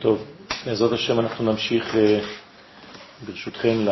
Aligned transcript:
טוב, 0.00 0.24
בעזרת 0.66 0.92
השם 0.92 1.20
אנחנו 1.20 1.44
נמשיך 1.44 1.94
אה, 1.94 2.20
ברשותכם 3.26 3.84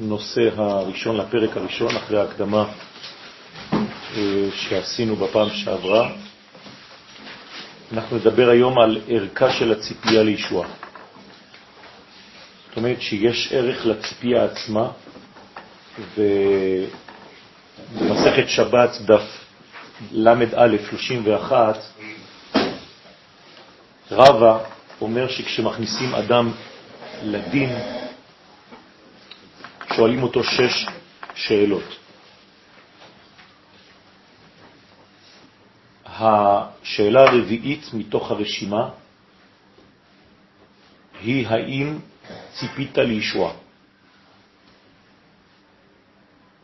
לנושא 0.00 0.40
הראשון, 0.56 1.16
לפרק 1.16 1.56
הראשון, 1.56 1.96
אחרי 1.96 2.20
ההקדמה 2.20 2.64
אה, 3.72 3.78
שעשינו 4.52 5.16
בפעם 5.16 5.50
שעברה. 5.50 6.12
אנחנו 7.92 8.16
נדבר 8.16 8.48
היום 8.48 8.78
על 8.78 9.00
ערכה 9.08 9.52
של 9.52 9.72
הציפייה 9.72 10.22
לישועה. 10.22 10.68
זאת 12.68 12.76
אומרת 12.76 13.00
שיש 13.02 13.52
ערך 13.52 13.86
לציפייה 13.86 14.44
עצמה, 14.44 14.88
ובמסכת 17.94 18.48
שבת 18.48 18.90
דף 19.00 19.42
ל"א 20.12 20.76
31 20.90 21.78
רבה 24.10 24.58
אומר 25.00 25.28
שכשמכניסים 25.28 26.14
אדם 26.14 26.50
לדין, 27.22 27.70
שואלים 29.96 30.22
אותו 30.22 30.44
שש 30.44 30.86
שאלות. 31.34 31.98
השאלה 36.06 37.20
הרביעית 37.20 37.84
מתוך 37.94 38.30
הרשימה 38.30 38.88
היא 41.20 41.48
האם 41.48 41.98
ציפית 42.52 42.98
לישועה. 42.98 43.52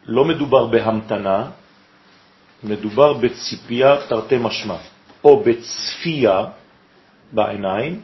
לא 0.05 0.25
מדובר 0.25 0.67
בהמתנה, 0.67 1.51
מדובר 2.65 3.13
בציפייה 3.13 3.97
תרתי 4.09 4.37
משמע, 4.41 4.77
או 5.25 5.42
בצפייה, 5.45 6.45
בעיניים, 7.33 8.01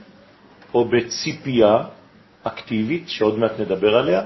או 0.75 0.84
בציפייה 0.84 1.77
אקטיבית, 2.42 3.09
שעוד 3.09 3.38
מעט 3.38 3.61
נדבר 3.61 3.97
עליה. 3.97 4.22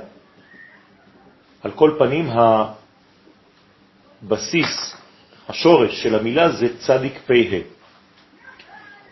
על 1.63 1.71
כל 1.71 1.95
פנים, 1.99 2.31
הבסיס, 4.23 4.97
השורש 5.49 6.03
של 6.03 6.15
המילה 6.15 6.51
זה 6.51 6.79
צדיק 6.79 7.19
פ"ה. 7.27 7.59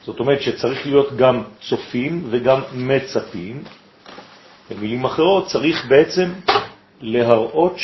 זאת 0.04 0.20
אומרת 0.20 0.42
שצריך 0.42 0.86
להיות 0.86 1.16
גם 1.16 1.42
צופים 1.68 2.26
וגם 2.30 2.60
מצפים. 2.72 3.62
במילים 4.70 5.04
אחרות, 5.04 5.46
צריך 5.46 5.86
בעצם 5.88 6.32
להראות 7.00 7.76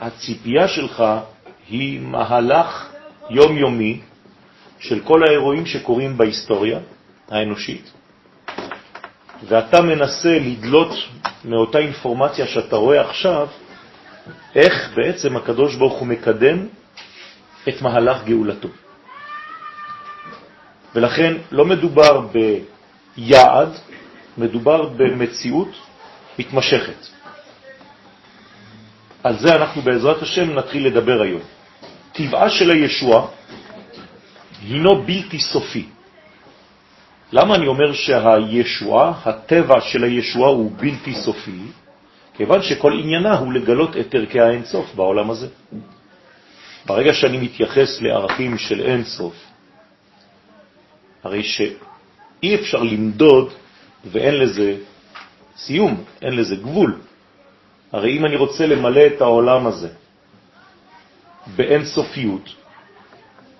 שהציפייה 0.00 0.68
שלך 0.68 1.04
היא 1.68 2.00
מהלך 2.00 2.92
יומיומי 3.30 4.00
של 4.78 5.00
כל 5.00 5.22
האירועים 5.28 5.66
שקורים 5.66 6.16
בהיסטוריה 6.18 6.78
האנושית, 7.28 7.92
ואתה 9.48 9.82
מנסה 9.82 10.38
לדלות 10.38 10.92
מאותה 11.44 11.78
אינפורמציה 11.78 12.46
שאתה 12.46 12.76
רואה 12.76 13.00
עכשיו, 13.00 13.48
איך 14.54 14.90
בעצם 14.96 15.36
הקדוש 15.36 15.74
ברוך 15.74 15.98
הוא 15.98 16.08
מקדם 16.08 16.66
את 17.68 17.82
מהלך 17.82 18.24
גאולתו. 18.24 18.68
ולכן 20.94 21.34
לא 21.52 21.64
מדובר 21.64 22.20
ביעד, 23.16 23.68
מדובר 24.38 24.88
במציאות 24.88 25.68
מתמשכת. 26.38 27.06
על 29.22 29.38
זה 29.38 29.56
אנחנו 29.56 29.82
בעזרת 29.82 30.22
השם 30.22 30.50
נתחיל 30.54 30.86
לדבר 30.86 31.22
היום. 31.22 31.40
טבעה 32.12 32.50
של 32.50 32.70
הישוע 32.70 33.28
הינו 34.62 35.02
בלתי 35.02 35.38
סופי. 35.38 35.88
למה 37.32 37.54
אני 37.54 37.66
אומר 37.66 37.92
שהישועה, 37.92 39.12
הטבע 39.24 39.80
של 39.80 40.04
הישועה 40.04 40.50
הוא 40.50 40.72
בלתי 40.76 41.14
סופי? 41.14 41.60
כיוון 42.34 42.62
שכל 42.62 42.92
עניינה 42.92 43.38
הוא 43.38 43.52
לגלות 43.52 43.96
את 43.96 44.14
ערכי 44.14 44.40
האינסוף 44.40 44.94
בעולם 44.94 45.30
הזה. 45.30 45.48
ברגע 46.86 47.14
שאני 47.14 47.38
מתייחס 47.38 48.00
לערכים 48.00 48.58
של 48.58 48.80
אינסוף, 48.80 49.34
הרי 51.24 51.42
שאי 51.42 52.54
אפשר 52.54 52.82
למדוד 52.82 53.52
ואין 54.04 54.34
לזה 54.34 54.76
סיום, 55.56 56.04
אין 56.22 56.36
לזה 56.36 56.56
גבול. 56.56 57.00
הרי 57.92 58.18
אם 58.18 58.26
אני 58.26 58.36
רוצה 58.36 58.66
למלא 58.66 59.06
את 59.06 59.20
העולם 59.20 59.66
הזה 59.66 59.88
באינסופיות, 61.56 62.54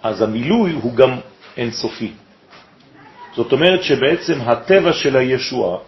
אז 0.02 0.22
המילוי 0.22 0.72
הוא 0.72 0.94
גם 0.94 1.18
אינסופי. 1.56 2.12
זאת 3.36 3.52
אומרת 3.52 3.82
שבעצם 3.82 4.40
הטבע 4.40 4.92
של 4.92 5.16
הישועה 5.16 5.78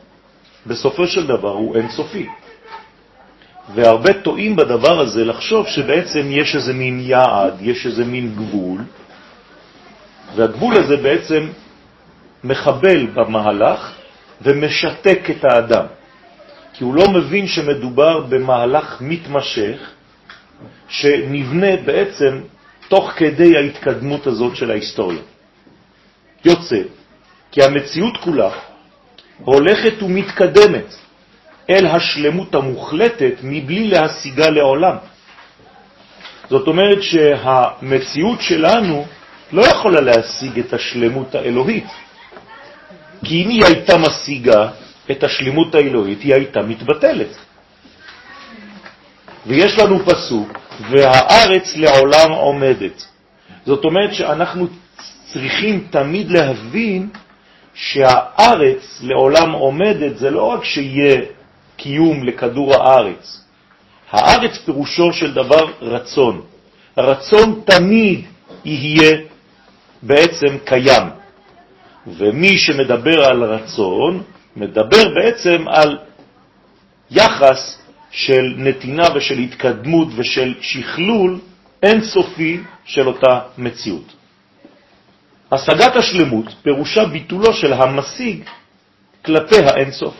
בסופו 0.66 1.06
של 1.06 1.26
דבר 1.26 1.50
הוא 1.50 1.76
אינסופי. 1.76 2.28
והרבה 3.74 4.12
טועים 4.12 4.56
בדבר 4.56 5.00
הזה 5.00 5.24
לחשוב 5.24 5.66
שבעצם 5.66 6.26
יש 6.30 6.56
איזה 6.56 6.72
מין 6.72 7.00
יעד, 7.00 7.54
יש 7.60 7.86
איזה 7.86 8.04
מין 8.04 8.34
גבול, 8.34 8.80
והגבול 10.36 10.74
הזה 10.76 10.96
בעצם 10.96 11.48
מחבל 12.44 13.06
במהלך 13.06 13.92
ומשתק 14.42 15.20
את 15.30 15.44
האדם. 15.44 15.86
כי 16.72 16.84
הוא 16.84 16.94
לא 16.94 17.08
מבין 17.08 17.46
שמדובר 17.46 18.20
במהלך 18.20 18.98
מתמשך 19.00 19.78
שנבנה 20.88 21.76
בעצם 21.84 22.40
תוך 22.88 23.10
כדי 23.16 23.56
ההתקדמות 23.56 24.26
הזאת 24.26 24.56
של 24.56 24.70
ההיסטוריה. 24.70 25.22
יוצא 26.44 26.82
כי 27.52 27.62
המציאות 27.62 28.16
כולה 28.16 28.50
הולכת 29.44 30.02
ומתקדמת 30.02 30.94
אל 31.70 31.86
השלמות 31.86 32.54
המוחלטת 32.54 33.34
מבלי 33.42 33.88
להשיגה 33.88 34.50
לעולם. 34.50 34.96
זאת 36.50 36.68
אומרת 36.68 37.02
שהמציאות 37.02 38.40
שלנו 38.40 39.06
לא 39.52 39.62
יכולה 39.62 40.00
להשיג 40.00 40.58
את 40.58 40.72
השלמות 40.72 41.34
האלוהית. 41.34 41.86
כי 43.24 43.42
אם 43.44 43.48
היא 43.48 43.64
הייתה 43.64 43.98
משיגה 43.98 44.68
את 45.10 45.24
השלמות 45.24 45.74
האלוהית, 45.74 46.22
היא 46.22 46.34
הייתה 46.34 46.62
מתבטלת. 46.62 47.36
ויש 49.46 49.78
לנו 49.78 50.06
פסוק, 50.06 50.58
והארץ 50.90 51.76
לעולם 51.76 52.32
עומדת. 52.32 53.04
זאת 53.66 53.84
אומרת 53.84 54.14
שאנחנו 54.14 54.66
צריכים 55.32 55.86
תמיד 55.90 56.30
להבין 56.30 57.08
שהארץ 57.74 59.00
לעולם 59.02 59.52
עומדת, 59.52 60.18
זה 60.18 60.30
לא 60.30 60.42
רק 60.42 60.64
שיהיה 60.64 61.20
קיום 61.76 62.24
לכדור 62.24 62.74
הארץ. 62.74 63.44
הארץ 64.10 64.58
פירושו 64.64 65.12
של 65.12 65.34
דבר 65.34 65.66
רצון. 65.82 66.40
הרצון 66.96 67.60
תמיד 67.64 68.24
יהיה 68.64 69.18
בעצם 70.02 70.58
קיים. 70.64 71.06
ומי 72.06 72.58
שמדבר 72.58 73.24
על 73.24 73.44
רצון, 73.44 74.22
מדבר 74.56 75.14
בעצם 75.14 75.68
על 75.68 75.98
יחס 77.10 77.78
של 78.10 78.54
נתינה 78.56 79.06
ושל 79.14 79.38
התקדמות 79.38 80.08
ושל 80.16 80.54
שכלול 80.60 81.38
אינסופי 81.82 82.60
של 82.84 83.06
אותה 83.06 83.40
מציאות. 83.58 84.12
השגת 85.52 85.96
השלמות 85.96 86.46
פירושה 86.62 87.04
ביטולו 87.04 87.52
של 87.52 87.72
המשיג 87.72 88.44
כלפי 89.24 89.56
האינסוף. 89.56 90.14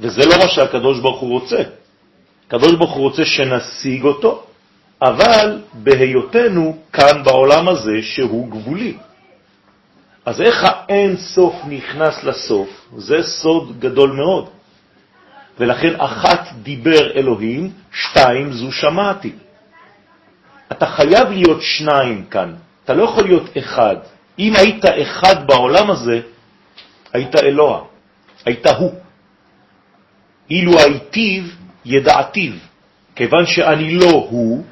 וזה 0.00 0.26
לא 0.26 0.38
מה 0.38 0.48
שהקדוש 0.48 1.00
ברוך 1.00 1.20
הוא 1.20 1.30
רוצה. 1.30 1.62
הקדוש 2.46 2.72
ברוך 2.74 2.92
הוא 2.92 3.02
רוצה 3.02 3.24
שנשיג 3.24 4.04
אותו, 4.04 4.44
אבל 5.02 5.62
בהיותנו 5.74 6.78
כאן 6.92 7.22
בעולם 7.24 7.68
הזה 7.68 8.02
שהוא 8.02 8.50
גבולי. 8.50 8.96
אז 10.26 10.40
איך 10.40 10.64
האין 10.64 11.16
סוף 11.16 11.54
נכנס 11.68 12.24
לסוף? 12.24 12.68
זה 12.96 13.22
סוד 13.22 13.80
גדול 13.80 14.10
מאוד. 14.12 14.48
ולכן 15.58 16.00
אחת 16.00 16.52
דיבר 16.62 17.12
אלוהים, 17.16 17.70
שתיים 17.92 18.52
זו 18.52 18.72
שמעתי. 18.72 19.32
אתה 20.72 20.86
חייב 20.86 21.28
להיות 21.30 21.62
שניים 21.62 22.24
כאן, 22.26 22.54
אתה 22.86 22.94
לא 22.94 23.04
יכול 23.04 23.24
להיות 23.24 23.50
אחד. 23.58 23.96
אם 24.38 24.52
היית 24.56 24.84
אחד 25.02 25.46
בעולם 25.46 25.90
הזה, 25.90 26.20
היית 27.12 27.36
אלוה, 27.36 27.82
היית 28.44 28.66
הוא. 28.66 28.94
אילו 30.50 30.78
הייתיב 30.78 31.56
ידעתיו, 31.84 32.52
כיוון 33.16 33.46
שאני 33.46 33.94
לא 33.94 34.10
הוא, 34.30 34.64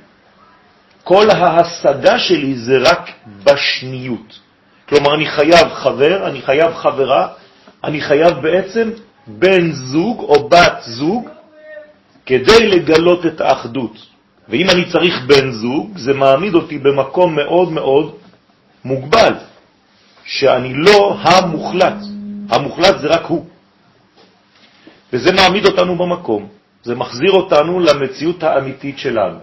כל 1.04 1.30
ההשגה 1.30 2.18
שלי 2.18 2.54
זה 2.54 2.78
רק 2.78 3.10
בשניות. 3.44 4.38
כלומר, 4.88 5.14
אני 5.14 5.26
חייב 5.26 5.68
חבר, 5.74 6.26
אני 6.26 6.42
חייב 6.42 6.74
חברה, 6.74 7.28
אני 7.84 8.00
חייב 8.00 8.34
בעצם 8.38 8.90
בן 9.26 9.72
זוג 9.72 10.20
או 10.20 10.48
בת 10.48 10.82
זוג 10.82 11.28
כדי 12.26 12.66
לגלות 12.66 13.26
את 13.26 13.40
האחדות. 13.40 14.13
ואם 14.48 14.70
אני 14.70 14.84
צריך 14.92 15.14
בן 15.26 15.50
זוג, 15.50 15.98
זה 15.98 16.12
מעמיד 16.12 16.54
אותי 16.54 16.78
במקום 16.78 17.36
מאוד 17.36 17.72
מאוד 17.72 18.16
מוגבל, 18.84 19.34
שאני 20.24 20.74
לא 20.74 21.16
המוחלט. 21.20 21.96
המוחלט 22.50 22.98
זה 23.00 23.06
רק 23.06 23.24
הוא. 23.24 23.46
וזה 25.12 25.32
מעמיד 25.32 25.66
אותנו 25.66 25.96
במקום, 25.96 26.48
זה 26.82 26.94
מחזיר 26.94 27.32
אותנו 27.32 27.80
למציאות 27.80 28.42
האמיתית 28.42 28.98
שלנו. 28.98 29.38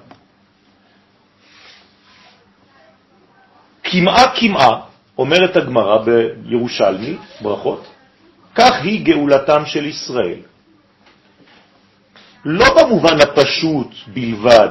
כמעה 3.84 4.36
כמעה, 4.36 4.80
אומרת 5.18 5.56
הגמרא 5.56 5.98
בירושלמי, 5.98 7.18
ברכות, 7.42 7.88
כך 8.56 8.74
היא 8.84 9.06
גאולתם 9.06 9.66
של 9.66 9.86
ישראל. 9.86 10.40
לא 12.46 12.66
במובן 12.78 13.22
הפשוט 13.22 13.92
בלבד, 14.08 14.70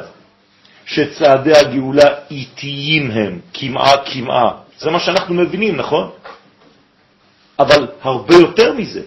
שצעדי 0.90 1.52
הגאולה 1.56 2.08
איטיים 2.30 3.10
הם, 3.10 3.40
כמעה 3.54 3.92
כמעה. 4.04 4.50
זה 4.78 4.90
מה 4.90 5.00
שאנחנו 5.00 5.34
מבינים, 5.34 5.76
נכון? 5.76 6.10
אבל 7.58 7.88
הרבה 8.02 8.34
יותר 8.34 8.72
מזה, 8.72 9.02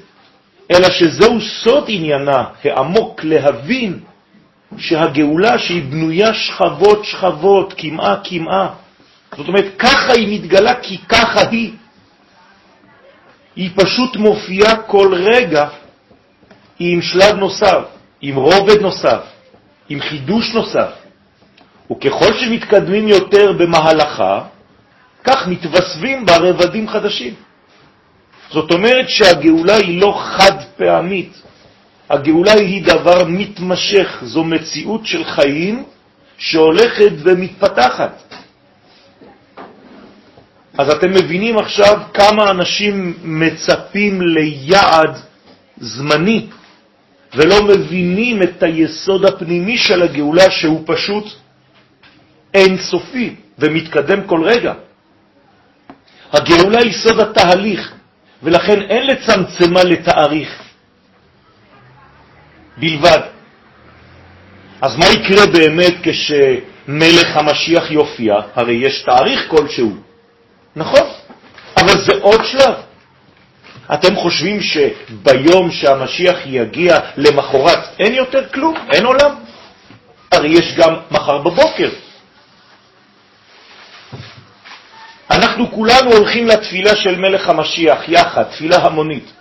אלא 0.71 0.89
שזהו 0.89 1.41
סוד 1.41 1.83
עניינה 1.87 2.43
העמוק 2.63 3.23
להבין 3.23 3.99
שהגאולה 4.77 5.57
שהיא 5.57 5.83
בנויה 5.83 6.33
שכבות 6.33 7.05
שכבות, 7.05 7.73
כמעה 7.77 8.15
כמעה. 8.23 8.69
זאת 9.37 9.47
אומרת, 9.47 9.65
ככה 9.79 10.13
היא 10.13 10.39
מתגלה 10.39 10.75
כי 10.81 10.97
ככה 10.97 11.49
היא. 11.49 11.71
היא 13.55 13.69
פשוט 13.75 14.15
מופיעה 14.15 14.75
כל 14.75 15.13
רגע 15.13 15.67
עם 16.79 17.01
שלב 17.01 17.35
נוסף, 17.35 17.83
עם 18.21 18.35
רובד 18.35 18.81
נוסף, 18.81 19.21
עם 19.89 19.99
חידוש 20.01 20.53
נוסף. 20.53 21.02
וככל 21.91 22.33
שמתקדמים 22.37 23.07
יותר 23.07 23.51
במהלכה, 23.51 24.41
כך 25.23 25.47
מתווספים 25.47 26.25
בה 26.25 26.37
רבדים 26.37 26.89
חדשים. 26.89 27.33
זאת 28.51 28.71
אומרת 28.71 29.09
שהגאולה 29.09 29.75
היא 29.75 30.01
לא 30.01 30.19
חד 30.23 30.63
פעמית, 30.77 31.41
הגאולה 32.09 32.53
היא 32.53 32.85
דבר 32.85 33.25
מתמשך, 33.27 34.19
זו 34.23 34.43
מציאות 34.43 35.05
של 35.05 35.23
חיים 35.23 35.83
שהולכת 36.37 37.11
ומתפתחת. 37.23 38.33
אז 40.77 40.89
אתם 40.89 41.11
מבינים 41.11 41.57
עכשיו 41.57 42.01
כמה 42.13 42.51
אנשים 42.51 43.13
מצפים 43.23 44.21
ליעד 44.21 45.19
זמני 45.77 46.47
ולא 47.35 47.63
מבינים 47.63 48.43
את 48.43 48.63
היסוד 48.63 49.25
הפנימי 49.25 49.77
של 49.77 50.01
הגאולה 50.01 50.51
שהוא 50.51 50.81
פשוט 50.85 51.25
אין 52.53 52.77
סופי 52.77 53.35
ומתקדם 53.59 54.23
כל 54.23 54.43
רגע. 54.43 54.73
הגאולה 56.33 56.79
היא 56.79 56.93
סוד 56.93 57.19
התהליך, 57.19 57.93
ולכן 58.43 58.81
אין 58.81 59.07
לצמצמה 59.07 59.83
לתאריך 59.83 60.61
בלבד. 62.77 63.19
אז 64.81 64.97
מה 64.97 65.05
יקרה 65.05 65.45
באמת 65.45 65.93
כשמלך 66.03 67.37
המשיח 67.37 67.91
יופיע? 67.91 68.35
הרי 68.55 68.73
יש 68.73 69.01
תאריך 69.01 69.41
כלשהו, 69.47 69.91
נכון, 70.75 71.07
אבל 71.77 71.93
זה 72.05 72.13
עוד 72.21 72.41
שלב. 72.43 72.73
אתם 73.93 74.15
חושבים 74.15 74.59
שביום 74.61 75.71
שהמשיח 75.71 76.37
יגיע 76.45 76.99
למחרת 77.17 77.79
אין 77.99 78.13
יותר 78.13 78.49
כלום? 78.49 78.75
אין 78.91 79.05
עולם? 79.05 79.35
הרי 80.31 80.49
יש 80.49 80.75
גם 80.77 80.93
מחר 81.11 81.37
בבוקר. 81.37 81.89
אנחנו 85.63 85.77
כולנו 85.77 86.11
הולכים 86.11 86.47
לתפילה 86.47 86.95
של 86.95 87.15
מלך 87.19 87.49
המשיח 87.49 88.09
יחד, 88.09 88.43
תפילה 88.43 88.77
המונית. 88.77 89.31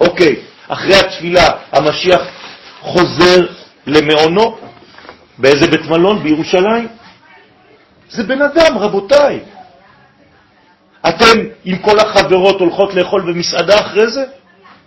אוקיי, 0.00 0.36
אחרי 0.68 0.94
התפילה 0.94 1.50
המשיח 1.72 2.20
חוזר 2.80 3.46
למעונו, 3.86 4.58
באיזה 5.38 5.66
בית 5.66 5.86
מלון? 5.86 6.22
בירושלים. 6.22 6.88
זה 8.10 8.22
בן 8.22 8.42
אדם, 8.42 8.78
רבותיי. 8.78 9.40
אתם 11.08 11.38
עם 11.64 11.78
כל 11.78 11.98
החברות 11.98 12.60
הולכות 12.60 12.94
לאכול 12.94 13.22
במסעדה 13.32 13.80
אחרי 13.80 14.10
זה? 14.10 14.24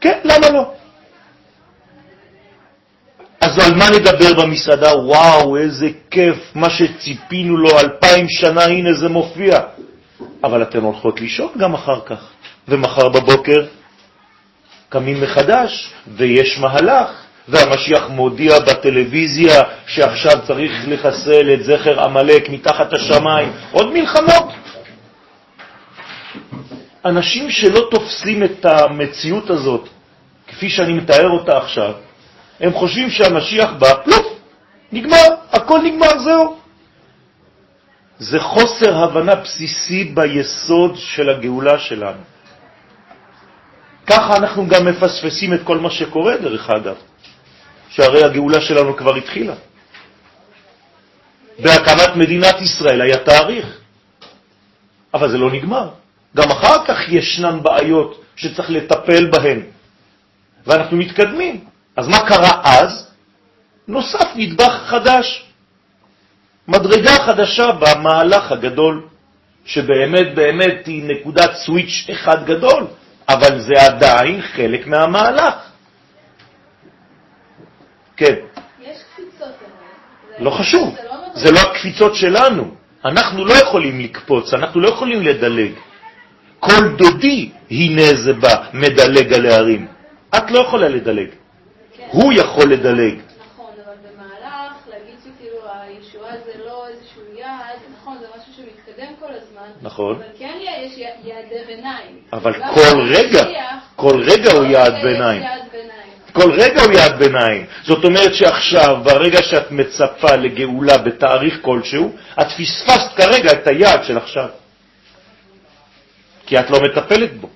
כן, 0.01 0.19
למה 0.23 0.49
לא? 0.49 0.71
אז 3.41 3.59
על 3.59 3.75
מה 3.75 3.89
נדבר 3.89 4.33
במסעדה? 4.41 4.97
וואו, 4.97 5.57
איזה 5.57 5.89
כיף, 6.11 6.37
מה 6.55 6.69
שציפינו 6.69 7.57
לו 7.57 7.79
אלפיים 7.79 8.25
שנה, 8.29 8.63
הנה 8.63 8.93
זה 8.93 9.09
מופיע. 9.09 9.59
אבל 10.43 10.61
אתן 10.61 10.79
הולכות 10.79 11.21
לישון 11.21 11.51
גם 11.57 11.73
אחר 11.73 11.99
כך, 12.05 12.29
ומחר 12.67 13.09
בבוקר 13.09 13.65
קמים 14.89 15.21
מחדש, 15.21 15.93
ויש 16.07 16.59
מהלך, 16.59 17.09
והמשיח 17.47 18.09
מודיע 18.09 18.59
בטלוויזיה 18.59 19.63
שעכשיו 19.87 20.33
צריך 20.47 20.71
לחסל 20.87 21.53
את 21.53 21.63
זכר 21.63 22.03
עמלק 22.03 22.49
מתחת 22.49 22.93
השמיים, 22.93 23.51
עוד 23.71 23.93
מלחמות. 23.93 24.53
אנשים 27.05 27.49
שלא 27.49 27.87
תופסים 27.91 28.43
את 28.43 28.65
המציאות 28.65 29.49
הזאת, 29.49 29.89
כפי 30.47 30.69
שאני 30.69 30.93
מתאר 30.93 31.29
אותה 31.29 31.57
עכשיו, 31.57 31.93
הם 32.59 32.73
חושבים 32.73 33.09
שהמשיח 33.09 33.69
בא, 33.79 33.93
לא, 34.05 34.17
נגמר, 34.91 35.27
הכל 35.51 35.79
נגמר, 35.81 36.19
זהו. 36.19 36.56
זה 38.19 38.39
חוסר 38.39 39.03
הבנה 39.03 39.35
בסיסי 39.35 40.03
ביסוד 40.03 40.95
של 40.97 41.29
הגאולה 41.29 41.79
שלנו. 41.79 42.21
ככה 44.07 44.37
אנחנו 44.37 44.67
גם 44.67 44.85
מפספסים 44.85 45.53
את 45.53 45.59
כל 45.63 45.77
מה 45.77 45.89
שקורה, 45.89 46.37
דרך 46.37 46.69
אגב, 46.69 46.95
שהרי 47.89 48.23
הגאולה 48.23 48.61
שלנו 48.61 48.97
כבר 48.97 49.15
התחילה. 49.15 49.55
בהקמת 51.59 52.15
מדינת 52.15 52.61
ישראל 52.61 53.01
היה 53.01 53.17
תאריך, 53.17 53.65
אבל 55.13 55.31
זה 55.31 55.37
לא 55.37 55.51
נגמר. 55.51 55.89
גם 56.35 56.51
אחר 56.51 56.85
כך 56.85 57.09
ישנן 57.09 57.63
בעיות 57.63 58.23
שצריך 58.35 58.69
לטפל 58.69 59.31
בהן, 59.31 59.61
ואנחנו 60.67 60.97
מתקדמים. 60.97 61.65
אז 61.95 62.07
מה 62.07 62.19
קרה 62.27 62.61
אז? 62.63 63.07
נוסף 63.87 64.27
נדבך 64.35 64.73
חדש, 64.85 65.46
מדרגה 66.67 67.11
חדשה 67.25 67.71
במהלך 67.71 68.51
הגדול, 68.51 69.07
שבאמת 69.65 70.35
באמת 70.35 70.85
היא 70.85 71.03
נקודת 71.03 71.51
סוויץ' 71.55 72.07
אחד 72.11 72.45
גדול, 72.45 72.87
אבל 73.29 73.59
זה 73.59 73.73
עדיין 73.85 74.41
חלק 74.41 74.87
מהמהלך. 74.87 75.55
כן. 78.17 78.35
יש 78.81 78.97
קפיצות. 79.15 79.47
לא 80.39 80.51
חשוב, 80.51 80.95
זה 81.33 81.51
לא 81.51 81.59
הקפיצות 81.59 82.15
שלנו. 82.15 82.71
אנחנו 83.05 83.45
לא 83.45 83.53
יכולים 83.53 83.99
לקפוץ, 83.99 84.53
אנחנו 84.53 84.79
לא 84.79 84.89
יכולים 84.89 85.21
לדלג. 85.21 85.71
כל 86.59 86.95
דודי, 86.97 87.51
הנה 87.71 88.13
זה 88.13 88.33
בא, 88.33 88.63
מדלג 88.73 89.33
על 89.33 89.45
הערים. 89.45 89.87
את 90.37 90.51
לא 90.51 90.59
יכולה 90.59 90.89
לדלג. 90.89 91.29
כן. 91.97 92.07
הוא 92.11 92.33
יכול 92.33 92.71
לדלג. 92.71 93.19
נכון, 93.53 93.71
אבל 93.85 93.93
במהלך, 94.03 94.73
להגיד 94.89 95.15
שכאילו 95.23 95.57
הישועה 95.81 96.31
זה 96.45 96.51
לא 96.65 96.87
איזשהו 96.87 97.21
יעד, 97.37 97.79
נכון, 97.93 98.17
זה 98.19 98.25
משהו 98.37 98.53
שמתקדם 98.53 99.13
כל 99.19 99.31
הזמן. 99.33 99.86
נכון. 99.97 100.15
אבל 100.15 100.23
כן 100.39 100.57
יש 100.61 100.97
יעדי 100.97 101.65
ביניים. 101.67 102.17
אבל 102.33 102.53
כל 102.53 103.01
רגע, 103.15 103.43
כל 103.95 104.23
רגע 104.23 104.51
הוא. 104.51 104.65
יעד 104.65 104.93
ביניים. 105.03 105.43
כל 106.33 106.51
רגע 106.51 106.81
הוא 106.81 106.93
יעד 106.93 107.19
ביניים. 107.19 107.65
זאת 107.83 108.05
אומרת 108.05 108.33
שעכשיו, 108.33 108.97
ברגע 109.03 109.43
שאת 109.43 109.71
מצפה 109.71 110.35
לגאולה 110.35 110.97
בתאריך 110.97 111.59
כלשהו, 111.61 112.15
את 112.41 112.47
פספסת 112.47 113.13
כרגע 113.15 113.51
את 113.51 113.67
היעד 113.67 114.03
של 114.03 114.17
עכשיו. 114.17 114.47
כי 116.45 116.59
את 116.59 116.69
לא 116.69 116.79
מטפלת 116.81 117.37
בו. 117.37 117.49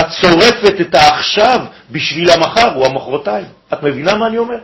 את 0.00 0.06
צורפת 0.20 0.80
את 0.80 0.94
העכשיו 0.94 1.58
בשביל 1.90 2.30
המחר 2.30 2.74
או 2.76 2.86
המחרתיים. 2.86 3.46
את 3.72 3.82
מבינה 3.82 4.14
מה 4.14 4.26
אני 4.26 4.38
אומר? 4.38 4.58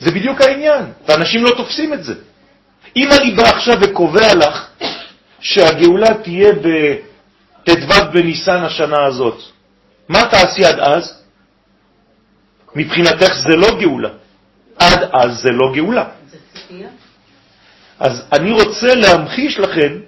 זה 0.00 0.10
בדיוק 0.10 0.40
העניין, 0.40 0.84
ואנשים 1.08 1.44
לא 1.44 1.50
תופסים 1.50 1.94
את 1.94 2.04
זה. 2.04 2.14
אם 2.96 3.08
אני 3.12 3.30
בא 3.30 3.42
עכשיו 3.42 3.74
וקובע 3.80 4.34
לך 4.34 4.68
שהגאולה 5.40 6.14
תהיה 6.14 6.52
בט"ו 6.52 8.12
בניסן 8.12 8.62
השנה 8.64 9.04
הזאת, 9.04 9.42
מה 10.08 10.22
תעשי 10.30 10.64
עד 10.64 10.80
אז? 10.80 11.22
מבחינתך 12.74 13.32
זה 13.48 13.56
לא 13.56 13.80
גאולה. 13.80 14.08
עד 14.78 15.10
אז 15.12 15.40
זה 15.42 15.50
לא 15.52 15.72
גאולה. 15.74 16.08
אז 17.98 18.22
אני 18.32 18.52
רוצה 18.52 18.94
להמחיש 18.94 19.58
לכם 19.58 19.98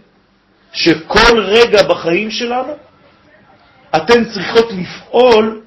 שכל 0.72 1.40
רגע 1.40 1.82
בחיים 1.82 2.30
שלנו 2.30 2.72
אתן 3.96 4.24
צריכות 4.24 4.68
לפעול 4.72 5.60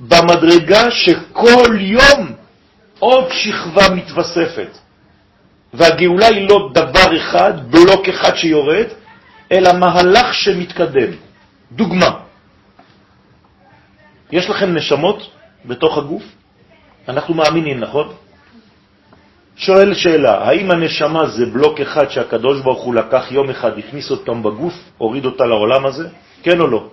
במדרגה 0.00 0.90
שכל 0.90 1.76
יום 1.80 2.34
עוד 2.98 3.32
שכבה 3.32 3.94
מתווספת. 3.94 4.78
והגאולה 5.72 6.26
היא 6.26 6.48
לא 6.48 6.70
דבר 6.74 7.16
אחד, 7.16 7.70
בלוק 7.70 8.08
אחד 8.08 8.36
שיורד, 8.36 8.86
אלא 9.52 9.72
מהלך 9.72 10.34
שמתקדם. 10.34 11.10
דוגמה, 11.72 12.10
יש 14.32 14.50
לכם 14.50 14.74
נשמות 14.74 15.30
בתוך 15.64 15.98
הגוף? 15.98 16.22
אנחנו 17.08 17.34
מאמינים, 17.34 17.80
נכון? 17.80 18.14
שואל 19.56 19.94
שאלה, 19.94 20.48
האם 20.48 20.70
הנשמה 20.70 21.26
זה 21.26 21.46
בלוק 21.46 21.80
אחד 21.80 22.08
שהקדוש 22.08 22.60
ברוך 22.60 22.82
הוא 22.82 22.94
לקח 22.94 23.24
יום 23.30 23.50
אחד, 23.50 23.78
הכניס 23.78 24.10
אותם 24.10 24.42
בגוף, 24.42 24.74
הוריד 24.98 25.24
אותה 25.24 25.44
לעולם 25.44 25.86
הזה? 25.86 26.08
כן 26.42 26.60
או 26.60 26.66
לא? 26.66 26.88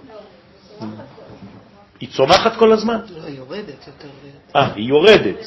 היא 2.00 2.10
צומחת 2.10 2.56
כל 2.56 2.72
הזמן? 2.72 3.00
לא, 3.18 3.24
היא 3.28 3.38
יורדת 3.38 3.88
יותר. 3.88 4.08
אה, 4.56 4.74
היא 4.76 4.88
יורדת. 4.88 5.42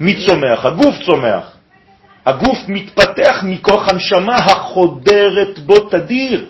מי 0.00 0.26
צומח? 0.26 0.64
הגוף 0.64 0.94
צומח. 1.06 1.53
הגוף 2.26 2.58
מתפתח 2.68 3.40
מכוח 3.42 3.88
הנשמה 3.88 4.36
החודרת 4.36 5.58
בו 5.58 5.80
תדיר. 5.80 6.46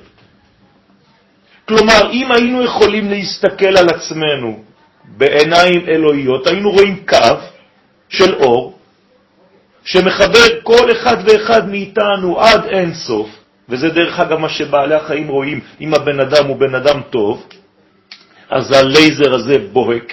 כלומר, 1.68 2.10
אם 2.12 2.32
היינו 2.32 2.62
יכולים 2.62 3.10
להסתכל 3.10 3.76
על 3.76 3.86
עצמנו 3.88 4.62
בעיניים 5.04 5.88
אלוהיות, 5.88 6.46
היינו 6.46 6.70
רואים 6.70 7.04
קו 7.08 7.36
של 8.08 8.34
אור 8.34 8.78
שמחבר 9.84 10.60
כל 10.62 10.92
אחד 10.92 11.16
ואחד 11.26 11.68
מאיתנו 11.68 12.40
עד 12.40 12.64
אין 12.64 12.94
סוף, 12.94 13.28
וזה 13.68 13.88
דרך 13.88 14.20
אגב 14.20 14.38
מה 14.38 14.48
שבעלי 14.48 14.94
החיים 14.94 15.28
רואים, 15.28 15.60
אם 15.80 15.94
הבן 15.94 16.20
אדם 16.20 16.46
הוא 16.46 16.56
בן 16.56 16.74
אדם 16.74 17.00
טוב, 17.10 17.46
אז 18.50 18.72
הלייזר 18.72 19.34
הזה 19.34 19.58
בוהק, 19.72 20.12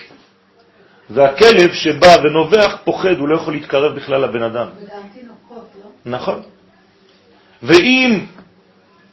והכלב 1.10 1.74
שבא 1.74 2.16
ונובח 2.24 2.78
פוחד, 2.84 3.18
הוא 3.20 3.28
לא 3.28 3.36
יכול 3.36 3.54
להתקרב 3.54 3.96
בכלל 3.96 4.22
לבן 4.22 4.44
אדם. 4.44 4.68
נכון. 6.06 6.42
ואם 7.64 8.26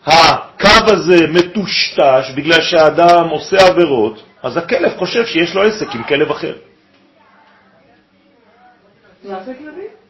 הקו 0.06 0.92
הזה 0.92 1.26
מטושטש 1.26 2.30
בגלל 2.36 2.60
שהאדם 2.60 3.28
עושה 3.28 3.66
עבירות, 3.66 4.22
אז 4.42 4.56
הכלב 4.56 4.98
חושב 4.98 5.26
שיש 5.26 5.54
לו 5.54 5.62
עסק 5.62 5.94
עם 5.94 6.02
כלב 6.02 6.30
אחר. 6.30 6.54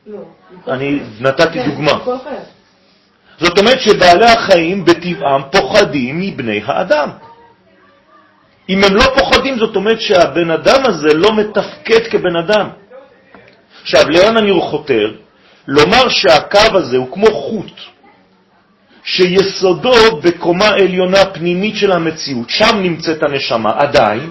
לא. 0.06 0.18
אני 0.68 1.00
נתתי 1.20 1.58
כן, 1.58 1.70
דוגמה. 1.70 1.92
זאת 3.38 3.58
אומרת 3.58 3.80
שבעלי 3.80 4.26
החיים 4.26 4.84
בטבעם 4.84 5.42
פוחדים 5.52 6.20
מבני 6.20 6.60
האדם. 6.64 7.10
אם 8.68 8.84
הם 8.84 8.94
לא 8.94 9.04
פוחדים, 9.18 9.58
זאת 9.58 9.76
אומרת 9.76 10.00
שהבן 10.00 10.50
אדם 10.50 10.80
הזה 10.84 11.14
לא 11.14 11.36
מתפקד 11.36 12.06
כבן 12.10 12.36
אדם. 12.36 12.68
עכשיו, 13.82 14.08
לאן 14.08 14.36
אני 14.36 14.60
חותר? 14.60 15.14
לומר 15.68 16.08
שהקו 16.08 16.76
הזה 16.78 16.96
הוא 16.96 17.12
כמו 17.12 17.26
חוט, 17.26 17.72
שיסודו 19.04 20.20
בקומה 20.22 20.68
עליונה 20.68 21.24
פנימית 21.24 21.76
של 21.76 21.92
המציאות, 21.92 22.50
שם 22.50 22.76
נמצאת 22.82 23.22
הנשמה, 23.22 23.72
עדיין, 23.76 24.30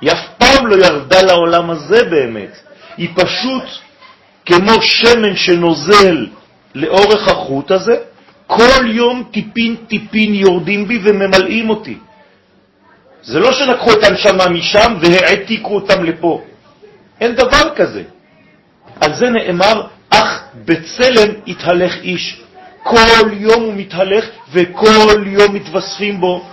היא 0.00 0.12
אף 0.12 0.28
פעם 0.38 0.66
לא 0.66 0.76
ירדה 0.86 1.22
לעולם 1.22 1.70
הזה 1.70 2.04
באמת. 2.04 2.56
היא 2.96 3.08
פשוט 3.14 3.64
כמו 4.46 4.82
שמן 4.82 5.36
שנוזל 5.36 6.26
לאורך 6.74 7.28
החוט 7.28 7.70
הזה, 7.70 7.96
כל 8.46 8.90
יום 8.90 9.24
טיפין 9.30 9.76
טיפין 9.88 10.34
יורדים 10.34 10.88
בי 10.88 10.98
וממלאים 11.02 11.70
אותי. 11.70 11.98
זה 13.22 13.38
לא 13.38 13.52
שלקחו 13.52 13.92
את 13.92 14.04
הנשמה 14.04 14.48
משם 14.48 14.94
והעתיקו 15.00 15.74
אותם 15.74 16.04
לפה. 16.04 16.42
אין 17.20 17.34
דבר 17.34 17.74
כזה. 17.76 18.02
על 19.00 19.14
זה 19.14 19.30
נאמר, 19.30 19.86
אך 20.10 20.42
בצלם 20.64 21.34
יתהלך 21.46 21.96
איש. 22.02 22.42
כל 22.82 23.32
יום 23.32 23.62
הוא 23.62 23.74
מתהלך 23.74 24.24
וכל 24.52 25.26
יום 25.26 25.54
מתווספים 25.54 26.20
בו, 26.20 26.46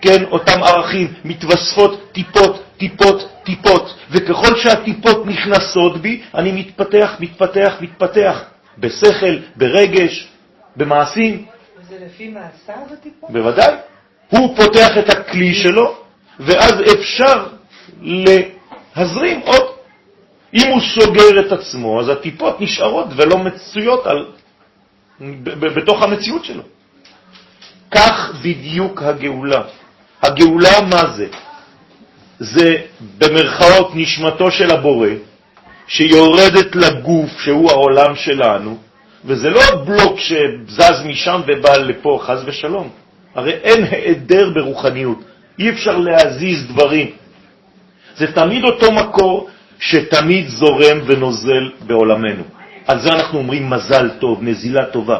כן, 0.00 0.24
אותם 0.24 0.62
ערכים, 0.62 1.12
מתווספות 1.24 2.12
טיפות, 2.12 2.64
טיפות, 2.76 3.28
טיפות, 3.44 3.94
וככל 4.10 4.56
שהטיפות 4.56 5.26
נכנסות 5.26 6.02
בי, 6.02 6.22
אני 6.34 6.52
מתפתח, 6.52 7.16
מתפתח, 7.20 7.74
מתפתח, 7.80 8.44
בשכל, 8.78 9.38
ברגש, 9.56 10.28
במעשים. 10.76 11.44
זה 11.88 11.96
לפי 12.06 12.28
מעשיו 12.28 12.82
הטיפות? 12.92 13.30
בוודאי. 13.30 13.74
הוא 14.28 14.56
פותח 14.56 14.98
את 14.98 15.10
הכלי 15.10 15.54
שלו, 15.54 15.96
ואז 16.40 16.72
אפשר 16.92 17.46
להזרים 18.00 19.40
עוד. 19.40 19.77
אם 20.54 20.66
הוא 20.72 20.80
סוגר 20.80 21.40
את 21.40 21.52
עצמו, 21.52 22.00
אז 22.00 22.08
הטיפות 22.08 22.60
נשארות 22.60 23.06
ולא 23.16 23.38
מצויות 23.38 24.06
על, 24.06 24.26
בתוך 25.60 26.02
המציאות 26.02 26.44
שלו. 26.44 26.62
כך 27.90 28.32
בדיוק 28.42 29.02
הגאולה. 29.02 29.62
הגאולה 30.22 30.80
מה 30.90 31.10
זה? 31.16 31.26
זה 32.38 32.76
במרכאות 33.18 33.90
נשמתו 33.94 34.50
של 34.50 34.70
הבורא, 34.70 35.08
שיורדת 35.86 36.76
לגוף 36.76 37.40
שהוא 37.40 37.70
העולם 37.70 38.16
שלנו, 38.16 38.78
וזה 39.24 39.50
לא 39.50 39.60
בלוק 39.86 40.18
שזז 40.18 41.02
משם 41.04 41.40
ובא 41.46 41.76
לפה, 41.76 42.20
חז 42.22 42.42
ושלום. 42.46 42.88
הרי 43.34 43.52
אין 43.52 43.84
היעדר 43.84 44.50
ברוחניות, 44.54 45.18
אי 45.58 45.70
אפשר 45.70 45.98
להזיז 45.98 46.66
דברים. 46.68 47.10
זה 48.16 48.32
תמיד 48.32 48.64
אותו 48.64 48.92
מקור 48.92 49.48
שתמיד 49.78 50.48
זורם 50.48 50.98
ונוזל 51.06 51.70
בעולמנו. 51.86 52.42
על 52.86 53.00
זה 53.00 53.12
אנחנו 53.12 53.38
אומרים 53.38 53.70
מזל 53.70 54.10
טוב, 54.18 54.38
נזילה 54.42 54.86
טובה. 54.86 55.18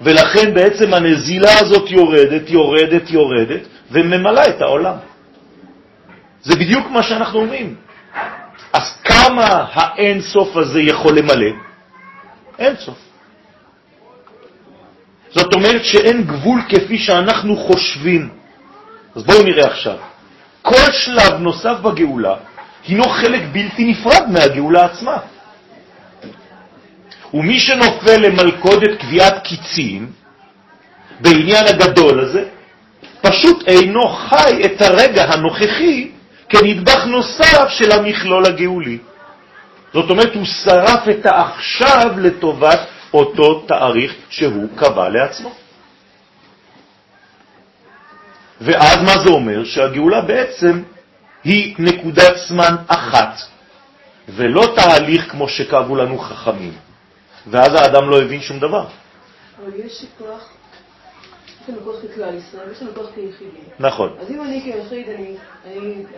ולכן 0.00 0.54
בעצם 0.54 0.94
הנזילה 0.94 1.58
הזאת 1.60 1.90
יורדת, 1.90 2.50
יורדת, 2.50 3.10
יורדת, 3.10 3.60
וממלאה 3.90 4.48
את 4.48 4.62
העולם. 4.62 4.96
זה 6.42 6.56
בדיוק 6.56 6.90
מה 6.90 7.02
שאנחנו 7.02 7.38
אומרים. 7.38 7.74
אז 8.72 8.86
כמה 9.04 9.66
האין 9.72 10.20
סוף 10.20 10.56
הזה 10.56 10.80
יכול 10.80 11.18
למלא? 11.18 11.50
אין 12.58 12.76
סוף. 12.76 12.98
זאת 15.30 15.54
אומרת 15.54 15.84
שאין 15.84 16.24
גבול 16.24 16.60
כפי 16.68 16.98
שאנחנו 16.98 17.56
חושבים. 17.56 18.28
אז 19.16 19.22
בואו 19.22 19.42
נראה 19.42 19.66
עכשיו. 19.66 19.96
כל 20.62 20.92
שלב 20.92 21.32
נוסף 21.40 21.76
בגאולה 21.82 22.36
הינו 22.86 23.08
חלק 23.08 23.42
בלתי 23.52 23.84
נפרד 23.84 24.30
מהגאולה 24.30 24.84
עצמה. 24.84 25.16
ומי 27.34 27.60
שנופל 27.60 28.16
למלכודת 28.16 28.98
קביעת 28.98 29.42
קיצים 29.44 30.10
בעניין 31.20 31.66
הגדול 31.66 32.20
הזה, 32.20 32.44
פשוט 33.20 33.68
אינו 33.68 34.08
חי 34.08 34.62
את 34.64 34.82
הרגע 34.82 35.24
הנוכחי 35.24 36.10
כנדבך 36.48 37.04
נוסף 37.04 37.68
של 37.68 37.92
המכלול 37.92 38.46
הגאולי. 38.46 38.98
זאת 39.92 40.10
אומרת, 40.10 40.34
הוא 40.34 40.44
שרף 40.44 41.08
את 41.08 41.26
העכשיו 41.26 42.10
לטובת 42.18 42.80
אותו 43.14 43.60
תאריך 43.60 44.14
שהוא 44.30 44.68
קבע 44.76 45.08
לעצמו. 45.08 45.54
ואז 48.60 48.96
מה 49.02 49.18
זה 49.24 49.30
אומר? 49.30 49.64
שהגאולה 49.64 50.20
בעצם 50.20 50.82
היא 51.46 51.74
נקודת 51.78 52.36
זמן 52.48 52.76
אחת, 52.86 53.34
ולא 54.28 54.62
תהליך 54.76 55.30
כמו 55.30 55.48
שקבעו 55.48 55.96
לנו 55.96 56.18
חכמים. 56.18 56.72
ואז 57.46 57.74
האדם 57.74 58.10
לא 58.10 58.22
הבין 58.22 58.40
שום 58.40 58.58
דבר. 58.58 58.86
אבל 59.58 59.74
יש 59.74 60.04
כוח, 60.18 60.52
יש 61.62 61.68
לנו 61.68 61.80
כוח 61.84 61.96
ככלל 62.04 62.34
ישראל, 62.34 62.70
יש 62.72 62.82
לנו 62.82 62.94
כוח 62.94 63.06
כיחידים. 63.14 63.64
נכון. 63.78 64.16
אז 64.20 64.30
אם 64.30 64.42
אני 64.42 64.60
כיחיד, 64.62 65.06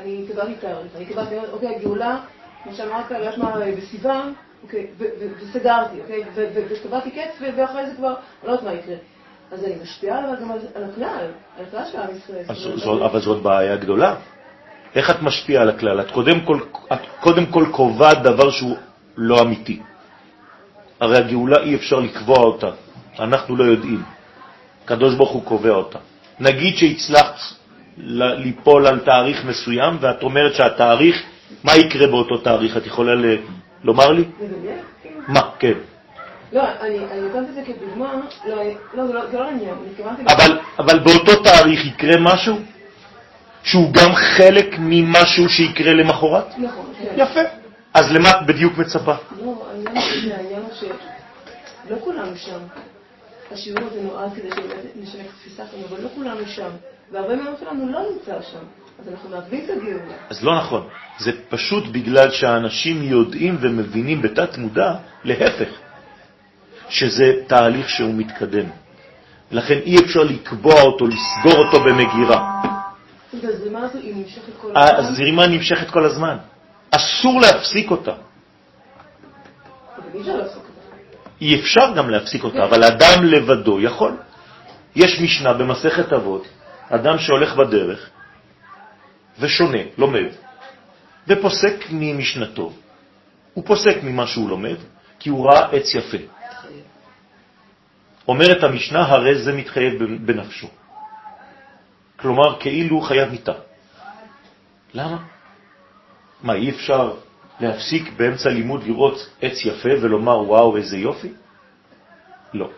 אני 0.02 0.26
קבעתי 0.32 0.54
תאריך, 0.60 0.92
אני 0.96 1.06
קבעתי, 1.06 1.34
אוקיי, 1.52 1.76
הגאולה, 1.76 2.16
כמו 2.64 2.72
שאמרת, 2.72 3.10
יש 3.20 3.38
מה 3.38 3.54
בסיוון, 3.76 4.34
אוקיי, 4.62 4.86
וסגרתי, 4.98 6.00
אוקיי, 6.00 6.24
וקבעתי 6.54 7.10
קץ, 7.10 7.42
ואחרי 7.56 7.86
זה 7.86 7.96
כבר, 7.96 8.14
לא 8.44 8.50
יודעת 8.50 8.64
מה 8.64 8.72
יקרה. 8.74 8.96
אז 9.52 9.64
אני 9.64 9.74
משפיעה 9.82 10.20
גם 10.42 10.52
על 10.74 10.84
הכלל, 10.84 11.26
על 11.58 11.64
הכלל 11.68 11.84
של 11.92 11.98
עם 11.98 12.16
ישראל. 12.16 12.44
אבל 13.04 13.20
זאת 13.20 13.42
בעיה 13.42 13.76
גדולה. 13.76 14.14
איך 14.94 15.10
את 15.10 15.22
משפיעה 15.22 15.62
על 15.62 15.68
הכלל? 15.68 16.00
את 16.00 16.10
קודם 16.10 16.40
כל, 16.40 16.60
את 16.92 17.00
קודם 17.20 17.46
כל 17.46 17.64
קובעת 17.70 18.22
דבר 18.22 18.50
שהוא 18.50 18.76
לא 19.16 19.42
אמיתי. 19.42 19.80
הרי 21.00 21.16
הגאולה 21.16 21.62
אי 21.62 21.74
אפשר 21.74 22.00
לקבוע 22.00 22.38
אותה, 22.38 22.70
אנחנו 23.18 23.56
לא 23.56 23.64
יודעים. 23.64 24.02
הקדוש 24.84 25.14
ברוך 25.14 25.30
הוא 25.30 25.44
קובע 25.44 25.70
אותה. 25.70 25.98
נגיד 26.40 26.76
שהצלחת 26.76 27.38
ליפול 27.98 28.86
על 28.86 28.98
תאריך 28.98 29.44
מסוים, 29.44 29.96
ואת 30.00 30.22
אומרת 30.22 30.54
שהתאריך, 30.54 31.22
מה 31.64 31.76
יקרה 31.76 32.06
באותו 32.06 32.36
תאריך? 32.38 32.76
את 32.76 32.86
יכולה 32.86 33.14
ל... 33.14 33.36
לומר 33.84 34.12
לי? 34.12 34.24
מה, 35.28 35.40
כן. 35.58 35.72
לא, 36.52 36.62
אני 36.80 36.98
נותנת 37.20 37.48
את 37.48 37.54
זה 37.54 37.62
כדוגמה, 37.66 38.14
לא, 38.46 38.62
לא, 38.94 39.06
זה 39.06 39.38
לא 39.38 39.44
העניין, 39.44 39.74
אני 39.82 39.90
התכוונתי... 39.90 40.22
אבל 40.78 40.98
באותו 40.98 41.42
תאריך 41.42 41.86
יקרה 41.86 42.20
משהו? 42.20 42.56
שהוא 43.62 43.92
גם 43.92 44.14
חלק 44.14 44.76
ממשהו 44.78 45.48
שיקרה 45.48 45.92
למחרת? 45.92 46.58
נכון. 46.58 46.92
יפה. 47.16 47.40
אז 47.94 48.12
למה 48.12 48.30
את 48.30 48.46
בדיוק 48.46 48.78
מצפה? 48.78 49.14
לא, 49.42 49.66
העניין 50.34 50.62
הוא 50.62 50.70
שלא 50.74 51.96
כולנו 52.04 52.36
שם. 52.36 52.58
השיעור 53.52 53.80
הזה 53.90 54.02
נועד 54.02 54.32
כדי 54.34 54.50
שבאמת 54.50 54.96
נשנה 54.96 55.20
את 55.20 55.26
התפיסה 55.26 55.62
שלנו, 55.70 55.84
אבל 55.90 56.02
לא 56.02 56.08
כולנו 56.14 56.46
שם. 56.46 56.70
והרבה 57.12 57.36
מאוד 57.36 57.54
שלנו 57.60 57.92
לא 57.92 58.00
נמצא 58.12 58.42
שם. 58.52 58.64
אז 58.98 59.08
אנחנו 59.08 59.28
מעכבים 59.28 59.64
את 59.64 59.70
הגאולה. 59.70 60.14
אז 60.30 60.44
לא 60.44 60.58
נכון. 60.58 60.88
זה 61.18 61.30
פשוט 61.48 61.84
בגלל 61.92 62.30
שהאנשים 62.30 63.02
יודעים 63.02 63.56
ומבינים 63.60 64.22
בתת 64.22 64.58
מודע, 64.58 64.94
להפך, 65.24 65.68
שזה 66.88 67.32
תהליך 67.46 67.88
שהוא 67.88 68.14
מתקדם. 68.14 68.66
לכן 69.50 69.78
אי 69.86 69.96
אפשר 70.04 70.22
לקבוע 70.22 70.80
אותו, 70.82 71.06
לסגור 71.06 71.64
אותו 71.64 71.80
במגירה. 71.80 72.62
הזרימה 74.98 75.46
נמשכת 75.46 75.90
כל 75.90 76.04
הזמן. 76.04 76.36
אסור 76.90 77.40
להפסיק 77.40 77.90
אותה. 77.90 78.12
אי 81.40 81.60
אפשר 81.60 81.94
גם 81.96 82.10
להפסיק 82.10 82.44
אותה, 82.44 82.64
אבל 82.64 82.84
אדם 82.84 83.24
לבדו 83.24 83.80
יכול. 83.80 84.16
יש 84.96 85.20
משנה 85.20 85.52
במסכת 85.52 86.12
אבות, 86.12 86.46
אדם 86.88 87.18
שהולך 87.18 87.56
בדרך 87.56 88.10
ושונה, 89.38 89.78
לומד, 89.98 90.28
ופוסק 91.28 91.74
ממשנתו. 91.90 92.72
הוא 93.54 93.64
פוסק 93.66 94.02
ממה 94.02 94.26
שהוא 94.26 94.48
לומד, 94.48 94.76
כי 95.18 95.30
הוא 95.30 95.46
ראה 95.46 95.68
עץ 95.72 95.94
יפה. 95.94 96.18
אומרת 98.28 98.62
המשנה, 98.64 99.02
הרי 99.06 99.42
זה 99.42 99.52
מתחייב 99.52 99.92
בנפשו. 100.26 100.68
כלומר, 102.18 102.60
כאילו 102.60 103.00
חייב 103.00 103.30
מיטה. 103.30 103.52
למה? 104.94 105.16
מה, 106.42 106.54
אי 106.54 106.70
אפשר 106.70 107.12
להפסיק 107.60 108.12
באמצע 108.16 108.48
לימוד 108.48 108.84
לראות 108.84 109.30
עץ 109.42 109.64
יפה 109.64 109.88
ולומר 110.02 110.38
וואו 110.42 110.76
איזה 110.76 110.96
יופי? 110.96 111.32
לא. 112.54 112.70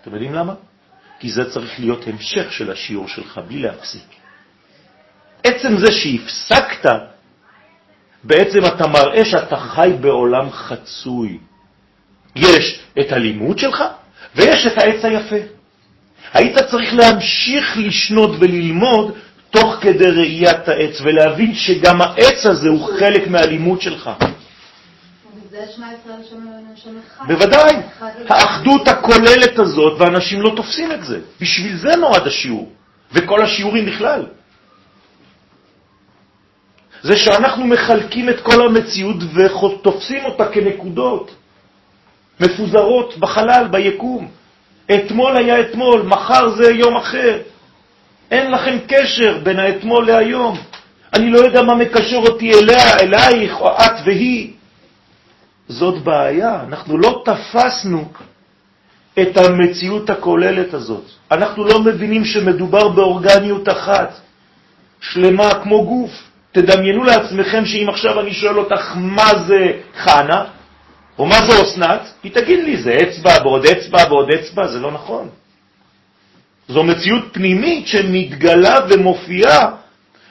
אתם 0.00 0.12
יודעים 0.12 0.34
למה? 0.34 0.54
כי 1.18 1.30
זה 1.32 1.50
צריך 1.50 1.80
להיות 1.80 2.06
המשך 2.06 2.52
של 2.52 2.70
השיעור 2.70 3.08
שלך 3.08 3.40
בלי 3.48 3.58
להפסיק. 3.58 4.08
עצם 5.44 5.78
זה 5.78 5.92
שהפסקת, 5.92 6.90
בעצם 8.24 8.66
אתה 8.66 8.86
מראה 8.86 9.24
שאתה 9.24 9.56
חי 9.56 9.92
בעולם 10.00 10.50
חצוי. 10.50 11.38
יש 12.36 12.80
את 13.00 13.12
הלימוד 13.12 13.58
שלך 13.58 13.84
ויש 14.34 14.66
את 14.66 14.78
העץ 14.78 15.04
היפה. 15.04 15.53
היית 16.34 16.58
צריך 16.58 16.94
להמשיך 16.94 17.76
לשנות 17.76 18.30
וללמוד 18.40 19.14
תוך 19.50 19.76
כדי 19.80 20.10
ראיית 20.10 20.68
העץ, 20.68 21.00
ולהבין 21.00 21.54
שגם 21.54 22.00
העץ 22.00 22.46
הזה 22.46 22.68
הוא 22.68 22.88
חלק 22.98 23.28
מהלימוד 23.28 23.80
שלך. 23.80 24.10
בוודאי, 27.26 27.74
האחדות 28.28 28.88
הכוללת 28.88 29.58
הזאת, 29.58 30.00
ואנשים 30.00 30.42
לא 30.42 30.52
תופסים 30.56 30.92
את 30.92 31.04
זה. 31.04 31.20
בשביל 31.40 31.76
זה 31.76 31.96
נועד 31.96 32.26
השיעור, 32.26 32.72
וכל 33.12 33.42
השיעורים 33.42 33.86
בכלל. 33.86 34.26
זה 37.02 37.16
שאנחנו 37.16 37.66
מחלקים 37.66 38.28
את 38.28 38.40
כל 38.40 38.66
המציאות 38.66 39.16
ותופסים 39.34 40.24
אותה 40.24 40.48
כנקודות 40.48 41.30
מפוזרות 42.40 43.18
בחלל, 43.18 43.68
ביקום. 43.70 44.43
אתמול 44.94 45.36
היה 45.36 45.60
אתמול, 45.60 46.02
מחר 46.02 46.50
זה 46.50 46.70
יום 46.70 46.96
אחר. 46.96 47.38
אין 48.30 48.50
לכם 48.50 48.78
קשר 48.86 49.38
בין 49.42 49.58
האתמול 49.58 50.06
להיום. 50.06 50.58
אני 51.14 51.30
לא 51.30 51.38
יודע 51.38 51.62
מה 51.62 51.74
מקשר 51.74 52.16
אותי 52.16 52.54
אליה, 52.54 52.98
אלייך, 53.00 53.60
או 53.60 53.76
את 53.76 53.92
והיא. 54.04 54.52
זאת 55.68 56.02
בעיה, 56.02 56.60
אנחנו 56.68 56.98
לא 56.98 57.22
תפסנו 57.24 58.04
את 59.20 59.36
המציאות 59.36 60.10
הכוללת 60.10 60.74
הזאת. 60.74 61.04
אנחנו 61.30 61.64
לא 61.64 61.80
מבינים 61.80 62.24
שמדובר 62.24 62.88
באורגניות 62.88 63.68
אחת, 63.68 64.20
שלמה 65.00 65.54
כמו 65.62 65.84
גוף. 65.84 66.10
תדמיינו 66.52 67.04
לעצמכם 67.04 67.66
שאם 67.66 67.86
עכשיו 67.88 68.20
אני 68.20 68.32
שואל 68.32 68.58
אותך 68.58 68.92
מה 68.96 69.30
זה 69.46 69.72
חנה, 69.96 70.44
או 71.18 71.26
מה 71.26 71.36
זה 71.46 71.62
אסנת, 71.62 72.00
היא 72.22 72.32
תגיד 72.32 72.64
לי, 72.64 72.76
זה 72.82 72.96
אצבע 73.02 73.38
בעוד 73.42 73.66
אצבע 73.66 74.08
בעוד 74.08 74.30
אצבע, 74.30 74.66
זה 74.66 74.78
לא 74.80 74.92
נכון. 74.92 75.28
זו 76.68 76.82
מציאות 76.82 77.24
פנימית 77.32 77.86
שמתגלה 77.86 78.78
ומופיעה 78.88 79.70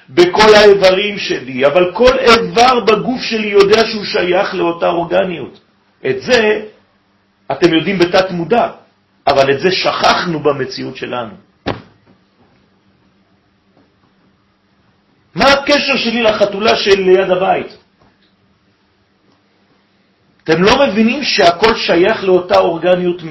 בכל 0.09 0.55
האיברים 0.55 1.17
שלי, 1.17 1.65
אבל 1.65 1.91
כל 1.93 2.19
איבר 2.19 2.79
בגוף 2.79 3.21
שלי 3.21 3.47
יודע 3.47 3.81
שהוא 3.91 4.05
שייך 4.05 4.55
לאותה 4.55 4.87
אורגניות. 4.87 5.59
את 6.05 6.21
זה 6.21 6.61
אתם 7.51 7.73
יודעים 7.73 7.99
בתת 7.99 8.31
מודע, 8.31 8.69
אבל 9.27 9.51
את 9.51 9.59
זה 9.59 9.71
שכחנו 9.71 10.39
במציאות 10.39 10.95
שלנו. 10.97 11.33
מה 15.35 15.45
הקשר 15.45 15.97
שלי 15.97 16.23
לחתולה 16.23 16.75
של 16.75 16.99
ליד 17.01 17.29
הבית? 17.31 17.82
אתם 20.43 20.63
לא 20.63 20.87
מבינים 20.87 21.23
שהכל 21.23 21.75
שייך 21.75 22.23
לאותה 22.23 22.59
אורגניות 22.59 23.21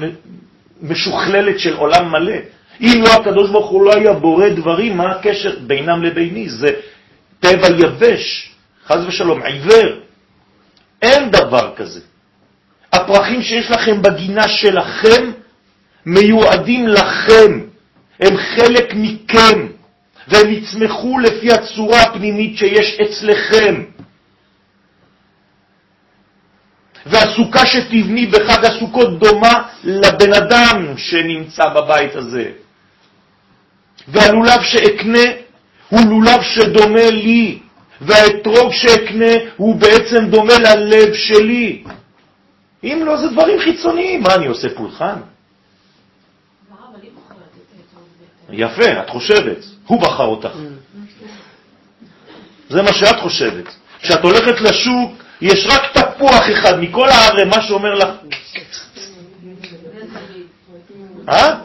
משוכללת 0.81 1.59
של 1.59 1.73
עולם 1.75 2.11
מלא. 2.11 2.37
אם 2.81 3.03
לא 3.05 3.13
הקדוש 3.13 3.49
ברוך 3.49 3.69
הוא 3.69 3.85
לא 3.85 3.93
היה 3.95 4.13
בורא 4.13 4.49
דברים, 4.49 4.97
מה 4.97 5.11
הקשר 5.11 5.55
בינם 5.67 6.03
לביני? 6.03 6.49
זה 6.49 6.71
טבע 7.39 7.67
יבש, 7.79 8.51
חז 8.87 9.05
ושלום, 9.07 9.41
עיוור. 9.41 9.89
אין 11.01 11.31
דבר 11.31 11.73
כזה. 11.75 11.99
הפרחים 12.93 13.41
שיש 13.41 13.71
לכם 13.71 14.01
בגינה 14.01 14.47
שלכם 14.47 15.31
מיועדים 16.05 16.87
לכם, 16.87 17.59
הם 18.19 18.37
חלק 18.37 18.93
מכם, 18.95 19.67
והם 20.27 20.51
יצמחו 20.51 21.19
לפי 21.19 21.51
הצורה 21.51 22.01
הפנימית 22.01 22.57
שיש 22.57 22.99
אצלכם. 23.01 23.83
והסוכה 27.05 27.65
שתבני 27.65 28.25
בחג 28.25 28.65
הסוכות 28.65 29.19
דומה 29.19 29.63
לבן 29.83 30.33
אדם 30.33 30.97
שנמצא 30.97 31.69
בבית 31.69 32.15
הזה. 32.15 32.51
והלולב 34.07 34.61
שאקנה 34.61 35.23
הוא 35.89 36.01
לולב 36.09 36.41
שדומה 36.41 37.09
לי, 37.09 37.59
והאתרוג 38.01 38.71
שאקנה 38.71 39.33
הוא 39.57 39.75
בעצם 39.75 40.25
דומה 40.29 40.53
ללב 40.59 41.13
שלי. 41.13 41.83
אם 42.83 43.03
לא, 43.05 43.17
זה 43.17 43.27
דברים 43.27 43.59
חיצוניים. 43.59 44.23
מה, 44.23 44.35
אני 44.35 44.47
עושה 44.47 44.67
פולחן? 44.75 45.15
יפה, 48.49 49.01
את 49.01 49.09
חושבת. 49.09 49.57
הוא 49.87 50.01
בחר 50.01 50.25
אותך. 50.25 50.49
זה 52.69 52.81
מה 52.81 52.93
שאת 52.93 53.19
חושבת. 53.19 53.65
כשאת 53.99 54.23
הולכת 54.23 54.61
לשוק, 54.61 55.22
יש 55.43 55.67
רק 55.69 55.97
תפוח 55.97 56.49
אחד 56.53 56.79
מכל 56.79 57.09
הערמה 57.09 57.61
שאומר 57.61 57.93
לך... 57.93 58.09
אה? 61.29 61.55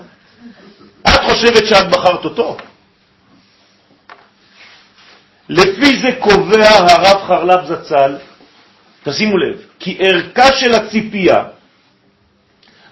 את 1.03 1.21
חושבת 1.25 1.67
שאת 1.67 1.91
בחרת 1.91 2.25
אותו? 2.25 2.57
לפי 5.49 5.97
זה 6.01 6.09
קובע 6.21 6.69
הרב 6.69 7.27
חרלב 7.27 7.61
זצ"ל, 7.67 8.17
תשימו 9.05 9.39
לב, 9.39 9.61
כי 9.79 9.97
ערכה 10.01 10.57
של 10.57 10.75
הציפייה 10.75 11.45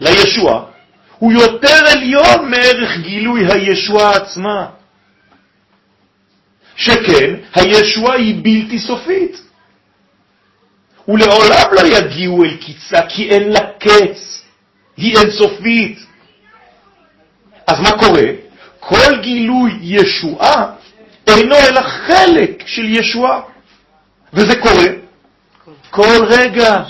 לישוע 0.01 0.65
הוא 1.19 1.33
יותר 1.33 1.87
עליון 1.93 2.51
מערך 2.51 2.97
גילוי 3.01 3.53
הישוע 3.53 4.17
עצמה. 4.17 4.67
שכן, 6.77 7.35
הישוע 7.55 8.13
היא 8.15 8.35
בלתי 8.43 8.79
סופית. 8.79 9.46
ולעולם 11.09 11.69
לא 11.73 11.81
יגיעו 11.87 12.45
אל 12.45 12.57
קיצה, 12.57 13.01
כי 13.09 13.31
אין 13.31 13.53
לה 13.53 13.61
קץ, 13.79 14.43
היא 14.97 15.17
אינסופית. 15.19 15.99
אז 17.67 17.81
מה 17.81 17.99
קורה? 17.99 18.25
כל 18.81 19.21
גילוי 19.23 19.79
ישועה 19.81 20.73
אינו 21.27 21.57
אלא 21.57 21.81
חלק 21.81 22.63
של 22.67 22.85
ישועה. 22.85 23.41
וזה 24.33 24.61
קורה 24.61 24.87
כל 25.91 26.25
רגע. 26.29 26.83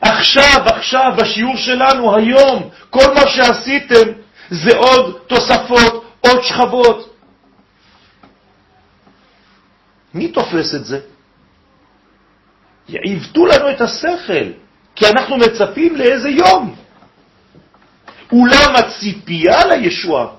עכשיו, 0.00 0.62
עכשיו, 0.66 1.12
בשיעור 1.16 1.56
שלנו, 1.56 2.16
היום, 2.16 2.70
כל 2.90 3.14
מה 3.14 3.28
שעשיתם 3.28 4.12
זה 4.50 4.76
עוד 4.76 5.18
תוספות, 5.26 6.04
עוד 6.20 6.42
שכבות. 6.42 7.16
מי 10.14 10.28
תופס 10.28 10.74
את 10.74 10.84
זה? 10.84 11.00
עיוותו 12.88 13.46
לנו 13.46 13.70
את 13.70 13.80
השכל, 13.80 14.46
כי 14.96 15.06
אנחנו 15.06 15.36
מצפים 15.36 15.96
לאיזה 15.96 16.28
יום. 16.28 16.74
אולם 18.32 18.76
הציפייה 18.76 19.64
לישוע 19.66 20.32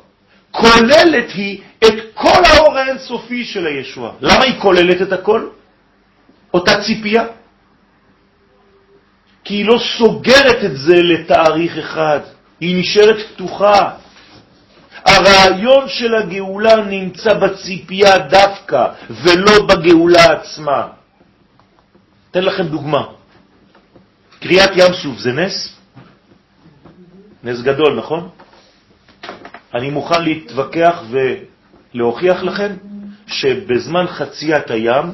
כוללת 0.53 1.31
היא 1.33 1.61
את 1.83 1.93
כל 2.13 2.41
האור 2.45 2.77
האינסופי 2.77 3.45
של 3.45 3.67
הישוע. 3.67 4.11
למה 4.21 4.43
היא 4.43 4.59
כוללת 4.61 5.01
את 5.01 5.11
הכל? 5.13 5.47
אותה 6.53 6.81
ציפייה? 6.81 7.23
כי 9.43 9.53
היא 9.53 9.65
לא 9.65 9.79
סוגרת 9.97 10.63
את 10.63 10.77
זה 10.77 11.01
לתאריך 11.01 11.77
אחד, 11.77 12.19
היא 12.59 12.79
נשארת 12.79 13.17
פתוחה. 13.33 13.91
הרעיון 15.05 15.89
של 15.89 16.15
הגאולה 16.15 16.75
נמצא 16.75 17.33
בציפייה 17.33 18.17
דווקא, 18.17 18.85
ולא 19.09 19.65
בגאולה 19.67 20.23
עצמה. 20.31 20.87
אתן 22.33 22.43
לכם 22.43 22.67
דוגמה. 22.67 23.03
קריאת 24.39 24.69
ים 24.75 24.93
סוף 24.93 25.17
זה 25.19 25.31
נס? 25.31 25.77
נס 27.43 27.61
גדול, 27.61 27.95
נכון? 27.97 28.29
אני 29.73 29.89
מוכן 29.89 30.23
להתווכח 30.23 31.01
ולהוכיח 31.09 32.43
לכם 32.43 32.71
שבזמן 33.27 34.07
חציית 34.07 34.71
הים 34.71 35.05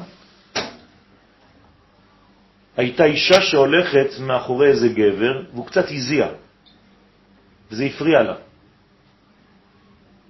הייתה 2.76 3.04
אישה 3.04 3.42
שהולכת 3.42 4.18
מאחורי 4.20 4.68
איזה 4.68 4.88
גבר 4.88 5.42
והוא 5.52 5.66
קצת 5.66 5.84
הזיע 5.90 6.26
וזה 7.70 7.84
הפריע 7.84 8.22
לה. 8.22 8.34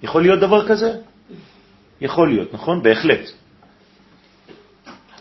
יכול 0.03 0.23
להיות 0.23 0.41
דבר 0.41 0.69
כזה? 0.69 0.91
יכול 2.01 2.29
להיות, 2.29 2.55
נכון? 2.55 2.83
בהחלט. 2.83 3.31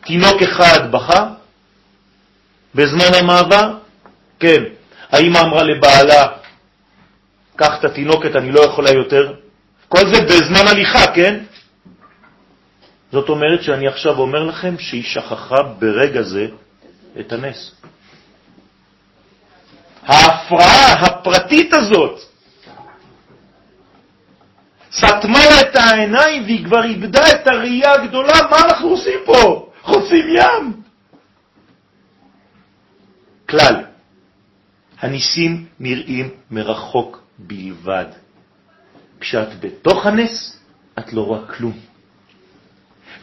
תינוק 0.02 0.42
אחד 0.42 0.92
בכה 0.92 1.39
בזמן 2.76 3.14
המעבר? 3.20 3.78
כן. 4.40 4.64
האמא 5.12 5.38
אמרה 5.38 5.64
לבעלה, 5.64 6.28
קח 7.56 7.80
את 7.80 7.86
התינוקת, 7.86 8.36
אני 8.36 8.52
לא 8.52 8.60
יכולה 8.60 8.92
יותר. 8.92 9.34
כל 9.88 10.08
זה 10.14 10.22
בזמן 10.22 10.68
הליכה, 10.68 11.12
כן? 11.16 11.40
זאת 13.12 13.30
אומרת 13.30 13.64
שאני 13.64 13.88
עכשיו 13.88 14.20
אומר 14.20 14.44
לכם 14.44 14.76
שהיא 14.80 15.04
שכחה 15.04 15.64
ברגע 15.80 16.22
זה 16.22 16.48
את 17.20 17.32
הנס. 17.32 17.72
ההפרעה 20.04 20.94
הפרטית 20.94 21.74
הזאת 21.74 22.20
סתמה 24.94 25.40
לה 25.50 25.62
את 25.62 25.76
העיניים 25.76 26.44
והיא 26.44 26.66
כבר 26.66 26.84
איבדה 26.84 27.32
את 27.32 27.48
הראייה 27.48 27.94
הגדולה, 27.94 28.34
מה 28.50 28.58
אנחנו 28.58 28.90
עושים 28.90 29.20
פה? 29.26 29.70
חוצים 29.82 30.26
ים. 30.36 30.89
כלל, 33.50 33.76
הניסים 35.00 35.66
נראים 35.80 36.30
מרחוק 36.52 37.22
בלבד. 37.38 38.06
כשאת 39.20 39.60
בתוך 39.60 40.06
הנס, 40.06 40.58
את 41.00 41.14
לא 41.14 41.22
רואה 41.22 41.48
כלום. 41.48 41.78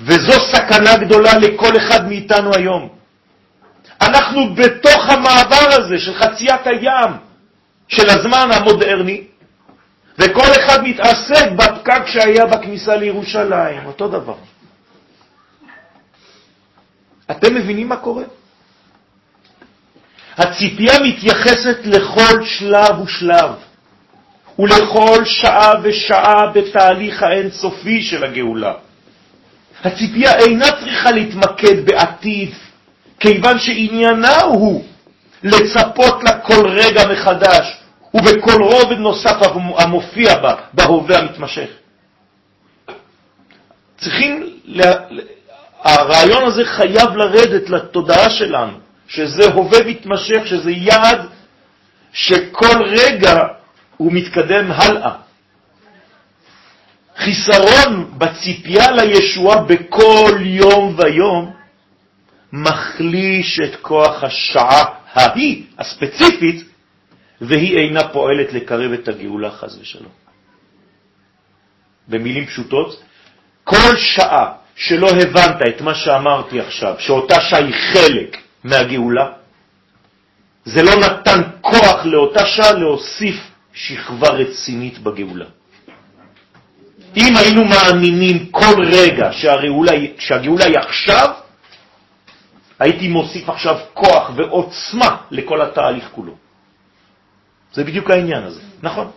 וזו 0.01 0.33
סכנה 0.53 0.97
גדולה 0.97 1.39
לכל 1.39 1.77
אחד 1.77 2.09
מאיתנו 2.09 2.51
היום. 2.55 2.89
אנחנו 4.01 4.55
בתוך 4.55 5.09
המעבר 5.09 5.69
הזה 5.71 5.99
של 5.99 6.15
חציית 6.15 6.67
הים 6.67 7.13
של 7.89 8.11
הזמן 8.11 8.49
המודרני, 8.53 9.25
וכל 10.19 10.51
אחד 10.61 10.83
מתעסק 10.83 11.51
בפקק 11.57 12.07
שהיה 12.07 12.47
בכניסה 12.47 12.97
לירושלים, 12.97 13.87
אותו 13.87 14.09
דבר. 14.09 14.37
אתם 17.31 17.55
מבינים 17.55 17.89
מה 17.89 17.97
קורה? 17.97 18.25
הציפייה 20.39 20.95
מתייחסת 21.03 21.79
לכל 21.85 22.45
שלב 22.45 23.01
ושלב, 23.01 23.51
ולכל 24.59 25.25
שעה 25.25 25.73
ושעה 25.83 26.47
בתהליך 26.55 27.23
האינסופי 27.23 28.03
של 28.03 28.25
הגאולה. 28.25 28.73
הציפייה 29.85 30.35
אינה 30.35 30.67
צריכה 30.81 31.11
להתמקד 31.11 31.87
בעתיד, 31.87 32.51
כיוון 33.21 33.59
שעניינה 33.59 34.41
הוא 34.43 34.85
לצפות 35.43 36.25
לה 36.25 36.41
כל 36.41 36.69
רגע 36.69 37.03
מחדש, 37.13 37.77
ובכל 38.15 38.63
רובד 38.63 38.99
נוסף 38.99 39.37
המופיע 39.77 40.39
בה, 40.39 40.55
בהווה 40.73 41.19
המתמשך. 41.19 41.69
צריכים, 43.99 44.47
לה... 44.65 44.93
הרעיון 45.83 46.45
הזה 46.47 46.65
חייב 46.65 47.17
לרדת 47.17 47.71
לתודעה 47.71 48.31
שלנו, 48.31 48.86
שזה 49.09 49.47
הווה 49.53 49.79
מתמשך, 49.87 50.47
שזה 50.47 50.71
יעד 50.71 51.21
שכל 52.13 52.83
רגע 52.87 53.37
הוא 53.97 54.13
מתקדם 54.13 54.73
הלאה. 54.73 55.13
חיסרון 57.17 58.19
בציפייה 58.19 58.91
לישועה 58.91 59.63
בכל 59.63 60.39
יום 60.41 60.97
ויום 60.99 61.53
מחליש 62.53 63.61
את 63.61 63.77
כוח 63.83 64.25
השעה 64.25 64.85
ההיא, 65.13 65.63
הספציפית, 65.79 66.65
והיא 67.41 67.79
אינה 67.79 68.09
פועלת 68.09 68.53
לקרב 68.53 68.93
את 68.93 69.09
הגאולה 69.09 69.51
חז 69.51 69.79
ושלום. 69.81 70.13
במילים 72.09 72.47
פשוטות, 72.47 73.03
כל 73.65 73.97
שעה 73.97 74.53
שלא 74.77 75.09
הבנת 75.09 75.57
את 75.69 75.81
מה 75.81 75.95
שאמרתי 75.95 76.61
עכשיו, 76.61 76.95
שאותה 76.99 77.41
שעה 77.41 77.59
היא 77.59 77.75
חלק 77.75 78.46
מהגאולה, 78.67 79.27
זה 80.65 80.83
לא 80.83 80.95
נתן 80.97 81.41
כוח 81.61 82.05
לאותה 82.05 82.47
שעה 82.47 82.73
להוסיף 82.73 83.37
שכבה 83.75 84.29
רצינית 84.29 84.99
בגאולה. 84.99 85.45
אם 87.17 87.37
היינו 87.37 87.65
מאמינים 87.65 88.47
כל 88.51 88.85
רגע 88.85 89.33
שהגאולה, 89.33 89.93
שהגאולה 90.19 90.65
היא 90.65 90.79
עכשיו, 90.79 91.29
הייתי 92.79 93.09
מוסיף 93.09 93.49
עכשיו 93.49 93.79
כוח 93.95 94.31
ועוצמה 94.37 95.17
לכל 95.31 95.63
התהליך 95.63 96.09
כולו. 96.13 96.35
זה 97.73 97.85
בדיוק 97.85 98.11
העניין 98.11 98.43
הזה, 98.43 98.61
נכון? 98.83 99.11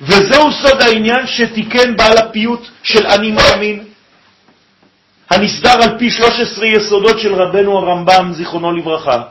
וזהו 0.00 0.52
סוד 0.52 0.82
העניין 0.82 1.26
שתיקן 1.26 1.96
בעל 1.96 2.18
הפיוט 2.18 2.68
של 2.82 3.06
אני 3.06 3.30
מאמין, 3.32 3.84
הנסדר 5.30 5.82
על 5.82 5.98
פי 5.98 6.10
13 6.10 6.66
יסודות 6.66 7.18
של 7.18 7.34
רבנו 7.34 7.78
הרמב"ם, 7.78 8.32
זיכרונו 8.32 8.72
לברכה. 8.72 9.22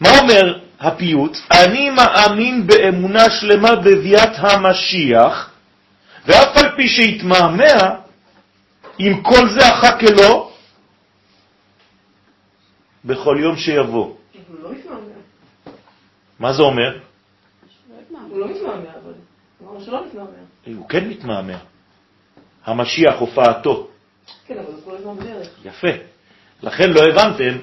מה 0.00 0.08
אומר 0.18 0.58
הפיוט? 0.80 1.36
אני 1.50 1.90
מאמין 1.90 2.66
באמונה 2.66 3.30
שלמה 3.30 3.76
בביאת 3.76 4.32
המשיח, 4.36 5.50
ואף 6.26 6.56
על 6.56 6.76
פי 6.76 6.88
שהתמהמה, 6.88 7.96
עם 8.98 9.22
כל 9.22 9.48
זה 9.48 9.68
אחר 9.68 9.98
כלא, 9.98 10.52
בכל 13.04 13.36
יום 13.40 13.56
שיבוא. 13.56 14.14
לא. 14.62 14.70
מה 16.38 16.52
זה 16.52 16.62
אומר? 16.62 16.98
הוא 18.28 18.38
לא 18.38 18.48
מתמהמה, 18.48 18.90
אבל... 19.04 19.12
הוא 20.66 20.88
כן 20.88 21.08
מתמהמה. 21.08 21.58
המשיח, 22.64 23.14
הופעתו. 23.18 23.91
כן, 24.46 24.54
אבל 24.58 24.72
הוא 24.72 24.84
כל 24.84 24.96
הזמן 24.96 25.16
בדרך. 25.16 25.48
יפה. 25.64 25.88
לכן 26.62 26.90
לא 26.90 27.00
הבנתם, 27.02 27.58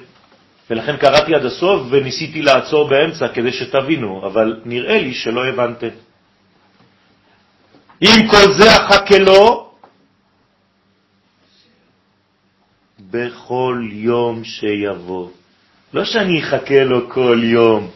ולכן 0.70 0.96
קראתי 0.96 1.34
עד 1.34 1.44
הסוף 1.44 1.82
וניסיתי 1.90 2.42
לעצור 2.42 2.88
באמצע 2.88 3.28
כדי 3.28 3.52
שתבינו, 3.52 4.26
אבל 4.26 4.60
נראה 4.64 4.98
לי 4.98 5.14
שלא 5.14 5.46
הבנתם. 5.46 5.88
אם 8.02 8.28
כל 8.30 8.52
זה 8.52 8.76
אחכה 8.76 9.18
לו, 9.18 9.70
בכל 13.10 13.88
יום 13.92 14.44
שיבוא. 14.44 15.28
לא 15.92 16.04
שאני 16.04 16.40
אחכה 16.40 16.84
לו 16.84 17.10
כל 17.10 17.40
יום. 17.44 17.90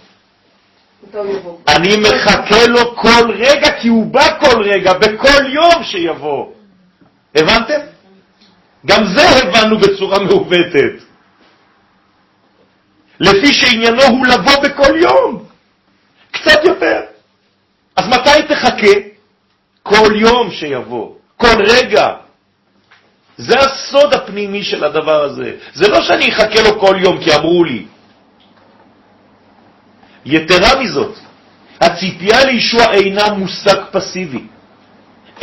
אני 1.68 1.96
מחכה 1.96 2.66
לו 2.66 2.96
כל 2.96 3.32
רגע, 3.38 3.80
כי 3.80 3.88
הוא 3.88 4.06
בא 4.06 4.40
כל 4.40 4.64
רגע, 4.64 4.92
בכל 4.92 5.52
יום 5.52 5.84
שיבוא. 5.84 6.52
הבנתם? 7.34 7.93
גם 8.86 9.04
זה 9.06 9.28
הבנו 9.28 9.78
בצורה 9.78 10.18
מעוותת. 10.18 11.02
לפי 13.20 13.54
שעניינו 13.54 14.02
הוא 14.02 14.26
לבוא 14.26 14.62
בכל 14.62 14.92
יום, 15.00 15.44
קצת 16.30 16.64
יותר. 16.64 17.00
אז 17.96 18.08
מתי 18.08 18.42
תחכה? 18.48 18.94
כל 19.82 20.12
יום 20.16 20.50
שיבוא, 20.50 21.14
כל 21.36 21.56
רגע. 21.68 22.08
זה 23.36 23.54
הסוד 23.58 24.14
הפנימי 24.14 24.62
של 24.62 24.84
הדבר 24.84 25.24
הזה. 25.24 25.56
זה 25.74 25.88
לא 25.88 26.02
שאני 26.02 26.32
אחכה 26.32 26.62
לו 26.62 26.80
כל 26.80 26.96
יום 27.00 27.24
כי 27.24 27.34
אמרו 27.34 27.64
לי. 27.64 27.86
יתרה 30.24 30.80
מזאת, 30.80 31.18
הציפייה 31.80 32.44
לישוע 32.44 32.92
אינה 32.92 33.32
מושג 33.32 33.76
פסיבי, 33.90 34.46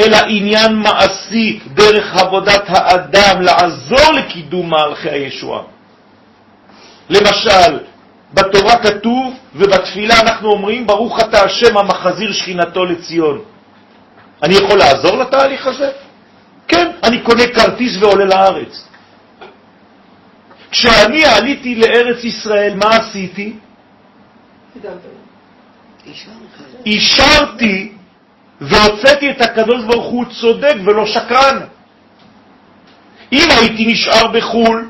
אלא 0.01 0.17
עניין 0.27 0.75
מעשי 0.75 1.59
דרך 1.73 2.15
עבודת 2.15 2.63
האדם 2.67 3.41
לעזור 3.41 4.13
לקידום 4.13 4.69
מהלכי 4.69 5.09
הישועה. 5.09 5.63
למשל, 7.09 7.79
בתורה 8.33 8.75
כתוב 8.83 9.33
ובתפילה 9.55 10.19
אנחנו 10.19 10.51
אומרים 10.51 10.87
ברוך 10.87 11.19
אתה 11.19 11.43
השם 11.43 11.77
המחזיר 11.77 12.31
שכינתו 12.31 12.85
לציון. 12.85 13.41
אני 14.43 14.55
יכול 14.55 14.77
לעזור 14.77 15.17
לתהליך 15.17 15.67
הזה? 15.67 15.89
כן, 16.67 16.91
אני 17.03 17.21
קונה 17.21 17.47
כרטיס 17.47 17.97
ועולה 17.97 18.25
לארץ. 18.25 18.87
כשאני 20.71 21.25
עליתי 21.25 21.75
לארץ 21.75 22.23
ישראל, 22.23 22.73
מה 22.75 22.89
עשיתי? 22.95 23.53
אישרתי 26.85 27.91
והוצאתי 28.62 29.32
את 29.32 29.41
הקדוש 29.41 29.84
ברוך 29.84 30.06
הוא 30.06 30.26
צודק 30.41 30.76
ולא 30.86 31.06
שקרן. 31.06 31.60
אם 33.32 33.47
הייתי 33.60 33.86
נשאר 33.86 34.28
בחו"ל 34.28 34.89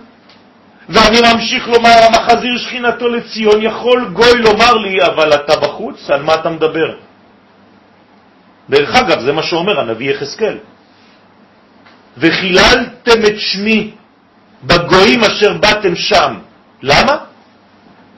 ואני 0.90 1.18
ממשיך 1.34 1.68
לומר 1.68 1.96
המחזיר 2.08 2.58
שכינתו 2.58 3.08
לציון, 3.10 3.62
יכול 3.62 4.10
גוי 4.14 4.38
לומר 4.38 4.74
לי, 4.74 5.06
אבל 5.06 5.34
אתה 5.34 5.60
בחוץ, 5.60 6.10
על 6.10 6.22
מה 6.24 6.34
אתה 6.34 6.50
מדבר? 6.50 6.98
דרך 8.70 8.96
אגב, 8.96 9.20
זה 9.20 9.32
מה 9.32 9.44
שאומר 9.44 9.80
הנביא 9.80 10.12
יחזקאל. 10.12 10.58
וחיללתם 12.18 13.20
את 13.28 13.40
שמי 13.40 13.92
בגויים 14.64 15.24
אשר 15.24 15.58
באתם 15.58 15.96
שם. 15.96 16.40
למה? 16.82 17.18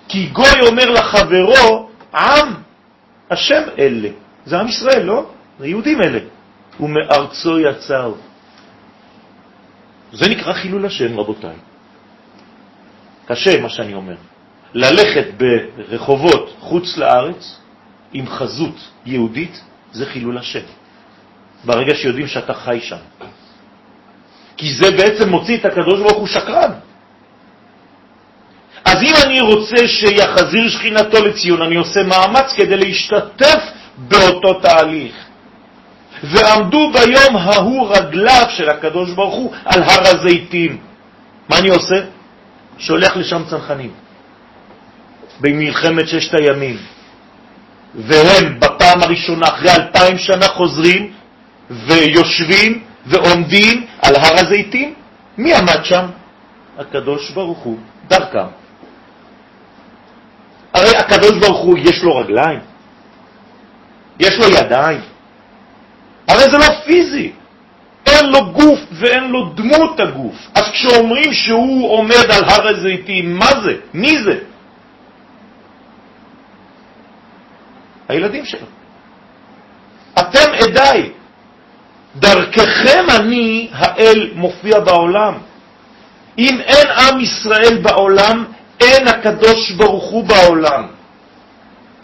כי 0.08 0.28
גוי 0.28 0.62
אומר 0.62 0.89
לחברו, 0.89 1.89
עם, 2.13 2.54
השם 3.30 3.62
אלה. 3.78 4.10
זה 4.46 4.60
עם 4.60 4.68
ישראל, 4.68 5.04
לא? 5.04 5.33
זה 5.60 5.68
יהודים 5.68 6.02
אלה. 6.02 6.20
ומארצו 6.80 7.60
יצר. 7.60 8.13
זה 10.13 10.30
נקרא 10.30 10.54
חילול 10.54 10.86
השם, 10.86 11.20
רבותיי. 11.20 11.56
קשה 13.26 13.62
מה 13.62 13.70
שאני 13.70 13.94
אומר. 13.94 14.16
ללכת 14.74 15.28
ברחובות 15.38 16.56
חוץ 16.60 16.98
לארץ 16.98 17.60
עם 18.13 18.28
חזות 18.28 18.76
יהודית 19.06 19.62
זה 19.92 20.06
חילול 20.06 20.38
השם. 20.38 20.66
ברגע 21.63 21.96
שיודעים 21.96 22.28
שאתה 22.28 22.54
חי 22.54 22.80
שם. 22.82 22.98
כי 24.58 24.74
זה 24.74 24.92
בעצם 24.92 25.30
מוציא 25.30 25.58
את 25.58 25.66
הקדוש 25.66 26.00
ברוך 26.00 26.18
הוא 26.18 26.28
שקרן. 26.28 26.72
אז 28.86 28.98
אם 29.04 29.13
אני 29.26 29.42
רוצה 29.42 29.88
שיחזיר 29.88 30.70
שכינתו 30.70 31.26
לציון, 31.26 31.62
אני 31.62 31.76
עושה 31.76 32.04
מאמץ 32.04 32.54
כדי 32.56 32.78
להשתתף 32.78 33.62
באותו 33.98 34.60
תהליך. 34.60 35.16
ועמדו 36.24 36.92
ביום 36.94 37.36
ההוא 37.36 37.96
רגליו 37.96 38.46
של 38.50 38.70
הקדוש 38.70 39.12
ברוך 39.12 39.36
הוא 39.36 39.54
על 39.66 39.84
הר 39.84 40.08
הזיתים. 40.08 40.78
מה 41.50 41.60
אני 41.60 41.70
עושה? 41.70 41.96
שולח 42.78 43.18
לשם 43.18 43.44
צנחנים. 43.50 43.92
במלחמת 45.40 46.08
ששת 46.08 46.34
הימים. 46.34 46.78
והם 47.96 48.60
בפעם 48.60 49.04
הראשונה, 49.04 49.48
אחרי 49.48 49.72
אלפיים 49.72 50.18
שנה, 50.18 50.48
חוזרים 50.48 51.12
ויושבים 51.70 52.84
ועומדים 53.06 53.86
על 54.02 54.16
הר 54.16 54.34
הזיתים. 54.34 54.94
מי 55.38 55.54
עמד 55.54 55.80
שם? 55.84 56.06
הקדוש 56.80 57.32
ברוך 57.32 57.60
הוא, 57.60 57.78
דרכם. 58.08 58.48
הרי 60.74 60.98
הקדוש 60.98 61.32
ברוך 61.32 61.60
הוא, 61.60 61.78
יש 61.78 62.04
לו 62.04 62.16
רגליים, 62.16 62.60
יש 64.20 64.38
לו 64.40 64.46
ידיים, 64.50 65.02
הרי 66.28 66.44
זה 66.44 66.58
לא 66.58 66.66
פיזי. 66.86 67.32
אין 68.06 68.26
לו 68.30 68.52
גוף 68.52 68.80
ואין 68.92 69.24
לו 69.24 69.50
דמות 69.50 70.00
הגוף. 70.00 70.36
אז 70.56 70.64
כשאומרים 70.72 71.34
שהוא 71.34 71.90
עומד 71.92 72.32
על 72.32 72.44
הר 72.44 72.68
הזיתים, 72.68 73.36
מה 73.40 73.50
זה? 73.64 73.74
מי 73.94 74.18
זה? 74.24 74.40
הילדים 78.10 78.46
שלו. 78.46 78.68
אתם 80.20 80.52
עדיי, 80.64 81.12
דרככם 82.16 83.06
אני 83.10 83.70
האל 83.74 84.32
מופיע 84.36 84.80
בעולם. 84.80 85.34
אם 86.38 86.60
אין 86.60 86.88
עם 86.88 87.20
ישראל 87.20 87.78
בעולם, 87.82 88.46
אין 88.80 89.08
הקדוש 89.08 89.72
ברוך 89.72 90.04
הוא 90.04 90.24
בעולם. 90.24 90.88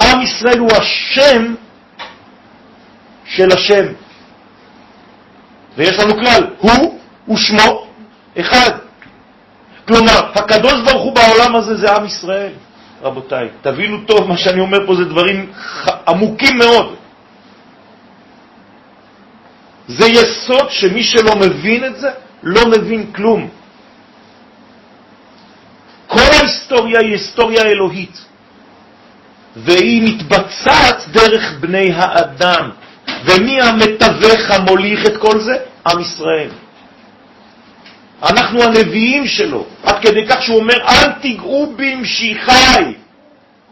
עם 0.02 0.22
ישראל 0.22 0.60
הוא 0.60 0.72
השם 0.72 1.56
של 3.26 3.52
השם. 3.52 3.86
ויש 5.80 6.00
לנו 6.00 6.13
כלל, 6.20 6.44
הוא 6.60 7.00
ושמו 7.30 7.88
אחד. 8.39 8.72
כלומר, 9.88 10.20
הקדוש 10.36 10.74
ברוך 10.86 11.04
הוא 11.04 11.15
בעולם 11.15 11.56
הזה 11.56 11.76
זה 11.78 11.92
עם 11.96 12.06
ישראל. 12.06 12.52
רבותיי, 13.02 13.48
תבינו 13.62 13.98
טוב, 14.06 14.28
מה 14.28 14.38
שאני 14.38 14.60
אומר 14.60 14.88
פה 14.88 14.96
זה 14.96 15.06
דברים 15.06 15.52
עמוקים 16.08 16.58
מאוד. 16.58 16.96
זה 19.88 20.08
יסוד 20.08 20.70
שמי 20.70 21.04
שלא 21.04 21.36
מבין 21.36 21.86
את 21.86 22.00
זה, 22.00 22.10
לא 22.44 22.62
מבין 22.65 23.12
כלום. 23.15 23.50
כל 26.08 26.30
ההיסטוריה 26.39 27.00
היא 27.00 27.12
היסטוריה 27.12 27.62
אלוהית, 27.63 28.26
והיא 29.56 30.02
מתבצעת 30.04 31.08
דרך 31.08 31.54
בני 31.60 31.92
האדם. 31.94 32.70
ומי 33.26 33.62
המתווך 33.62 34.52
המוליך 34.52 35.06
את 35.06 35.18
כל 35.18 35.40
זה? 35.40 35.54
עם 35.88 36.00
ישראל. 36.00 36.50
אנחנו 38.24 38.64
הנביאים 38.64 39.28
שלו, 39.28 39.66
עד 39.84 39.96
כדי 40.02 40.28
כך 40.28 40.42
שהוא 40.42 40.60
אומר, 40.60 40.78
אל 40.88 41.12
תיגעו 41.12 41.74
במשיחי 41.76 42.94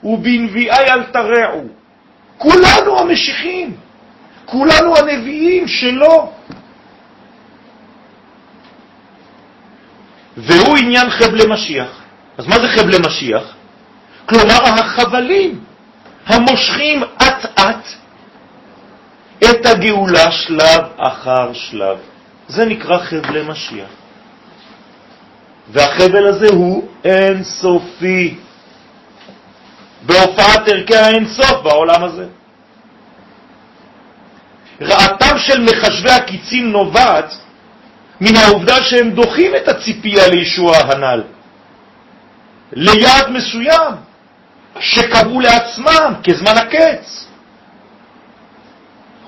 ובנביאי 0.03 0.89
אל 0.89 1.03
תרעו. 1.03 1.63
כולנו 2.37 2.99
המשיחים, 2.99 3.75
כולנו 4.45 4.97
הנביאים 4.97 5.67
שלו. 5.67 6.31
והוא 10.37 10.77
עניין 10.77 11.09
חבלי 11.09 11.43
משיח. 11.49 12.01
אז 12.37 12.47
מה 12.47 12.55
זה 12.55 12.67
חבלי 12.67 12.97
משיח? 13.07 13.43
כלומר, 14.25 14.63
החבלים 14.63 15.59
המושכים 16.25 17.03
אט-אט 17.03 17.85
את 19.43 19.65
הגאולה 19.65 20.31
שלב 20.31 20.81
אחר 20.97 21.53
שלב. 21.53 21.97
זה 22.47 22.65
נקרא 22.65 22.97
חבלי 22.97 23.43
משיח. 23.43 23.89
והחבל 25.71 26.27
הזה 26.27 26.47
הוא 26.47 26.87
אין 27.03 27.43
סופי. 27.43 28.35
בהופעת 30.05 30.67
ערכי 30.67 30.95
האין 30.95 31.27
סוף 31.27 31.61
בעולם 31.63 32.03
הזה. 32.03 32.25
רעתם 34.81 35.37
של 35.37 35.61
מחשבי 35.61 36.11
הקיצים 36.11 36.71
נובעת 36.71 37.33
מן 38.21 38.35
העובדה 38.35 38.83
שהם 38.83 39.09
דוחים 39.11 39.55
את 39.55 39.67
הציפייה 39.67 40.27
לישוע 40.27 40.77
הנ"ל 40.77 41.23
ליעד 42.71 43.29
מסוים 43.29 43.93
שקבעו 44.79 45.41
לעצמם 45.41 46.13
כזמן 46.23 46.57
הקץ. 46.57 47.26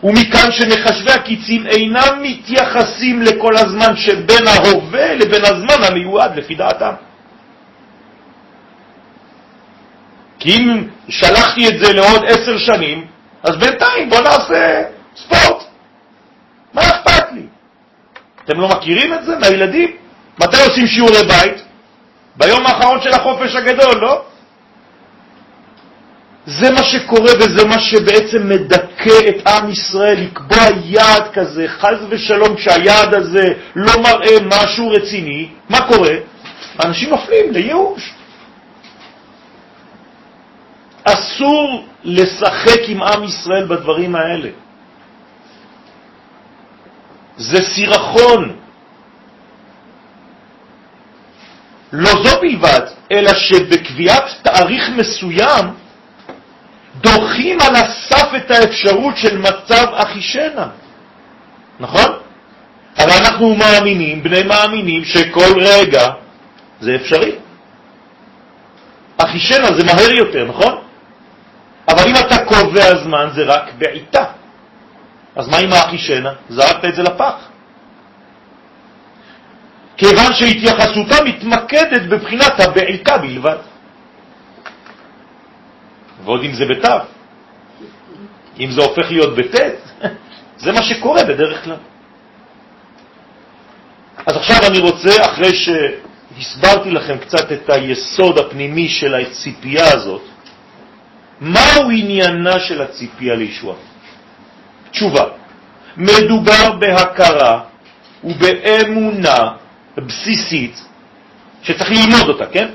ומכאן 0.04 0.52
שמחשבי 0.52 1.12
הקיצים 1.12 1.68
אינם 1.68 2.22
מתייחסים 2.22 3.22
לכל 3.22 3.58
הזמן 3.58 3.96
שבין 3.96 4.48
ההווה 4.48 5.14
לבין 5.14 5.46
הזמן 5.46 5.84
המיועד 5.84 6.36
לפי 6.36 6.56
דעתם. 6.56 6.94
כי 10.40 10.58
אם 10.58 10.88
שלחתי 11.10 11.68
את 11.68 11.80
זה 11.80 11.94
לעוד 11.94 12.26
עשר 12.26 12.58
שנים, 12.58 13.08
אז 13.44 13.56
בינתיים 13.56 14.10
בוא 14.10 14.22
נעשה 14.22 14.84
ספורט. 15.16 15.64
מה 16.74 16.82
אכפת 16.82 17.26
לי? 17.34 17.42
אתם 18.46 18.60
לא 18.60 18.68
מכירים 18.68 19.14
את 19.14 19.26
זה 19.26 19.36
מהילדים? 19.36 19.92
מתי 20.40 20.58
עושים 20.68 20.88
שיעורי 20.88 21.24
בית? 21.28 21.64
ביום 22.36 22.66
האחרון 22.66 23.02
של 23.02 23.14
החופש 23.14 23.56
הגדול, 23.56 24.02
לא? 24.02 24.26
זה 26.50 26.72
מה 26.72 26.84
שקורה 26.84 27.32
וזה 27.40 27.66
מה 27.68 27.80
שבעצם 27.80 28.50
מדכא 28.50 29.20
את 29.30 29.48
עם 29.48 29.70
ישראל, 29.70 30.20
לקבוע 30.20 30.64
יעד 30.84 31.32
כזה, 31.34 31.68
חז 31.68 31.98
ושלום, 32.10 32.56
כשהיעד 32.56 33.14
הזה 33.14 33.54
לא 33.76 33.94
מראה 34.02 34.38
משהו 34.46 34.90
רציני, 34.90 35.50
מה 35.70 35.88
קורה? 35.88 36.16
אנשים 36.86 37.10
נופלים 37.10 37.52
לייאוש. 37.52 38.14
אסור 41.04 41.86
לשחק 42.04 42.80
עם 42.88 43.04
עם 43.04 43.24
ישראל 43.24 43.66
בדברים 43.66 44.16
האלה. 44.16 44.50
זה 47.38 47.62
סירחון. 47.62 48.56
לא 51.94 52.12
זו 52.24 52.42
בלבד, 52.42 52.82
אלא 53.12 53.34
שבקביעת 53.34 54.24
תאריך 54.42 54.90
מסוים 54.98 55.66
דוחים 57.02 57.58
על 57.62 57.76
הסף 57.76 58.30
את 58.38 58.52
האפשרות 58.52 59.18
של 59.18 59.38
מצב 59.38 59.86
אחישנה. 59.94 60.68
נכון? 61.80 62.12
אבל 62.98 63.12
אנחנו 63.26 63.56
מאמינים, 63.56 64.24
בני 64.24 64.44
מאמינים, 64.44 65.06
שכל 65.06 65.62
רגע 65.62 66.08
זה 66.82 66.96
אפשרי. 66.96 67.36
אחישנה 69.18 69.68
זה 69.68 69.84
מהר 69.84 70.12
יותר, 70.12 70.46
נכון? 70.46 70.82
אבל 71.88 72.04
אם 72.08 72.16
אתה 72.16 72.46
קובע 72.46 73.04
זמן 73.04 73.30
זה 73.36 73.44
רק 73.44 73.64
בעיטה. 73.78 74.26
אז 75.36 75.48
מה 75.48 75.58
עם 75.58 75.74
האחישנה? 75.74 76.34
זרקת 76.50 76.86
את 76.86 76.96
זה 76.96 77.04
לפח. 77.04 77.36
כיוון 79.98 80.34
שהתייחסותה 80.34 81.24
מתמקדת 81.24 82.02
בבחינת 82.10 82.60
הבעיקה 82.60 83.18
בלבד. 83.18 83.58
ועוד 86.24 86.44
אם 86.44 86.54
זה 86.54 86.66
בתו. 86.66 86.98
אם 88.60 88.72
זה 88.72 88.82
הופך 88.82 89.12
להיות 89.12 89.36
בט', 89.36 89.56
זה 90.58 90.72
מה 90.72 90.84
שקורה 90.84 91.24
בדרך 91.24 91.64
כלל. 91.64 91.78
אז 94.26 94.36
עכשיו 94.38 94.58
אני 94.68 94.80
רוצה, 94.80 95.26
אחרי 95.26 95.52
שהסברתי 95.56 96.92
לכם 96.92 97.18
קצת 97.18 97.52
את 97.52 97.70
היסוד 97.70 98.38
הפנימי 98.38 98.90
של 98.90 99.16
הציפייה 99.16 99.94
הזאת, 99.94 100.22
מהו 101.42 101.90
עניינה 101.92 102.60
של 102.60 102.82
הציפייה 102.82 103.36
לישועה? 103.36 103.78
תשובה, 104.92 105.24
מדובר 105.98 106.72
בהכרה 106.80 107.62
ובאמונה 108.24 109.38
בסיסית, 109.98 110.84
שצריך 111.64 111.90
ללמוד 111.92 112.30
אותה, 112.30 112.46
כן? 112.46 112.68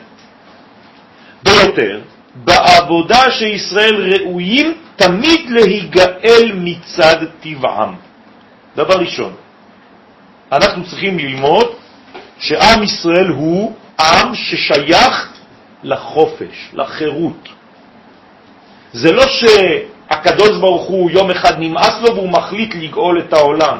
ביותר, 1.42 2.00
בעבודה 2.34 3.30
שישראל 3.30 4.14
ראויים 4.14 4.74
תמיד 4.96 5.50
להיגאל 5.50 6.52
מצד 6.54 7.16
טבעם. 7.40 7.94
דבר 8.76 8.94
ראשון, 8.94 9.32
אנחנו 10.52 10.84
צריכים 10.84 11.18
ללמוד 11.18 11.66
שעם 12.38 12.82
ישראל 12.82 13.28
הוא 13.28 13.74
עם 14.00 14.34
ששייך 14.34 15.32
לחופש, 15.82 16.70
לחירות. 16.72 17.48
זה 18.92 19.12
לא 19.12 19.24
שהקדוש 19.26 20.58
ברוך 20.60 20.86
הוא 20.88 21.10
יום 21.10 21.30
אחד 21.30 21.54
נמאס 21.58 21.94
לו 22.00 22.14
והוא 22.14 22.28
מחליט 22.28 22.74
לגאול 22.74 23.20
את 23.20 23.32
העולם. 23.32 23.78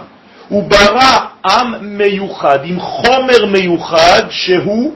הוא 0.48 0.62
ברא 0.68 1.26
עם 1.46 1.74
מיוחד, 1.98 2.58
עם 2.64 2.80
חומר 2.80 3.46
מיוחד 3.46 4.22
שהוא 4.30 4.94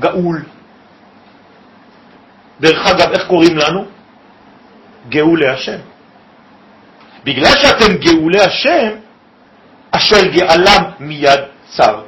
גאול. 0.00 0.42
דרך 2.60 2.86
אגב, 2.86 3.12
איך 3.12 3.26
קוראים 3.26 3.56
לנו? 3.56 3.84
גאולי 5.08 5.48
השם. 5.48 5.78
בגלל 7.24 7.52
שאתם 7.56 7.96
גאולי 7.96 8.40
השם, 8.40 8.88
אשר 9.90 10.24
גאלם 10.24 10.82
מיד 11.00 11.40
צר. 11.76 12.00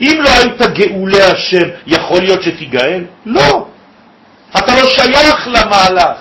אם 0.00 0.18
לא 0.24 0.30
היית 0.30 0.62
גאולי 0.62 1.22
השם, 1.22 1.68
יכול 1.86 2.20
להיות 2.20 2.42
שתיגאל? 2.42 3.04
לא. 3.26 3.66
אתה 4.58 4.72
לא 4.80 4.86
שייך 4.88 5.48
למהלך. 5.48 6.18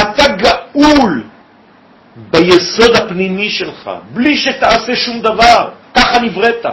אתה 0.00 0.24
גאול 0.28 1.24
ביסוד 2.16 2.96
הפנימי 2.96 3.50
שלך, 3.50 3.90
בלי 4.12 4.36
שתעשה 4.36 4.96
שום 4.96 5.20
דבר. 5.20 5.70
ככה 5.94 6.18
נבראת. 6.18 6.66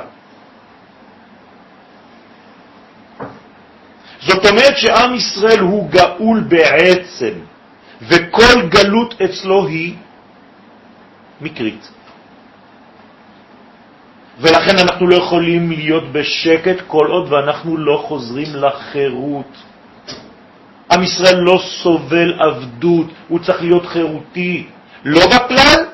זאת 4.21 4.45
אומרת 4.45 4.77
שעם 4.77 5.15
ישראל 5.15 5.59
הוא 5.59 5.89
גאול 5.89 6.39
בעצם, 6.39 7.33
וכל 8.01 8.61
גלות 8.69 9.21
אצלו 9.21 9.67
היא 9.67 9.93
מקרית. 11.41 11.89
ולכן 14.39 14.77
אנחנו 14.79 15.07
לא 15.07 15.15
יכולים 15.15 15.71
להיות 15.71 16.11
בשקט 16.11 16.77
כל 16.87 17.07
עוד 17.07 17.33
ואנחנו 17.33 17.77
לא 17.77 18.03
חוזרים 18.07 18.47
לחירות. 18.55 19.57
עם 20.91 21.03
ישראל 21.03 21.35
לא 21.35 21.61
סובל 21.83 22.33
עבדות, 22.39 23.07
הוא 23.27 23.39
צריך 23.39 23.61
להיות 23.61 23.85
חירותי, 23.85 24.65
לא 25.05 25.21
בכלל 25.27 25.85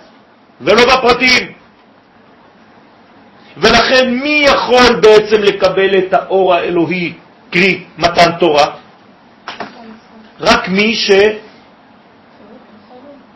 ולא 0.61 0.81
בפרטים. 0.85 1.51
ולכן 3.57 4.13
מי 4.13 4.43
יכול 4.45 4.99
בעצם 5.01 5.41
לקבל 5.41 5.97
את 5.97 6.13
האור 6.13 6.53
האלוהי, 6.53 7.13
קרי 7.57 7.83
מתן 7.97 8.31
תורה? 8.39 8.65
רק 10.39 10.67
מי 10.69 10.95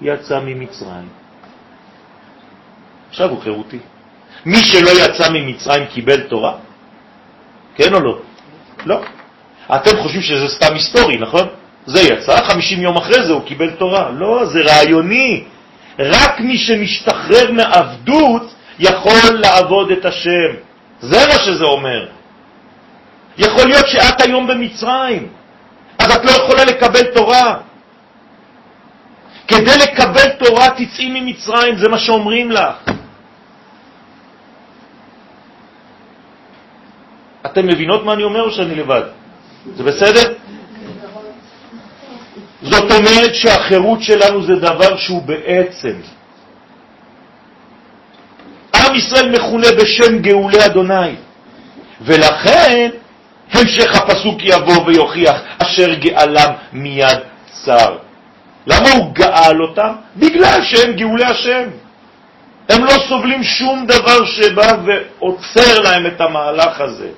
שיצא 0.02 0.40
ממצרים. 0.46 1.10
עכשיו 3.10 3.30
הוא 3.30 3.42
חירותי. 3.42 3.80
מי 4.46 4.58
שלא 4.58 4.90
יצא 4.90 5.30
ממצרים 5.30 5.86
קיבל 5.86 6.22
תורה? 6.22 6.54
כן 7.76 7.94
או 7.94 8.00
לא? 8.00 8.20
לא. 8.86 9.02
אתם 9.76 9.98
חושבים 9.98 10.22
שזה 10.22 10.48
סתם 10.48 10.74
היסטורי, 10.74 11.18
נכון? 11.18 11.48
זה 11.86 12.00
יצא, 12.02 12.46
50 12.46 12.82
יום 12.82 12.98
אחרי 12.98 13.26
זה 13.26 13.34
הוא 13.34 13.42
קיבל 13.46 13.70
תורה. 13.70 14.10
לא, 14.10 14.46
זה 14.46 14.62
רעיוני. 14.62 15.44
רק 16.00 16.40
מי 16.40 16.58
שמשתחרר 16.58 17.52
מעבדות 17.52 18.54
יכול 18.80 19.40
לעבוד 19.42 19.92
את 19.92 20.06
השם. 20.06 20.52
זה 21.02 21.18
מה 21.28 21.40
שזה 21.40 21.64
אומר. 21.64 22.21
יכול 23.38 23.66
להיות 23.68 23.88
שאת 23.88 24.22
היום 24.22 24.48
במצרים, 24.48 25.28
אז 26.00 26.16
את 26.16 26.26
לא 26.26 26.32
יכולה 26.32 26.66
לקבל 26.66 27.04
תורה. 27.14 27.58
כדי 29.48 29.78
לקבל 29.78 30.30
תורה 30.30 30.70
תצאי 30.70 31.22
ממצרים, 31.22 31.78
זה 31.78 31.90
מה 31.90 31.98
שאומרים 32.00 32.52
לך. 32.52 32.76
אתם 37.46 37.68
מבינות 37.68 38.06
מה 38.06 38.14
אני 38.14 38.24
אומר 38.24 38.42
או 38.42 38.52
שאני 38.52 38.76
לבד? 38.76 39.02
זה 39.76 39.84
בסדר? 39.84 40.34
זאת 42.62 42.92
אומרת 42.92 43.36
שהחירות 43.36 44.02
שלנו 44.02 44.44
זה 44.44 44.56
דבר 44.56 44.98
שהוא 44.98 45.22
בעצם. 45.22 45.96
עם 48.76 48.96
ישראל 48.96 49.32
מכונה 49.32 49.68
בשם 49.82 50.20
גאולי 50.20 50.66
אדוני, 50.66 51.16
ולכן 52.02 52.90
המשך 53.54 53.96
הפסוק 53.96 54.38
יבוא 54.42 54.86
ויוכיח 54.86 55.42
אשר 55.58 55.94
גאלם 55.94 56.52
מיד 56.74 57.20
צר. 57.66 57.98
למה 58.68 58.90
הוא 58.90 59.14
גאל 59.14 59.62
אותם? 59.62 59.94
בגלל 60.16 60.64
שהם 60.64 60.94
גאולי 60.94 61.26
השם. 61.26 61.70
הם 62.70 62.84
לא 62.84 62.92
סובלים 63.10 63.44
שום 63.44 63.86
דבר 63.86 64.26
שבא 64.26 64.72
ועוצר 64.86 65.80
להם 65.82 66.06
את 66.06 66.22
המהלך 66.22 66.82
הזה, 66.82 67.10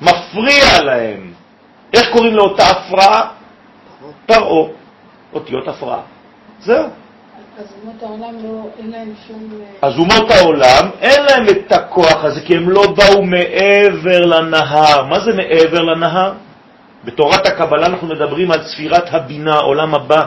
מפריע 0.00 0.82
להם. 0.82 1.32
איך 1.92 2.10
קוראים 2.12 2.34
לאותה 2.34 2.66
הפרעה? 2.70 3.28
פרעה, 4.26 4.68
אותיות 5.32 5.68
הפרעה. 5.68 6.00
זהו. 6.60 6.88
אז 7.58 7.66
אומות 7.82 8.02
העולם 8.02 8.34
לא, 8.44 8.68
אין 8.78 8.90
להם 8.90 9.12
שום... 9.28 9.48
אה, 9.60 9.88
אז 9.88 9.98
אומות 9.98 10.30
העולם, 10.30 10.90
אין 11.00 11.22
להם 11.22 11.48
את 11.48 11.72
הכוח 11.72 12.24
הזה, 12.24 12.40
כי 12.40 12.56
הם 12.56 12.70
לא 12.70 12.82
באו 12.96 13.22
מעבר 13.22 14.20
לנהר. 14.20 15.04
מה 15.04 15.20
זה 15.20 15.32
מעבר 15.32 15.82
לנהר? 15.82 16.32
בתורת 17.04 17.46
הקבלה 17.46 17.86
אנחנו 17.86 18.06
מדברים 18.06 18.50
על 18.50 18.64
ספירת 18.64 19.14
הבינה, 19.14 19.56
עולם 19.56 19.94
הבא. 19.94 20.26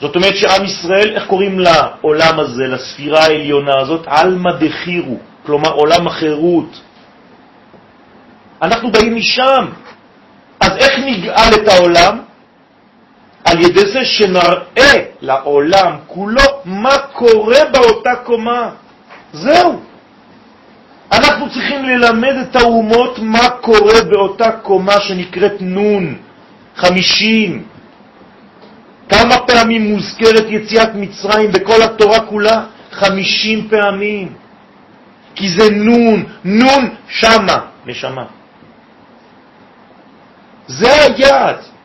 זאת 0.00 0.16
אומרת 0.16 0.36
שעם 0.36 0.64
ישראל, 0.64 1.14
איך 1.14 1.26
קוראים 1.26 1.58
לעולם 1.58 2.40
הזה, 2.40 2.66
לספירה 2.66 3.20
העליונה 3.20 3.80
הזאת? 3.80 4.04
עלמא 4.06 4.50
דחירו, 4.60 5.16
כלומר 5.46 5.70
עולם 5.72 6.06
החירות. 6.06 6.80
אנחנו 8.62 8.92
באים 8.92 9.16
משם. 9.16 9.66
אז 10.60 10.70
איך 10.76 10.92
נגאל 10.98 11.50
את 11.62 11.68
העולם? 11.68 12.18
על 13.46 13.60
ידי 13.60 13.86
זה 13.86 14.04
שנראה 14.04 14.92
לעולם 15.20 15.96
כולו 16.06 16.42
מה 16.64 16.98
קורה 17.12 17.64
באותה 17.72 18.14
קומה. 18.24 18.70
זהו. 19.32 19.80
אנחנו 21.12 21.50
צריכים 21.50 21.84
ללמד 21.84 22.34
את 22.42 22.56
האומות 22.56 23.18
מה 23.18 23.50
קורה 23.50 24.02
באותה 24.10 24.50
קומה 24.50 25.00
שנקראת 25.00 25.52
נון, 25.60 26.16
חמישים. 26.76 27.64
כמה 29.08 29.38
פעמים 29.46 29.82
מוזכרת 29.82 30.44
יציאת 30.48 30.94
מצרים 30.94 31.52
בכל 31.52 31.82
התורה 31.82 32.20
כולה? 32.20 32.64
חמישים 32.92 33.68
פעמים. 33.68 34.32
כי 35.34 35.48
זה 35.48 35.70
נון, 35.70 36.24
נון 36.44 36.94
שמה, 37.08 37.58
נשמה. 37.86 38.24
זה 40.66 40.92
היעד. 40.92 41.75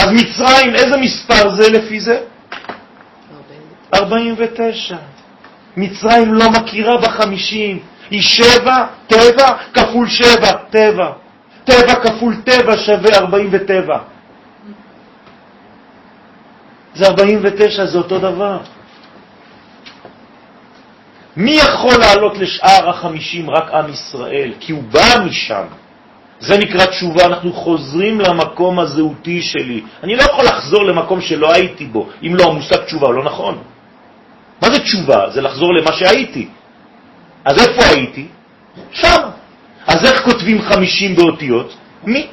אז 0.00 0.06
מצרים, 0.12 0.74
איזה 0.74 0.96
מספר 0.96 1.50
זה 1.50 1.70
לפי 1.70 2.00
זה? 2.00 2.20
49. 3.94 4.96
מצרים 5.76 6.34
לא 6.34 6.50
מכירה 6.50 6.96
בחמישים. 6.96 7.78
היא 8.10 8.22
שבע, 8.22 8.86
טבע, 9.06 9.56
כפול 9.74 10.08
שבע, 10.08 10.52
טבע. 10.70 11.12
טבע 11.64 11.94
כפול 11.94 12.34
טבע 12.44 12.76
שווה 12.76 13.18
47. 13.18 13.98
זה 16.94 17.06
49, 17.06 17.86
זה 17.86 17.98
אותו 17.98 18.18
דבר. 18.18 18.58
מי 21.36 21.50
יכול 21.50 21.94
לעלות 22.00 22.38
לשאר 22.38 22.88
החמישים? 22.90 23.50
רק 23.50 23.70
עם 23.70 23.88
ישראל, 23.88 24.52
כי 24.60 24.72
הוא 24.72 24.82
בא 24.82 25.24
משם. 25.24 25.64
זה 26.40 26.58
נקרא 26.58 26.86
תשובה, 26.86 27.24
אנחנו 27.24 27.52
חוזרים 27.52 28.20
למקום 28.20 28.78
הזהותי 28.78 29.42
שלי. 29.42 29.80
אני 30.02 30.16
לא 30.16 30.22
יכול 30.22 30.44
לחזור 30.44 30.84
למקום 30.84 31.20
שלא 31.20 31.52
הייתי 31.52 31.86
בו, 31.86 32.08
אם 32.22 32.34
לא 32.34 32.44
המושג 32.44 32.76
תשובה 32.76 33.08
לא 33.10 33.24
נכון. 33.24 33.58
מה 34.62 34.70
זה 34.70 34.78
תשובה? 34.78 35.30
זה 35.30 35.40
לחזור 35.40 35.74
למה 35.74 35.92
שהייתי. 35.92 36.48
אז 37.44 37.68
איפה 37.68 37.82
הייתי? 37.84 38.26
שם. 38.92 39.20
אז 39.86 40.04
איך 40.04 40.24
כותבים 40.24 40.62
חמישים 40.62 41.16
באותיות? 41.16 41.76
מי. 42.04 42.26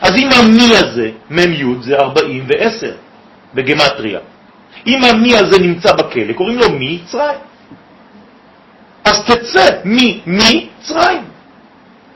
אז 0.00 0.16
אם 0.16 0.28
המי 0.32 0.76
הזה, 0.76 1.10
מם 1.30 1.52
י' 1.52 1.82
זה 1.82 1.96
40 1.96 2.46
ו-10 2.48 2.86
בגמטריה. 3.54 4.20
אם 4.86 5.04
המי 5.04 5.36
הזה 5.36 5.58
נמצא 5.58 5.92
בכלא, 5.92 6.32
קוראים 6.32 6.58
לו 6.58 6.70
מי 6.70 6.98
מצרים. 7.02 7.40
אז 9.04 9.24
תצא 9.24 9.68
מי 9.84 10.20
מצרים. 10.26 11.31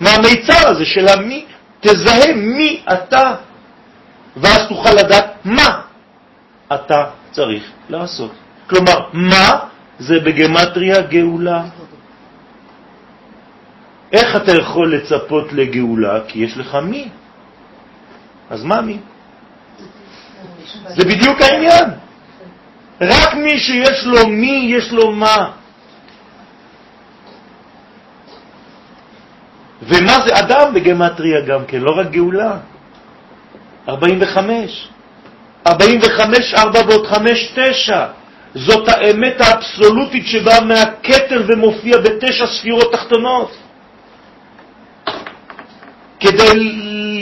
מהמיצר 0.01 0.69
הזה 0.69 0.85
של 0.85 1.09
המי, 1.09 1.45
תזהה 1.81 2.35
מי 2.35 2.83
אתה, 2.93 3.35
ואז 4.37 4.69
תוכל 4.69 4.91
לדעת 4.91 5.33
מה 5.45 5.81
אתה 6.75 7.05
צריך 7.31 7.63
לעשות. 7.89 8.33
כלומר, 8.67 9.01
מה 9.13 9.59
זה 9.99 10.21
בגמטריה 10.21 11.01
גאולה. 11.01 11.63
איך 14.13 14.37
אתה 14.37 14.53
יכול 14.53 14.95
לצפות 14.95 15.53
לגאולה? 15.53 16.21
כי 16.29 16.39
יש 16.39 16.57
לך 16.57 16.75
מי. 16.75 17.09
אז 18.51 18.65
מה 18.65 18.81
מי? 18.81 18.99
זה 20.89 21.05
בדיוק 21.05 21.41
העניין. 21.41 21.91
רק 23.01 23.35
מי 23.35 23.59
שיש 23.59 24.07
לו 24.07 24.29
מי, 24.29 24.73
יש 24.77 24.93
לו 24.93 25.13
מה. 25.13 25.51
ומה 29.83 30.17
זה 30.27 30.39
אדם 30.39 30.75
בגמטריה 30.75 31.41
גם 31.41 31.65
כן, 31.69 31.81
לא 31.81 31.93
רק 31.99 32.11
גאולה. 32.11 32.57
45. 33.89 34.89
45, 35.67 36.55
4 36.55 36.81
ועוד 36.89 37.07
5, 37.07 37.53
9. 37.55 38.07
זאת 38.55 38.89
האמת 38.89 39.41
האבסולוטית 39.41 40.27
שבאה 40.27 40.61
מהכתר 40.61 41.43
ומופיע 41.49 41.99
בתשע 41.99 42.47
ספירות 42.47 42.93
תחתונות. 42.93 43.57
כדי 46.21 46.53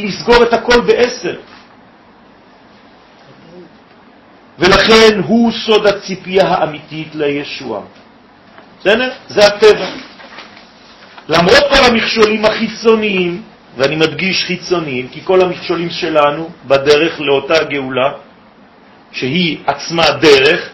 לסגור 0.05 0.43
את 0.43 0.53
הכל 0.53 0.81
בעשר. 0.81 1.37
ולכן 4.59 5.21
הוא 5.27 5.53
סוד 5.67 5.87
הציפייה 5.87 6.49
האמיתית 6.49 7.15
לישוע. 7.15 7.81
בסדר? 8.81 9.11
זה 9.29 9.47
הטבע. 9.47 10.14
למרות 11.29 11.65
כל 11.71 11.85
המכשולים 11.91 12.45
החיצוניים, 12.45 13.43
ואני 13.77 13.97
מדגיש 13.97 14.45
חיצוניים, 14.45 15.09
כי 15.09 15.21
כל 15.25 15.41
המכשולים 15.41 15.91
שלנו 15.91 16.51
בדרך 16.67 17.21
לאותה 17.21 17.65
גאולה, 17.65 18.11
שהיא 19.13 19.59
עצמה 19.67 20.11
דרך, 20.11 20.71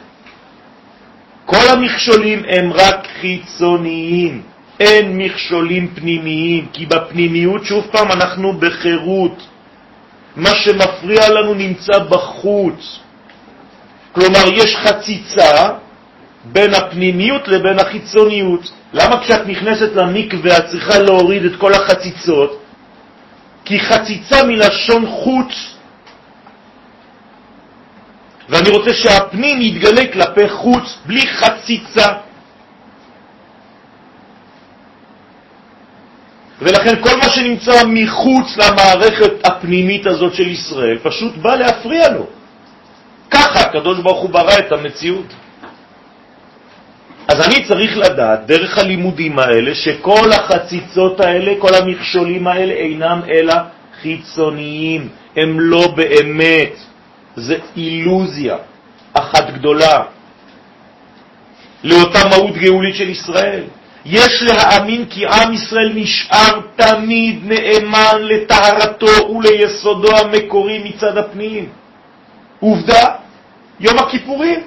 כל 1.47 1.67
המכשולים 1.73 2.43
הם 2.49 2.73
רק 2.73 3.09
חיצוניים, 3.21 4.43
אין 4.81 5.17
מכשולים 5.19 5.89
פנימיים, 5.95 6.67
כי 6.73 6.87
בפנימיות, 6.87 7.65
שוב 7.65 7.87
פעם, 7.93 8.13
אנחנו 8.13 8.53
בחירות. 8.53 9.43
מה 10.37 10.51
שמפריע 10.55 11.29
לנו 11.29 11.55
נמצא 11.55 11.99
בחוץ. 11.99 12.99
כלומר, 14.13 14.45
יש 14.53 14.77
חציצה 14.77 15.69
בין 16.45 16.75
הפנימיות 16.75 17.49
לבין 17.49 17.79
החיצוניות. 17.79 18.71
למה 18.93 19.21
כשאת 19.23 19.47
נכנסת 19.47 19.91
למקווה 19.95 20.59
את 20.59 20.67
צריכה 20.67 20.99
להוריד 20.99 21.45
את 21.45 21.57
כל 21.57 21.75
החציצות? 21.75 22.63
כי 23.65 23.81
חציצה 23.81 24.43
מלשון 24.47 25.07
חוץ. 25.07 25.77
ואני 28.49 28.71
רוצה 28.71 28.95
שהפנים 28.95 29.63
יתגלה 29.63 30.13
כלפי 30.13 30.49
חוץ, 30.49 30.99
בלי 31.07 31.23
חציצה. 31.27 32.07
ולכן 36.61 37.03
כל 37.03 37.17
מה 37.17 37.29
שנמצא 37.29 37.87
מחוץ 37.87 38.57
למערכת 38.57 39.33
הפנימית 39.47 40.07
הזאת 40.07 40.35
של 40.35 40.49
ישראל 40.49 40.99
פשוט 41.03 41.37
בא 41.37 41.55
להפריע 41.55 42.09
לו. 42.09 42.27
ככה 43.31 43.61
הקדוש 43.61 43.99
ברוך 43.99 44.21
הוא 44.21 44.31
ברא 44.31 44.59
את 44.59 44.73
המציאות. 44.73 45.27
אז 47.31 47.41
אני 47.41 47.65
צריך 47.65 47.97
לדעת, 47.97 48.47
דרך 48.47 48.79
הלימודים 48.79 49.39
האלה, 49.39 49.75
שכל 49.75 50.33
החציצות 50.33 51.21
האלה, 51.21 51.53
כל 51.59 51.75
המכשולים 51.75 52.47
האלה 52.47 52.75
אינם 52.75 53.21
אלא 53.29 53.55
חיצוניים, 54.03 55.09
הם 55.37 55.61
לא 55.61 55.95
באמת, 55.97 56.73
זה 57.37 57.57
אילוזיה 57.77 58.57
אחת 59.13 59.51
גדולה 59.51 60.03
לאותה 61.85 62.19
מהות 62.29 62.57
גאולית 62.57 62.95
של 62.95 63.09
ישראל. 63.09 63.63
יש 64.05 64.43
להאמין 64.43 65.05
כי 65.11 65.27
עם 65.27 65.55
ישראל 65.55 65.93
נשאר 65.95 66.61
תמיד 66.77 67.39
נאמן 67.45 68.19
לטהרתו 68.21 69.31
וליסודו 69.31 70.17
המקורי 70.17 70.79
מצד 70.85 71.17
הפנים. 71.17 71.69
עובדה, 72.61 73.05
יום 73.81 73.99
הכיפורים. 73.99 74.61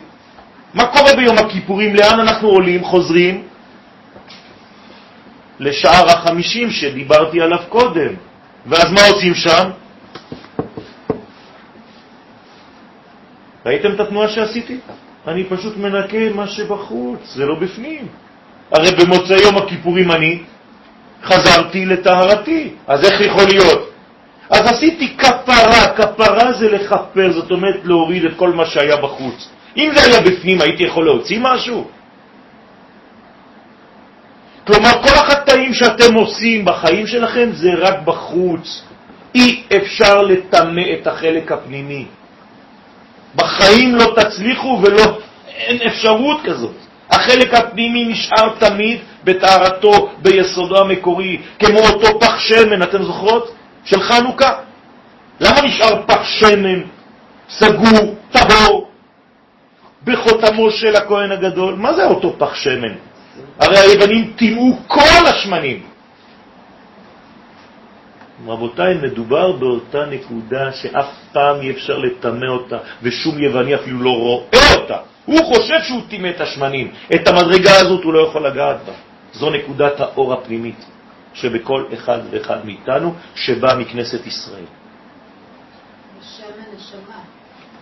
מה 0.73 0.85
קורה 0.85 1.15
ביום 1.15 1.37
הכיפורים? 1.37 1.95
לאן 1.95 2.19
אנחנו 2.19 2.47
עולים, 2.47 2.83
חוזרים? 2.83 3.43
לשער 5.59 6.05
החמישים 6.09 6.71
שדיברתי 6.71 7.41
עליו 7.41 7.59
קודם. 7.69 8.13
ואז 8.65 8.91
מה 8.91 9.01
עושים 9.13 9.33
שם? 9.33 9.69
ראיתם 13.65 13.91
את 13.95 13.99
התנועה 13.99 14.27
שעשיתי? 14.27 14.77
אני 15.27 15.43
פשוט 15.43 15.77
מנקה 15.77 16.29
מה 16.35 16.47
שבחוץ, 16.47 17.19
זה 17.35 17.45
לא 17.45 17.55
בפנים. 17.55 18.07
הרי 18.71 18.91
במוצאי 18.91 19.41
יום 19.41 19.57
הכיפורים 19.57 20.11
אני 20.11 20.39
חזרתי 21.23 21.85
לטהרתי, 21.85 22.69
אז 22.87 23.03
איך 23.05 23.21
יכול 23.21 23.43
להיות? 23.43 23.89
אז 24.49 24.61
עשיתי 24.67 25.17
כפרה, 25.17 25.87
כפרה 25.95 26.53
זה 26.53 26.69
לכפר, 26.69 27.31
זאת 27.31 27.51
אומרת 27.51 27.79
להוריד 27.83 28.25
את 28.25 28.35
כל 28.35 28.51
מה 28.51 28.65
שהיה 28.65 28.95
בחוץ. 28.95 29.49
אם 29.77 29.91
זה 29.95 30.03
היה 30.03 30.21
בפנים, 30.21 30.61
הייתי 30.61 30.83
יכול 30.83 31.05
להוציא 31.05 31.39
משהו? 31.41 31.87
כלומר, 34.67 34.91
כל 35.03 35.13
החטאים 35.13 35.73
שאתם 35.73 36.13
עושים 36.13 36.65
בחיים 36.65 37.07
שלכם 37.07 37.49
זה 37.53 37.73
רק 37.77 37.95
בחוץ. 38.05 38.83
אי 39.35 39.63
אפשר 39.77 40.21
לטמא 40.21 40.81
את 40.93 41.07
החלק 41.07 41.51
הפנימי. 41.51 42.05
בחיים 43.35 43.95
לא 43.95 44.13
תצליחו 44.15 44.79
ולא, 44.83 45.17
אין 45.47 45.87
אפשרות 45.87 46.41
כזאת. 46.43 46.75
החלק 47.09 47.53
הפנימי 47.53 48.05
נשאר 48.05 48.49
תמיד 48.59 48.99
בטהרתו, 49.23 50.09
ביסודו 50.21 50.81
המקורי, 50.81 51.37
כמו 51.59 51.79
אותו 51.79 52.19
פח 52.19 52.39
שמן, 52.39 52.83
אתם 52.83 53.03
זוכרות? 53.03 53.55
של 53.85 54.01
חנוכה. 54.01 54.53
למה 55.39 55.61
נשאר 55.61 56.01
פח 56.07 56.23
שמן 56.23 56.81
סגור, 57.49 58.15
טהור, 58.31 58.87
בחותמו 60.03 60.71
של 60.71 60.95
הכהן 60.95 61.31
הגדול? 61.31 61.75
מה 61.75 61.93
זה 61.93 62.05
אותו 62.05 62.35
פח 62.37 62.55
שמן? 62.55 62.95
הרי 63.59 63.77
היוונים 63.77 64.33
טימאו 64.35 64.77
כל 64.87 65.25
השמנים. 65.27 65.83
רבותיי, 68.47 68.93
מדובר 69.03 69.51
באותה 69.51 70.05
נקודה 70.05 70.71
שאף 70.71 71.09
פעם 71.31 71.61
אי 71.61 71.71
אפשר 71.71 71.97
לטמא 71.97 72.45
אותה, 72.45 72.77
ושום 73.01 73.39
יווני 73.39 73.75
אפילו 73.75 73.99
לא 73.99 74.09
רואה 74.09 74.75
אותה. 74.75 74.97
הוא 75.25 75.39
חושב 75.43 75.79
שהוא 75.83 76.01
טימא 76.09 76.27
את 76.27 76.41
השמנים. 76.41 76.91
את 77.15 77.27
המדרגה 77.27 77.75
הזאת 77.79 78.03
הוא 78.03 78.13
לא 78.13 78.27
יכול 78.27 78.47
לגעת 78.47 78.77
בה. 78.85 78.93
זו 79.33 79.49
נקודת 79.49 79.99
האור 79.99 80.33
הפנימית 80.33 80.85
שבכל 81.33 81.85
אחד 81.93 82.19
ואחד 82.31 82.65
מאיתנו, 82.65 83.13
שבא 83.35 83.75
מכנסת 83.79 84.27
ישראל. 84.27 84.65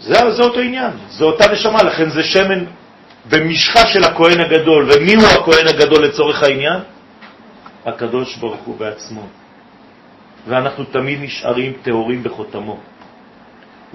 זה, 0.02 0.32
זה 0.32 0.44
אותו 0.44 0.60
עניין, 0.60 0.92
זה 1.10 1.26
אותה 1.26 1.52
נשמה, 1.52 1.84
לכן 1.84 2.10
זה 2.10 2.24
שמן 2.24 2.66
במשחה 3.30 3.88
של 3.88 4.04
הכהן 4.04 4.40
הגדול. 4.40 4.90
ומי 4.92 5.16
הוא 5.16 5.28
הכהן 5.28 5.68
הגדול 5.68 6.06
לצורך 6.06 6.44
העניין? 6.44 6.80
הקדוש 7.86 8.36
ברוך 8.36 8.62
הוא 8.66 8.78
בעצמו. 8.78 9.28
ואנחנו 10.48 10.84
תמיד 10.84 11.20
נשארים 11.22 11.74
טהורים 11.82 12.24
בחותמו. 12.24 12.80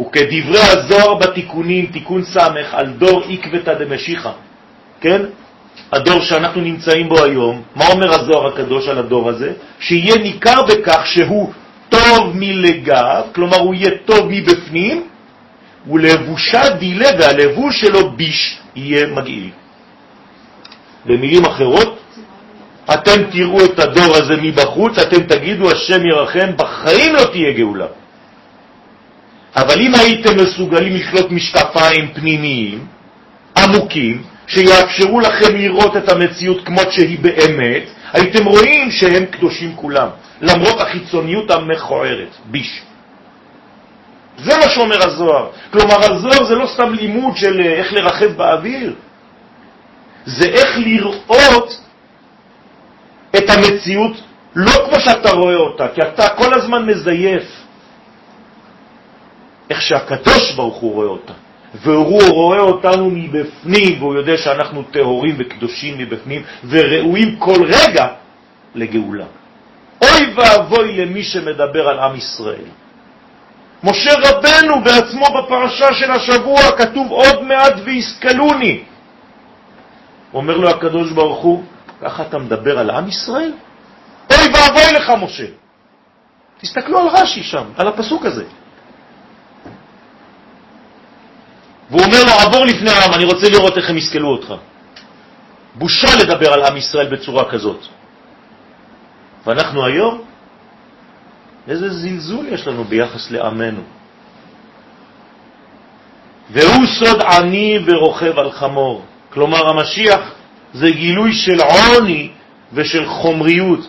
וכדברי 0.01 0.61
הזוהר 0.61 1.15
בתיקונים, 1.15 1.87
תיקון 1.87 2.25
סמך, 2.25 2.75
על 2.75 2.87
דור 2.87 3.23
עקבתא 3.29 3.75
דמשיחא, 3.75 4.33
כן? 5.01 5.23
הדור 5.93 6.21
שאנחנו 6.21 6.61
נמצאים 6.61 7.09
בו 7.09 7.25
היום, 7.25 7.63
מה 7.77 7.85
אומר 7.87 8.15
הזוהר 8.15 8.47
הקדוש 8.47 8.89
על 8.89 8.99
הדור 8.99 9.29
הזה? 9.29 9.53
שיהיה 9.81 10.17
ניכר 10.17 10.63
בכך 10.63 11.07
שהוא 11.07 11.53
טוב 11.89 12.33
מלגב, 12.35 13.23
כלומר 13.35 13.57
הוא 13.57 13.75
יהיה 13.75 13.91
טוב 14.05 14.29
מבפנים, 14.31 15.09
ולבושה 15.91 16.69
דילה 16.69 17.09
והלבוש 17.19 17.81
שלו 17.81 18.11
ביש 18.11 18.59
יהיה 18.77 19.07
מגעיל. 19.07 19.51
במילים 21.07 21.45
אחרות, 21.45 21.99
אתם 22.95 23.23
תראו 23.31 23.65
את 23.65 23.79
הדור 23.79 24.17
הזה 24.17 24.37
מבחוץ, 24.43 24.99
אתם 24.99 25.23
תגידו 25.23 25.71
השם 25.71 26.07
ירחם, 26.07 26.51
בחיים 26.57 27.15
לא 27.15 27.25
תהיה 27.25 27.53
גאולה. 27.53 27.87
אבל 29.57 29.81
אם 29.81 29.95
הייתם 29.95 30.37
מסוגלים 30.37 30.95
לקלוט 30.95 31.31
משקפיים 31.31 32.09
פנימיים, 32.15 32.87
עמוקים, 33.57 34.23
שיאפשרו 34.47 35.21
לכם 35.21 35.57
לראות 35.57 35.97
את 35.97 36.09
המציאות 36.09 36.65
כמו 36.65 36.81
שהיא 36.91 37.19
באמת, 37.19 37.83
הייתם 38.13 38.45
רואים 38.45 38.91
שהם 38.91 39.27
קדושים 39.27 39.73
כולם, 39.77 40.09
למרות 40.41 40.81
החיצוניות 40.81 41.51
המכוערת, 41.51 42.29
ביש. 42.51 42.83
זה 44.39 44.57
מה 44.57 44.69
שאומר 44.69 45.05
הזוהר. 45.07 45.51
כלומר, 45.73 45.97
הזוהר 46.05 46.45
זה 46.45 46.55
לא 46.55 46.67
סתם 46.67 46.93
לימוד 46.93 47.37
של 47.37 47.61
אה, 47.61 47.73
איך 47.73 47.93
לרחב 47.93 48.27
באוויר, 48.27 48.95
זה 50.27 50.47
איך 50.49 50.79
לראות 50.79 51.81
את 53.37 53.51
המציאות 53.51 54.17
לא 54.57 54.73
כמו 54.89 55.01
שאתה 55.01 55.31
רואה 55.31 55.57
אותה, 55.57 55.89
כי 55.89 56.03
אתה 56.03 56.29
כל 56.29 56.55
הזמן 56.55 56.87
מזייף 56.87 57.43
איך 59.71 59.83
שהקדוש 59.83 60.53
ברוך 60.57 60.77
הוא 60.77 60.93
רואה 60.93 61.09
אותה. 61.09 61.33
והוא 61.75 62.23
רואה 62.31 62.61
אותנו 62.61 63.11
מבפנים, 63.11 63.99
והוא 63.99 64.15
יודע 64.15 64.37
שאנחנו 64.37 64.83
טהורים 64.83 65.35
וקדושים 65.39 65.99
מבפנים, 65.99 66.43
וראויים 66.69 67.37
כל 67.37 67.65
רגע 67.67 68.07
לגאולה. 68.75 69.25
אוי 70.03 70.35
ואבוי 70.35 70.97
למי 70.97 71.23
שמדבר 71.23 71.89
על 71.89 71.99
עם 71.99 72.17
ישראל. 72.17 72.69
משה 73.85 74.11
רבנו 74.19 74.85
בעצמו 74.85 75.25
בפרשה 75.39 75.95
של 75.95 76.11
השבוע 76.11 76.61
כתוב 76.79 77.11
עוד 77.11 77.43
מעט 77.43 77.73
ויסקלוני. 77.85 78.83
אומר 80.35 80.57
לו 80.57 80.71
הקדוש 80.71 81.13
ברוך 81.13 81.43
הוא, 81.43 81.65
ככה 82.03 82.23
אתה 82.23 82.39
מדבר 82.39 82.79
על 82.79 82.91
עם 82.91 83.09
ישראל? 83.09 83.53
אוי 84.31 84.47
ואבוי 84.55 84.93
לך 84.93 85.11
משה. 85.23 85.47
תסתכלו 86.61 86.99
על 86.99 87.09
רש"י 87.09 87.43
שם, 87.43 87.65
על 87.77 87.89
הפסוק 87.89 88.25
הזה. 88.25 88.45
והוא 91.91 92.03
אומר 92.03 92.23
לו, 92.25 92.33
עבור 92.47 92.65
לפני 92.65 92.91
העם, 92.91 93.13
אני 93.13 93.25
רוצה 93.25 93.49
לראות 93.49 93.77
איך 93.77 93.91
הם 93.91 93.97
יסכלו 93.97 94.29
אותך. 94.29 94.55
בושה 95.75 96.09
לדבר 96.21 96.53
על 96.53 96.63
עם 96.63 96.77
ישראל 96.77 97.17
בצורה 97.17 97.51
כזאת. 97.51 97.81
ואנחנו 99.47 99.87
היום, 99.87 100.25
איזה 101.69 101.89
זלזול 101.91 102.47
יש 102.49 102.67
לנו 102.67 102.85
ביחס 102.85 103.31
לעמנו. 103.31 103.83
והוא 106.51 106.87
סוד 106.99 107.23
עני 107.23 107.79
ורוכב 107.85 108.39
על 108.39 108.53
חמור. 108.53 109.05
כלומר, 109.33 109.69
המשיח 109.69 110.21
זה 110.75 110.91
גילוי 110.91 111.33
של 111.33 111.61
עוני 111.61 112.31
ושל 112.73 113.07
חומריות. 113.07 113.89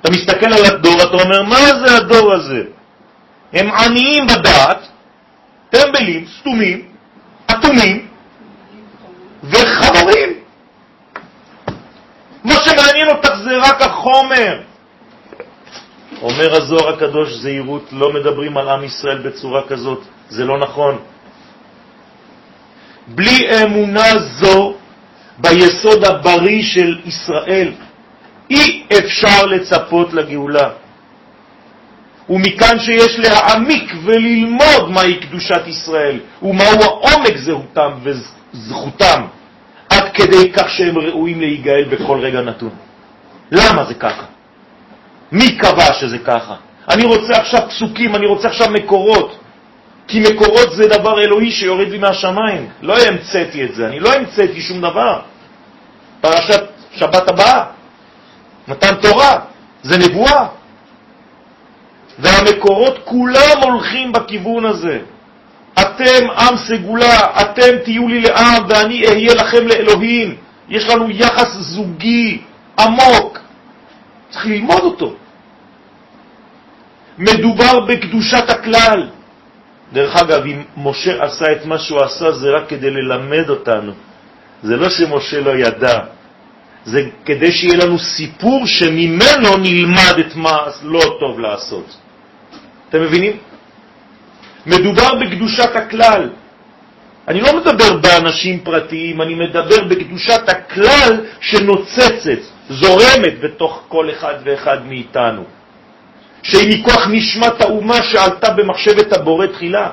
אתה 0.00 0.10
מסתכל 0.10 0.52
על 0.52 0.64
הדור, 0.64 0.96
אתה 1.02 1.22
אומר, 1.22 1.42
מה 1.42 1.56
זה 1.86 1.96
הדור 1.96 2.32
הזה? 2.32 2.62
הם 3.52 3.70
עניים 3.70 4.26
בדעת, 4.26 4.88
טמבלים, 5.70 6.26
סתומים, 6.40 6.88
אטומים 7.50 8.08
וחמורים. 9.42 10.30
מה 12.44 12.54
שמעניין 12.54 13.08
אותך 13.08 13.30
זה 13.44 13.56
רק 13.56 13.82
החומר. 13.82 14.71
אומר 16.22 16.54
הזוהר 16.56 16.88
הקדוש, 16.88 17.32
זהירות, 17.32 17.88
לא 17.92 18.12
מדברים 18.12 18.56
על 18.56 18.68
עם 18.68 18.84
ישראל 18.84 19.18
בצורה 19.18 19.62
כזאת, 19.68 20.02
זה 20.28 20.44
לא 20.44 20.58
נכון. 20.58 20.98
בלי 23.08 23.62
אמונה 23.62 24.18
זו 24.18 24.74
ביסוד 25.38 26.04
הבריא 26.04 26.62
של 26.62 26.98
ישראל, 27.04 27.72
אי 28.50 28.86
אפשר 28.98 29.46
לצפות 29.46 30.12
לגאולה. 30.12 30.70
ומכאן 32.30 32.78
שיש 32.78 33.18
להעמיק 33.18 33.92
וללמוד 34.04 34.90
מהי 34.90 35.20
קדושת 35.20 35.62
ישראל 35.66 36.20
ומהו 36.42 36.82
העומק 36.82 37.36
זהותם 37.36 37.90
וזכותם, 38.02 39.22
עד 39.88 40.04
כדי 40.14 40.52
כך 40.52 40.70
שהם 40.70 40.98
ראויים 40.98 41.40
להיגאל 41.40 41.84
בכל 41.84 42.18
רגע 42.18 42.40
נתון. 42.40 42.74
למה 43.50 43.84
זה 43.84 43.94
ככה? 43.94 44.24
מי 45.32 45.56
קבע 45.58 45.92
שזה 45.92 46.18
ככה? 46.18 46.54
אני 46.88 47.04
רוצה 47.04 47.32
עכשיו 47.36 47.60
פסוקים, 47.68 48.16
אני 48.16 48.26
רוצה 48.26 48.48
עכשיו 48.48 48.70
מקורות, 48.70 49.38
כי 50.08 50.20
מקורות 50.20 50.72
זה 50.72 50.88
דבר 50.88 51.20
אלוהי 51.22 51.50
שיורד 51.50 51.88
לי 51.88 51.98
מהשמיים. 51.98 52.68
לא 52.82 52.98
המצאתי 52.98 53.64
את 53.64 53.74
זה, 53.74 53.86
אני 53.86 54.00
לא 54.00 54.12
המצאתי 54.12 54.60
שום 54.60 54.80
דבר. 54.80 55.20
פרשת 56.20 56.62
שבת 56.94 57.28
הבאה, 57.28 57.64
מתן 58.68 58.94
תורה, 58.94 59.38
זה 59.82 59.98
נבואה. 59.98 60.46
והמקורות 62.18 62.98
כולם 63.04 63.58
הולכים 63.62 64.12
בכיוון 64.12 64.66
הזה. 64.66 64.98
אתם 65.80 66.30
עם 66.38 66.56
סגולה, 66.56 67.40
אתם 67.40 67.78
תהיו 67.84 68.08
לי 68.08 68.20
לעם 68.20 68.62
ואני 68.68 69.06
אהיה 69.06 69.34
לכם 69.34 69.66
לאלוהים. 69.66 70.36
יש 70.68 70.88
לנו 70.88 71.10
יחס 71.10 71.48
זוגי 71.60 72.42
עמוק, 72.78 73.38
צריך 74.30 74.46
ללמוד 74.46 74.80
אותו. 74.80 75.14
מדובר 77.18 77.80
בקדושת 77.80 78.50
הכלל. 78.50 79.08
דרך 79.92 80.16
אגב, 80.16 80.42
אם 80.46 80.62
משה 80.76 81.24
עשה 81.24 81.52
את 81.52 81.66
מה 81.66 81.78
שהוא 81.78 82.00
עשה, 82.02 82.32
זה 82.32 82.50
רק 82.50 82.68
כדי 82.68 82.90
ללמד 82.90 83.50
אותנו. 83.50 83.92
זה 84.62 84.76
לא 84.76 84.90
שמשה 84.90 85.40
לא 85.40 85.50
ידע, 85.50 85.98
זה 86.84 87.00
כדי 87.24 87.52
שיהיה 87.52 87.76
לנו 87.76 87.98
סיפור 87.98 88.66
שממנו 88.66 89.56
נלמד 89.58 90.14
את 90.20 90.36
מה 90.36 90.58
לא 90.82 91.02
טוב 91.20 91.40
לעשות. 91.40 91.96
אתם 92.88 93.02
מבינים? 93.02 93.36
מדובר 94.66 95.14
בקדושת 95.14 95.76
הכלל. 95.76 96.30
אני 97.28 97.40
לא 97.40 97.60
מדבר 97.60 97.96
באנשים 97.96 98.60
פרטיים, 98.60 99.22
אני 99.22 99.34
מדבר 99.34 99.84
בקדושת 99.84 100.48
הכלל 100.48 101.20
שנוצצת, 101.40 102.40
זורמת 102.70 103.40
בתוך 103.40 103.84
כל 103.88 104.10
אחד 104.10 104.34
ואחד 104.44 104.86
מאיתנו. 104.86 105.44
שהיא 106.42 106.78
מכוח 106.78 107.06
נשמת 107.10 107.60
האומה 107.60 108.02
שעלתה 108.02 108.52
במחשבת 108.52 109.12
הבורא 109.12 109.46
תחילה. 109.46 109.90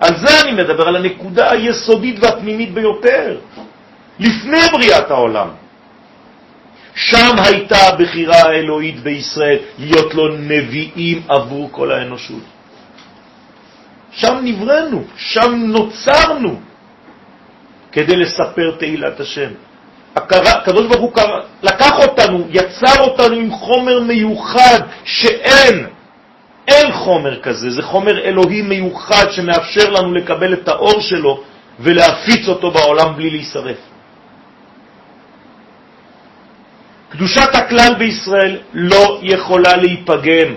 על 0.00 0.16
זה 0.16 0.40
אני 0.40 0.52
מדבר, 0.52 0.88
על 0.88 0.96
הנקודה 0.96 1.50
היסודית 1.50 2.16
והפנימית 2.20 2.72
ביותר, 2.74 3.38
לפני 4.18 4.60
בריאת 4.72 5.10
העולם. 5.10 5.48
שם 6.94 7.34
הייתה 7.38 7.76
הבחירה 7.76 8.36
האלוהית 8.36 9.00
בישראל, 9.00 9.58
להיות 9.78 10.14
לו 10.14 10.36
נביאים 10.36 11.22
עבור 11.28 11.68
כל 11.72 11.92
האנושות. 11.92 12.42
שם 14.12 14.34
נברנו, 14.42 15.04
שם 15.16 15.52
נוצרנו, 15.54 16.60
כדי 17.92 18.16
לספר 18.16 18.76
תהילת 18.78 19.20
השם. 19.20 19.50
הקדוש 20.16 20.86
ברוך 20.86 21.00
הוא 21.00 21.22
לקח 21.62 21.92
אותנו, 21.98 22.46
יצר 22.50 23.00
אותנו 23.00 23.34
עם 23.34 23.50
חומר 23.50 24.00
מיוחד 24.00 24.80
שאין, 25.04 25.86
אין 26.68 26.92
חומר 26.92 27.40
כזה, 27.42 27.70
זה 27.70 27.82
חומר 27.82 28.24
אלוהי 28.24 28.62
מיוחד 28.62 29.30
שמאפשר 29.30 29.90
לנו 29.90 30.14
לקבל 30.14 30.52
את 30.52 30.68
האור 30.68 31.00
שלו 31.00 31.42
ולהפיץ 31.80 32.48
אותו 32.48 32.70
בעולם 32.70 33.16
בלי 33.16 33.30
להישרף. 33.30 33.76
קדושת 37.08 37.54
הכלל 37.54 37.94
בישראל 37.98 38.58
לא 38.72 39.20
יכולה 39.22 39.76
להיפגם. 39.76 40.54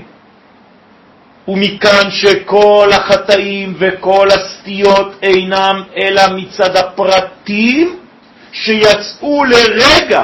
ומכאן 1.48 2.12
שכל 2.12 2.90
החטאים 2.94 3.74
וכל 3.80 4.28
הסטיות 4.32 5.16
אינם 5.22 5.84
אלא 5.98 6.22
מצד 6.36 6.76
הפרטים 6.76 7.99
שיצאו 8.52 9.44
לרגע 9.44 10.24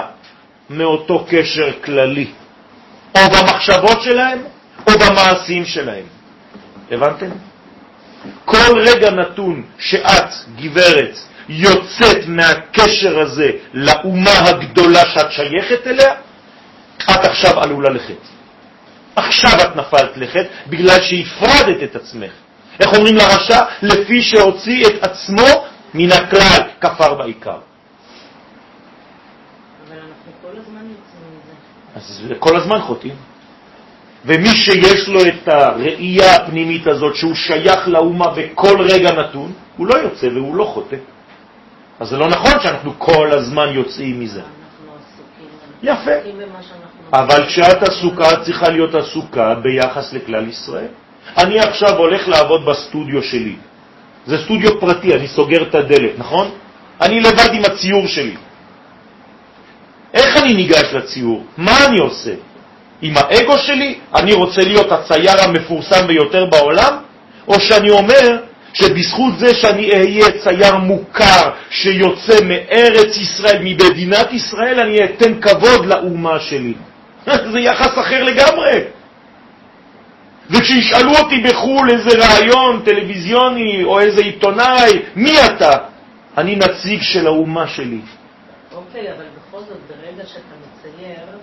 מאותו 0.70 1.26
קשר 1.30 1.72
כללי, 1.84 2.28
או 3.16 3.22
במחשבות 3.30 4.02
שלהם 4.02 4.40
או 4.88 4.94
במעשים 5.00 5.66
שלהם. 5.66 6.06
הבנתם? 6.92 7.30
כל 8.46 8.80
רגע 8.80 9.12
נתון 9.12 9.64
שאת, 9.80 10.30
גברת, 10.56 11.18
יוצאת 11.50 12.28
מהקשר 12.28 13.20
הזה 13.20 13.52
לאומה 13.74 14.40
הגדולה 14.46 15.06
שאת 15.06 15.32
שייכת 15.32 15.88
אליה, 15.88 16.14
את 16.98 17.26
עכשיו 17.26 17.60
עלולה 17.60 17.90
לחטא. 17.90 18.36
עכשיו 19.16 19.52
את 19.62 19.76
נפלת 19.76 20.18
לחטא 20.18 20.48
בגלל 20.68 21.02
שהפרדת 21.02 21.84
את 21.84 21.96
עצמך. 21.96 22.32
איך 22.80 22.94
אומרים 22.94 23.16
לרשע? 23.16 23.60
לפי 23.82 24.22
שהוציא 24.22 24.88
את 24.88 25.04
עצמו 25.04 25.66
מן 25.94 26.12
הכלל, 26.12 26.62
כפר 26.82 27.14
בעיקר. 27.14 27.58
אבל 29.88 29.98
אנחנו 30.00 30.32
כל 30.42 30.58
הזמן 30.58 30.82
יוצאים 30.82 31.32
מזה. 31.32 31.54
אז 31.96 32.22
כל 32.40 32.56
הזמן 32.56 32.82
חוטאים. 32.82 33.16
ומי 34.26 34.50
שיש 34.50 35.08
לו 35.08 35.20
את 35.22 35.48
הראייה 35.48 36.36
הפנימית 36.36 36.88
הזאת, 36.88 37.16
שהוא 37.16 37.36
שייך 37.36 37.88
לאומה 37.88 38.28
בכל 38.36 38.82
רגע 38.82 39.12
נתון, 39.12 39.54
הוא 39.78 39.88
לא 39.88 39.96
יוצא 39.96 40.28
והוא 40.28 40.56
לא 40.56 40.64
חוטא. 40.64 40.96
אז 42.00 42.10
זה 42.10 42.18
לא 42.18 42.28
נכון 42.28 42.52
שאנחנו 42.64 43.00
כל 43.00 43.32
הזמן 43.32 43.68
יוצאים 43.70 44.20
מזה. 44.20 44.42
יפה. 45.84 46.12
אבל 47.14 47.46
כשאת 47.46 47.84
עסוקה, 47.84 48.32
את 48.34 48.42
צריכה 48.44 48.70
להיות 48.70 48.96
עסוקה 48.96 49.56
ביחס 49.56 50.14
לכלל 50.14 50.48
ישראל. 50.48 50.92
אני 51.38 51.60
עכשיו 51.60 51.98
הולך 51.98 52.28
לעבוד 52.28 52.66
בסטודיו 52.66 53.24
שלי. 53.24 53.56
זה 54.26 54.38
סטודיו 54.44 54.80
פרטי, 54.80 55.14
אני 55.14 55.28
סוגר 55.28 55.64
את 55.64 55.76
הדלת, 55.76 56.12
נכון? 56.18 56.52
אני 57.02 57.20
לבד 57.20 57.50
עם 57.54 57.66
הציור 57.66 58.08
שלי. 58.08 58.36
איך 60.16 60.38
אני 60.38 60.54
ניגש 60.54 60.94
לציור? 60.94 61.44
מה 61.58 61.86
אני 61.86 62.00
עושה? 62.00 62.34
עם 63.02 63.14
האגו 63.18 63.58
שלי? 63.58 64.00
אני 64.16 64.34
רוצה 64.34 64.62
להיות 64.62 64.92
הצייר 64.92 65.42
המפורסם 65.42 66.08
ביותר 66.08 66.46
בעולם? 66.46 66.94
או 67.48 67.60
שאני 67.60 67.90
אומר 67.90 68.38
שבזכות 68.74 69.40
זה 69.40 69.56
שאני 69.56 69.92
אהיה 69.92 70.32
צייר 70.44 70.76
מוכר 70.78 71.50
שיוצא 71.70 72.44
מארץ 72.44 73.18
ישראל, 73.18 73.58
ממדינת 73.62 74.34
ישראל, 74.34 74.80
אני 74.80 74.98
אתן 75.04 75.42
כבוד 75.42 75.86
לאומה 75.86 76.40
שלי. 76.40 76.74
זה 77.52 77.60
יחס 77.60 78.00
אחר 78.00 78.24
לגמרי. 78.24 78.82
וכשישאלו 80.50 81.12
אותי 81.12 81.42
בחו"ל 81.42 81.90
איזה 81.90 82.18
רעיון 82.18 82.82
טלוויזיוני 82.86 83.84
או 83.84 84.00
איזה 84.00 84.22
עיתונאי, 84.22 84.92
מי 85.16 85.46
אתה? 85.46 85.72
אני 86.38 86.56
נציג 86.56 87.02
של 87.02 87.28
האומה 87.28 87.68
שלי. 87.68 88.00
אוקיי, 88.76 89.02
אבל 89.02 89.26
זאת, 89.68 89.78
ברגע 89.88 90.28
שאתה 90.28 90.56
מצייר, 90.62 91.38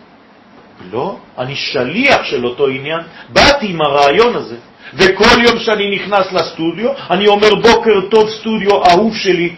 לא, 0.91 1.17
אני 1.39 1.57
שליח 1.57 2.25
של 2.25 2.47
אותו 2.47 2.67
עניין. 2.67 3.01
באתי 3.29 3.67
עם 3.67 3.81
הרעיון 3.81 4.37
הזה, 4.37 4.57
וכל 4.95 5.43
יום 5.49 5.59
שאני 5.59 5.97
נכנס 5.97 6.33
לסטודיו, 6.33 6.91
אני 7.11 7.27
אומר 7.27 7.55
בוקר 7.55 8.01
טוב 8.11 8.31
סטודיו 8.31 8.85
אהוב 8.91 9.17
שלי. 9.17 9.55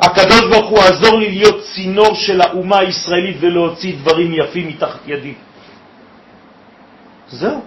הקדוש 0.00 0.40
ברוך 0.50 0.70
הוא 0.70 0.78
עזור 0.78 1.18
לי 1.18 1.30
להיות 1.30 1.62
צינור 1.74 2.14
של 2.14 2.40
האומה 2.40 2.78
הישראלית 2.78 3.36
ולהוציא 3.40 3.96
דברים 3.96 4.34
יפים 4.34 4.68
מתחת 4.68 5.00
ידי. 5.06 5.34
זהו. 7.28 7.60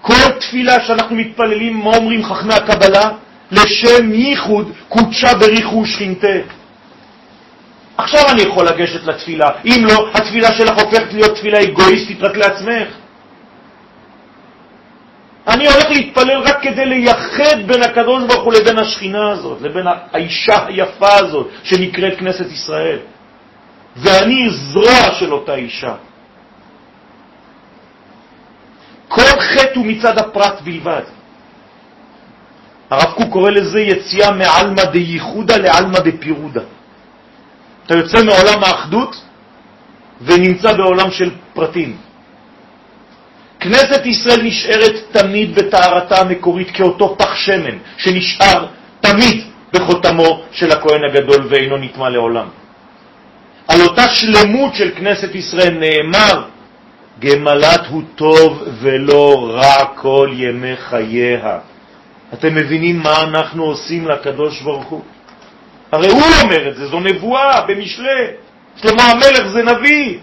כל 0.00 0.30
תפילה 0.40 0.86
שאנחנו 0.86 1.16
מתפללים, 1.16 1.76
מה 1.76 1.96
אומרים 1.96 2.24
חכמי 2.24 2.54
הקבלה? 2.54 3.10
לשם 3.52 4.12
ייחוד 4.12 4.72
קודשה 4.88 5.34
בריחו 5.34 5.86
שכינתה. 5.86 6.36
עכשיו 7.98 8.20
אני 8.30 8.42
יכול 8.42 8.66
לגשת 8.66 9.04
לתפילה. 9.04 9.50
אם 9.64 9.84
לא, 9.88 10.08
התפילה 10.14 10.52
שלך 10.52 10.78
הופכת 10.78 11.12
להיות 11.12 11.36
תפילה 11.36 11.62
אגואיסטית 11.62 12.22
רק 12.22 12.36
לעצמך. 12.36 12.88
אני 15.48 15.66
הולך 15.66 15.90
להתפלל 15.90 16.40
רק 16.42 16.62
כדי 16.62 16.86
לייחד 16.86 17.66
בין 17.66 17.82
הקדוש 17.82 18.24
ברוך 18.24 18.44
הוא 18.44 18.52
לבין 18.52 18.78
השכינה 18.78 19.30
הזאת, 19.30 19.62
לבין 19.62 19.86
האישה 20.12 20.66
היפה 20.66 21.14
הזאת 21.14 21.48
שנקראת 21.62 22.18
כנסת 22.18 22.46
ישראל. 22.52 22.98
ואני 23.96 24.50
זרוע 24.50 25.14
של 25.18 25.32
אותה 25.32 25.54
אישה. 25.54 25.94
כל 29.08 29.40
חטא 29.40 29.78
הוא 29.78 29.86
מצד 29.86 30.18
הפרט 30.18 30.60
בלבד. 30.60 31.02
הרב 32.90 33.12
קוק 33.14 33.32
קורא 33.32 33.50
לזה 33.50 33.80
יציאה 33.80 34.30
מעלמא 34.30 34.84
דייחודה 34.84 35.56
לעלמא 35.56 35.98
דפירודה. 35.98 36.75
אתה 37.86 37.94
יוצא 37.94 38.24
מעולם 38.24 38.64
האחדות 38.64 39.16
ונמצא 40.22 40.72
בעולם 40.72 41.10
של 41.10 41.30
פרטים. 41.54 41.96
כנסת 43.60 44.06
ישראל 44.06 44.42
נשארת 44.42 44.94
תמיד 45.12 45.54
בטהרתה 45.54 46.20
המקורית 46.20 46.70
כאותו 46.70 47.16
פח 47.18 47.34
שמן 47.34 47.78
שנשאר 47.96 48.66
תמיד 49.00 49.44
בחותמו 49.72 50.42
של 50.52 50.72
הכהן 50.72 51.04
הגדול 51.04 51.46
ואינו 51.50 51.76
נטמע 51.76 52.08
לעולם. 52.08 52.48
על 53.68 53.80
אותה 53.80 54.08
שלמות 54.08 54.74
של 54.74 54.90
כנסת 54.96 55.34
ישראל 55.34 55.78
נאמר, 55.78 56.42
גמלת 57.18 57.86
הוא 57.90 58.02
טוב 58.14 58.62
ולא 58.80 59.50
רע 59.50 59.86
כל 59.94 60.30
ימי 60.32 60.76
חייה. 60.76 61.58
אתם 62.34 62.54
מבינים 62.54 62.98
מה 62.98 63.22
אנחנו 63.22 63.64
עושים 63.64 64.08
לקדוש 64.08 64.60
ברוך 64.60 64.84
הוא? 64.84 65.02
הרי 65.96 66.08
הוא 66.08 66.22
אומר 66.42 66.68
את 66.68 66.76
זה, 66.76 66.86
זו 66.86 67.00
נבואה 67.00 67.60
במשלי. 67.60 68.26
שלמה 68.76 69.02
המלך 69.02 69.46
זה 69.46 69.62
נביא. 69.62 70.18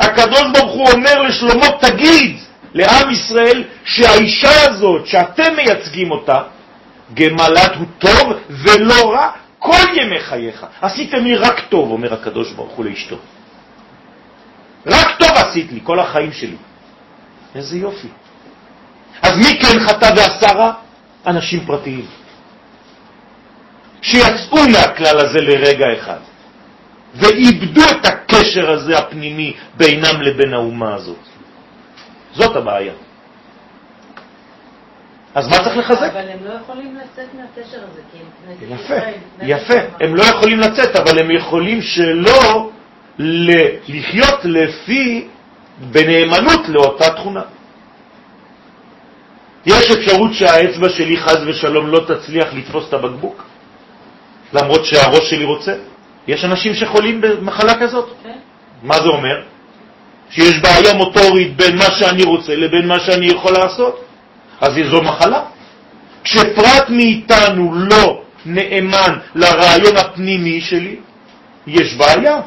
הקדוש 0.00 0.42
ברוך 0.54 0.72
הוא 0.72 0.90
אומר 0.90 1.22
לשלמה, 1.22 1.66
תגיד 1.80 2.36
לעם 2.74 3.10
ישראל 3.10 3.64
שהאישה 3.84 4.68
הזאת 4.68 5.06
שאתם 5.06 5.56
מייצגים 5.56 6.10
אותה, 6.10 6.42
גמלת 7.14 7.76
הוא 7.76 7.86
טוב 7.98 8.32
ולא 8.50 9.12
רע 9.12 9.30
כל 9.58 9.86
ימי 9.94 10.20
חייך. 10.20 10.66
עשיתם 10.82 11.24
לי 11.24 11.36
רק 11.36 11.60
טוב, 11.68 11.90
אומר 11.90 12.14
הקדוש 12.14 12.52
ברוך 12.52 12.72
הוא 12.72 12.84
לאשתו. 12.84 13.16
רק 14.86 15.18
טוב 15.18 15.30
עשית 15.30 15.72
לי 15.72 15.80
כל 15.82 16.00
החיים 16.00 16.32
שלי. 16.32 16.56
איזה 17.54 17.76
יופי. 17.76 18.08
אז 19.22 19.36
מי 19.36 19.58
כן 19.60 19.80
חטא 19.88 20.10
ועשה 20.16 20.52
רע? 20.52 20.72
אנשים 21.26 21.60
פרטיים. 21.66 22.06
שיצאו 24.02 24.68
מהכלל 24.72 25.18
הזה 25.18 25.40
לרגע 25.40 25.86
אחד, 25.98 26.18
ואיבדו 27.14 27.82
את 27.90 28.06
הקשר 28.06 28.70
הזה 28.70 28.98
הפנימי 28.98 29.52
בינם 29.76 30.22
לבין 30.22 30.54
האומה 30.54 30.94
הזאת. 30.94 31.18
זאת 32.32 32.56
הבעיה. 32.56 32.92
אז 35.34 35.48
מה 35.48 35.58
צריך 35.58 35.76
לחזק? 35.76 36.10
אבל 36.12 36.28
הם 36.28 36.38
לא 36.44 36.52
יכולים 36.52 36.96
לצאת 36.96 37.34
מהקשר 37.34 37.78
הזה, 37.90 38.00
כי 38.12 38.18
הם 38.18 38.56
כנסת 38.58 38.82
יפה, 38.82 38.94
ישראל. 38.94 39.14
יפה. 39.42 40.04
הם 40.04 40.16
לא 40.16 40.22
יכולים 40.22 40.60
לצאת, 40.60 40.96
אבל 40.96 41.18
הם 41.18 41.30
יכולים 41.30 41.82
שלא 41.82 42.70
לחיות 43.88 44.44
לפי, 44.44 45.28
בנאמנות 45.90 46.68
לאותה 46.68 47.10
תכונה. 47.14 47.42
יש 49.66 49.90
אפשרות 49.90 50.34
שהאצבע 50.34 50.88
שלי 50.88 51.16
חז 51.16 51.38
ושלום 51.46 51.86
לא 51.86 52.00
תצליח 52.08 52.54
לתפוס 52.54 52.88
את 52.88 52.92
הבקבוק, 52.92 53.44
למרות 54.52 54.84
שהראש 54.84 55.30
שלי 55.30 55.44
רוצה. 55.44 55.74
יש 56.28 56.44
אנשים 56.44 56.74
שחולים 56.74 57.20
במחלה 57.20 57.74
כזאת. 57.80 58.08
כן. 58.22 58.38
מה 58.82 59.00
זה 59.00 59.08
אומר? 59.08 59.36
שיש 60.30 60.58
בעיה 60.58 60.94
מוטורית 60.94 61.56
בין 61.56 61.76
מה 61.76 61.90
שאני 61.90 62.24
רוצה 62.24 62.56
לבין 62.56 62.86
מה 62.86 63.00
שאני 63.00 63.26
יכול 63.26 63.52
לעשות. 63.52 64.04
אז 64.60 64.72
זו 64.90 65.02
מחלה. 65.02 65.42
כשפרט 66.24 66.88
מאיתנו 66.88 67.72
לא 67.74 68.22
נאמן 68.46 69.18
לרעיון 69.34 69.96
הפנימי 69.96 70.60
שלי, 70.60 70.96
יש 71.66 71.94
בעיה. 71.94 72.40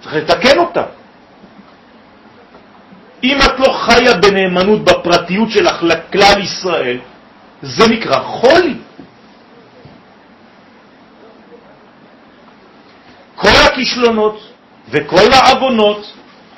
צריך 0.00 0.14
לתקן 0.14 0.58
אותה. 0.58 0.82
אם 3.24 3.38
את 3.38 3.60
לא 3.60 3.72
חיה 3.72 4.14
בנאמנות 4.14 4.84
בפרטיות 4.84 5.50
שלך 5.50 5.82
לכלל 5.82 6.42
ישראל, 6.42 6.98
זה 7.62 7.88
נקרא 7.88 8.18
חולי. 8.18 8.74
כל 13.42 13.56
הכישלונות 13.66 14.40
וכל 14.90 15.32
העוונות 15.32 16.12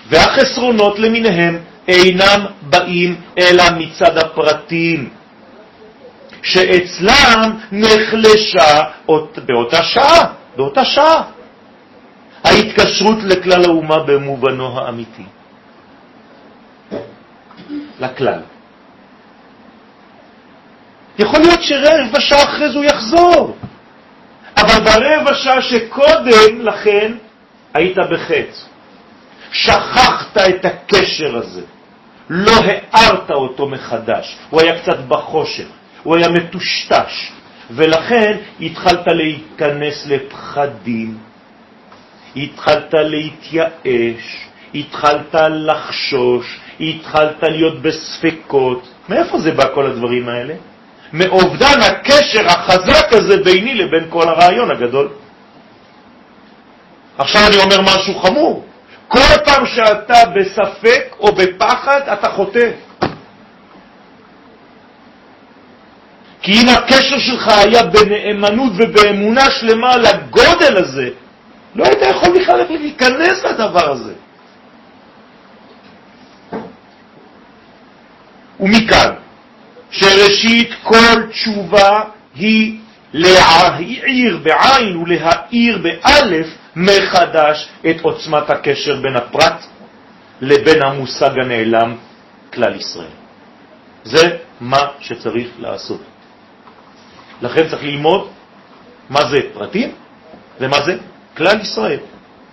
והחסרונות 0.09 0.99
למיניהם 0.99 1.59
אינם 1.89 2.41
באים 2.63 3.21
אלא 3.39 3.65
מצד 3.79 4.19
הפרטים, 4.19 5.11
שאצלם 6.43 7.41
נחלשה 7.73 8.83
אות- 9.09 9.39
באותה 9.47 9.83
שעה, 9.85 10.33
באותה 10.57 10.85
שעה, 10.85 11.23
ההתקשרות 12.45 13.19
לכלל 13.25 13.65
האומה 13.65 13.99
במובנו 14.07 14.79
האמיתי. 14.79 15.23
לכלל. 18.01 18.41
יכול 21.19 21.41
להיות 21.41 21.63
שרבע 21.63 22.21
שעה 22.21 22.43
אחרי 22.43 22.69
זה 22.73 22.77
הוא 22.79 22.85
יחזור, 22.85 23.57
אבל 24.65 24.85
ברבע 24.85 25.35
שעה 25.35 25.63
שקודם 25.63 26.61
לכן 26.61 27.13
היית 27.75 27.97
בחטא. 28.11 28.75
שכחת 29.53 30.37
את 30.37 30.65
הקשר 30.65 31.37
הזה, 31.37 31.63
לא 32.31 32.53
הארת 32.63 33.31
אותו 33.31 33.69
מחדש, 33.69 34.37
הוא 34.51 34.61
היה 34.61 34.79
קצת 34.79 34.99
בחושך, 35.09 35.67
הוא 36.03 36.17
היה 36.17 36.29
מטושטש, 36.29 37.33
ולכן 37.71 38.37
התחלת 38.61 39.07
להיכנס 39.07 40.07
לפחדים, 40.07 41.19
התחלת 42.37 42.95
להתייאש, 42.95 44.47
התחלת 44.75 45.35
לחשוש, 45.51 46.61
התחלת 46.81 47.43
להיות 47.43 47.83
בספקות. 47.83 48.89
מאיפה 49.09 49.39
זה 49.39 49.51
בא 49.51 49.75
כל 49.75 49.87
הדברים 49.87 50.29
האלה? 50.29 50.55
מאובדן 51.15 51.81
הקשר 51.81 52.47
החזק 52.47 53.13
הזה 53.13 53.37
ביני 53.45 53.75
לבין 53.75 54.05
כל 54.11 54.29
הרעיון 54.29 54.71
הגדול. 54.71 55.09
עכשיו 57.19 57.43
אני 57.47 57.57
אומר 57.57 57.81
משהו 57.81 58.19
חמור. 58.19 58.65
כל 59.09 59.39
פעם 59.45 59.67
שאתה 59.67 60.19
בספק 60.35 61.15
או 61.21 61.33
בפחד, 61.33 62.01
אתה 62.13 62.29
חוטא. 62.31 62.71
כי 66.43 66.53
אם 66.53 66.69
הקשר 66.69 67.19
שלך 67.19 67.49
היה 67.49 67.83
בנאמנות 67.83 68.73
ובאמונה 68.77 69.51
שלמה 69.51 69.97
לגודל 69.97 70.77
הזה 70.77 71.09
לא 71.75 71.85
היית 71.85 72.03
יכול 72.03 72.41
בכלל 72.41 72.65
להיכנס 72.71 73.45
לדבר 73.45 73.91
הזה. 73.91 74.15
ומכאן, 78.61 79.24
שראשית 79.95 80.71
כל 80.83 81.31
תשובה 81.31 82.01
היא 82.35 82.79
להעיר 83.13 84.39
בעין 84.43 84.97
ולהאיר 84.97 85.79
באלף 85.79 86.47
מחדש 86.77 87.69
את 87.91 88.01
עוצמת 88.03 88.51
הקשר 88.51 88.97
בין 89.01 89.17
הפרט 89.17 89.65
לבין 90.41 90.83
המושג 90.83 91.31
הנעלם 91.39 91.97
כלל 92.53 92.77
ישראל. 92.77 93.15
זה 94.05 94.37
מה 94.61 94.81
שצריך 95.01 95.49
לעשות. 95.59 96.01
לכן 97.43 97.69
צריך 97.69 97.83
ללמוד 97.83 98.29
מה 99.11 99.21
זה 99.31 99.39
פרטים 99.53 99.93
ומה 100.61 100.77
זה 100.87 100.97
כלל 101.37 101.61
ישראל. 101.61 101.99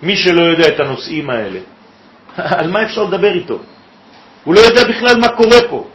מי 0.02 0.16
שלא 0.16 0.42
יודע 0.42 0.68
את 0.68 0.80
הנושאים 0.80 1.30
האלה, 1.30 1.60
על 2.58 2.70
מה 2.70 2.82
אפשר 2.82 3.02
לדבר 3.02 3.34
איתו? 3.34 3.58
הוא 4.44 4.54
לא 4.54 4.60
יודע 4.60 4.84
בכלל 4.84 5.16
מה 5.20 5.28
קורה 5.28 5.58
פה. 5.70 5.86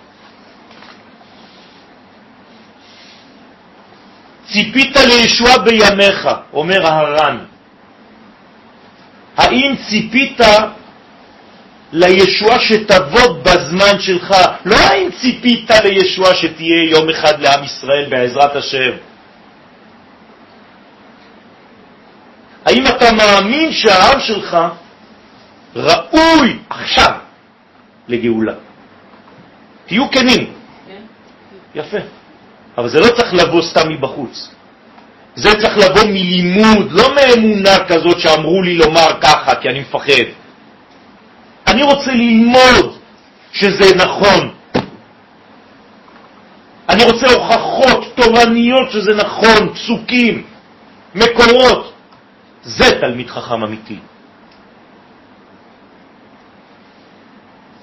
ציפית 4.57 4.95
לישוע 4.95 5.57
בימיך, 5.57 6.27
אומר 6.53 6.87
ההר"ן. 6.87 7.37
האם 9.37 9.75
ציפית 9.89 10.41
לישוע 11.93 12.59
שתבוא 12.59 13.43
בזמן 13.43 13.99
שלך? 13.99 14.35
לא 14.65 14.75
האם 14.75 15.09
ציפית 15.21 15.71
לישוע 15.83 16.35
שתהיה 16.35 16.89
יום 16.89 17.09
אחד 17.09 17.41
לעם 17.41 17.63
ישראל 17.63 18.05
בעזרת 18.09 18.55
השם. 18.55 18.91
האם 22.65 22.87
אתה 22.87 23.11
מאמין 23.11 23.71
שהעם 23.71 24.19
שלך 24.19 24.57
ראוי 25.75 26.59
עכשיו 26.69 27.11
לגאולה? 28.07 28.53
תהיו 29.85 30.11
כנים. 30.11 30.53
כן. 30.87 31.01
יפה. 31.75 32.16
אבל 32.77 32.89
זה 32.89 32.99
לא 32.99 33.07
צריך 33.07 33.33
לבוא 33.33 33.61
סתם 33.61 33.89
מבחוץ. 33.89 34.49
זה 35.35 35.49
צריך 35.61 35.77
לבוא 35.77 36.03
מלימוד, 36.03 36.91
לא 36.91 37.15
מאמונה 37.15 37.85
כזאת 37.87 38.19
שאמרו 38.19 38.61
לי 38.61 38.75
לומר 38.75 39.21
ככה, 39.21 39.55
כי 39.55 39.69
אני 39.69 39.79
מפחד. 39.79 40.27
אני 41.67 41.83
רוצה 41.83 42.11
ללמוד 42.11 42.97
שזה 43.51 43.95
נכון. 43.95 44.53
אני 46.89 47.03
רוצה 47.03 47.27
הוכחות 47.33 48.15
תורניות 48.15 48.91
שזה 48.91 49.13
נכון, 49.15 49.73
פסוקים, 49.73 50.43
מקורות. 51.15 51.93
זה 52.63 52.99
תלמיד 53.01 53.29
חכם 53.29 53.63
אמיתי. 53.63 53.99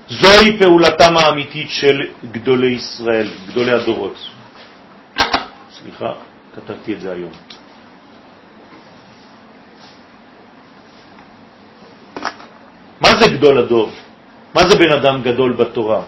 זוהי 0.09 0.59
פעולתם 0.59 1.17
האמיתית 1.17 1.71
של 1.71 2.01
גדולי 2.33 2.71
ישראל, 2.71 3.29
גדולי 3.49 3.73
הדורות. 3.73 4.34
סליחה, 5.85 6.13
כתבתי 6.57 6.95
את 6.95 7.01
זה 7.01 7.13
היום. 7.13 7.33
מה 13.01 13.09
זה 13.21 13.29
גדול 13.29 13.59
הדור? 13.59 13.91
מה 14.55 14.69
זה 14.69 14.77
בן 14.79 14.93
אדם 14.93 15.23
גדול 15.23 15.53
בתורה? 15.53 16.03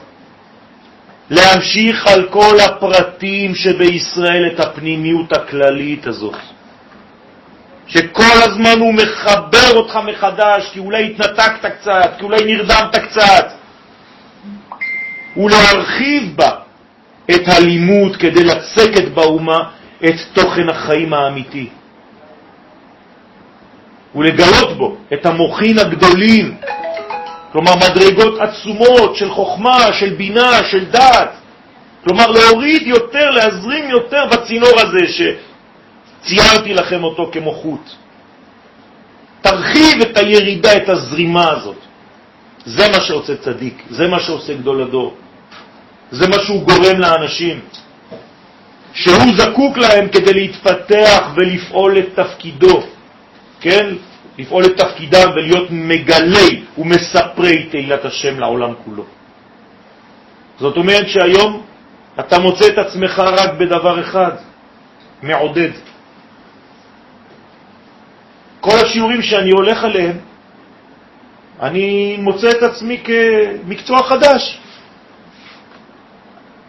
להמשיך 1.31 2.07
על 2.07 2.29
כל 2.31 2.57
הפרטים 2.61 3.55
שבישראל 3.55 4.53
את 4.53 4.61
הפנימיות 4.61 5.33
הכללית 5.33 6.07
הזאת. 6.07 6.41
שכל 7.87 8.37
הזמן 8.43 8.79
הוא 8.81 8.95
מחבר 8.95 9.71
אותך 9.77 9.99
מחדש, 10.07 10.71
כי 10.73 10.79
אולי 10.79 11.11
התנתקת 11.11 11.67
קצת, 11.81 12.11
כי 12.19 12.25
אולי 12.25 12.45
נרדמת 12.45 12.97
קצת, 12.97 13.47
ולהרחיב 15.37 16.37
בה 16.37 16.66
את 17.31 17.49
הלימוד 17.49 18.17
כדי 18.17 18.45
לצקת 18.45 19.09
באומה 19.15 19.59
את 20.05 20.15
תוכן 20.33 20.69
החיים 20.69 21.15
האמיתי. 21.15 21.69
ולגלות 24.15 24.77
בו 24.77 24.97
את 25.13 25.27
המוחין 25.27 25.79
הגדולים, 25.79 26.57
כלומר 27.53 27.73
מדרגות 27.77 28.41
עצומות 28.41 29.17
של 29.17 29.31
חוכמה, 29.31 29.93
של 29.93 30.15
בינה, 30.15 30.65
של 30.71 30.85
דעת. 30.85 31.31
כלומר 32.05 32.27
להוריד 32.27 32.87
יותר, 32.87 33.31
להזרים 33.31 33.91
יותר 33.91 34.27
בצינור 34.27 34.81
הזה 34.81 35.05
שציירתי 35.07 36.75
לכם 36.75 37.05
אותו 37.05 37.31
כמו 37.33 37.53
חוט. 37.53 37.91
תרחיב 39.41 40.01
את 40.03 40.17
הירידה, 40.17 40.77
את 40.77 40.89
הזרימה 40.89 41.53
הזאת. 41.53 41.77
זה 42.67 42.89
מה 42.89 43.01
שעושה 43.01 43.37
צדיק, 43.37 43.83
זה 43.91 44.09
מה 44.09 44.21
שעושה 44.21 44.55
גדול 44.55 44.83
הדור. 44.83 45.15
זה 46.11 46.29
מה 46.29 46.37
שהוא 46.39 46.63
גורם 46.63 46.99
לאנשים, 46.99 47.61
שהוא 48.93 49.37
זקוק 49.37 49.77
להם 49.77 50.09
כדי 50.09 50.33
להתפתח 50.33 51.31
ולפעול 51.37 51.99
את 51.99 52.09
תפקידו, 52.15 52.83
כן? 53.61 53.87
לפעול 54.39 54.65
את 54.65 54.77
תפקידם 54.77 55.31
ולהיות 55.35 55.69
מגלי 55.71 56.63
ומספרי 56.79 57.63
תהילת 57.71 58.05
השם 58.05 58.41
לעולם 58.41 58.73
כולו. 58.85 59.05
זאת 60.59 60.77
אומרת 60.77 61.09
שהיום 61.09 61.63
אתה 62.21 62.39
מוצא 62.39 62.67
את 62.67 62.79
עצמך 62.79 63.19
רק 63.19 63.51
בדבר 63.59 64.01
אחד, 64.01 64.33
מעודד. 65.23 65.71
כל 68.61 68.77
השיעורים 68.85 69.23
שאני 69.23 69.51
הולך 69.51 69.85
עליהם, 69.85 70.19
אני 71.61 72.17
מוצא 72.21 72.51
את 72.51 72.63
עצמי 72.63 73.03
כמקצוע 73.05 74.03
חדש. 74.03 74.59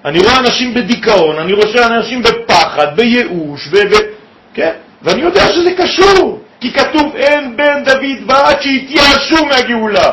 אני 0.07 0.19
רואה 0.19 0.39
אנשים 0.39 0.73
בדיכאון, 0.73 1.39
אני 1.39 1.53
רואה 1.53 1.87
אנשים 1.87 2.23
בפחד, 2.23 2.95
בייאוש, 2.95 3.67
ב... 3.67 3.77
ב... 3.77 3.95
כן? 4.53 4.73
ואני 5.01 5.21
יודע 5.21 5.51
שזה 5.51 5.71
קשור, 5.77 6.41
כי 6.61 6.73
כתוב 6.73 7.15
אין 7.15 7.57
בן 7.57 7.83
דוד 7.83 8.17
ועד 8.27 8.61
שהתייאשו 8.61 9.45
מהגאולה. 9.45 10.11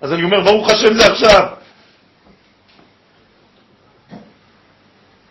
אז 0.00 0.12
אני 0.12 0.22
אומר, 0.22 0.40
ברוך 0.40 0.70
השם 0.70 0.94
זה 0.94 1.06
עכשיו. 1.06 1.46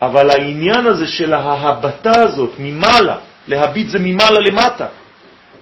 אבל 0.01 0.29
העניין 0.29 0.87
הזה 0.87 1.07
של 1.07 1.33
ההבטה 1.33 2.21
הזאת 2.21 2.51
ממעלה, 2.59 3.17
להביט 3.47 3.89
זה 3.89 3.99
ממעלה 3.99 4.39
למטה, 4.39 4.87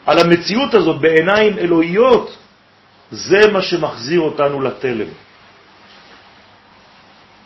על 0.05 0.19
המציאות 0.19 0.73
הזאת 0.73 1.01
בעיניים 1.01 1.57
אלוהיות, 1.57 2.37
זה 3.11 3.51
מה 3.51 3.61
שמחזיר 3.61 4.19
אותנו 4.21 4.61
לתלם. 4.61 5.09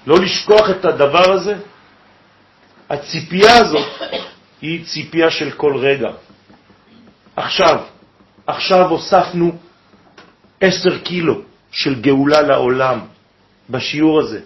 לא 0.08 0.20
לשכוח 0.20 0.70
את 0.70 0.86
הדבר 0.86 1.32
הזה. 1.32 1.56
הציפייה 2.90 3.58
הזאת 3.58 3.88
היא 4.62 4.86
ציפייה 4.86 5.32
של 5.32 5.52
כל 5.52 5.78
רגע. 5.78 6.10
עכשיו, 7.36 7.84
עכשיו 8.48 8.90
הוספנו 8.90 9.52
עשר 10.62 10.98
קילו 11.00 11.42
של 11.72 12.02
גאולה 12.02 12.42
לעולם 12.42 13.00
בשיעור 13.70 14.20
הזה. 14.20 14.40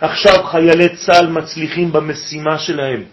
עכשיו 0.00 0.44
חיילי 0.44 0.96
צה"ל 0.96 1.26
מצליחים 1.26 1.92
במשימה 1.92 2.58
שלהם. 2.58 3.04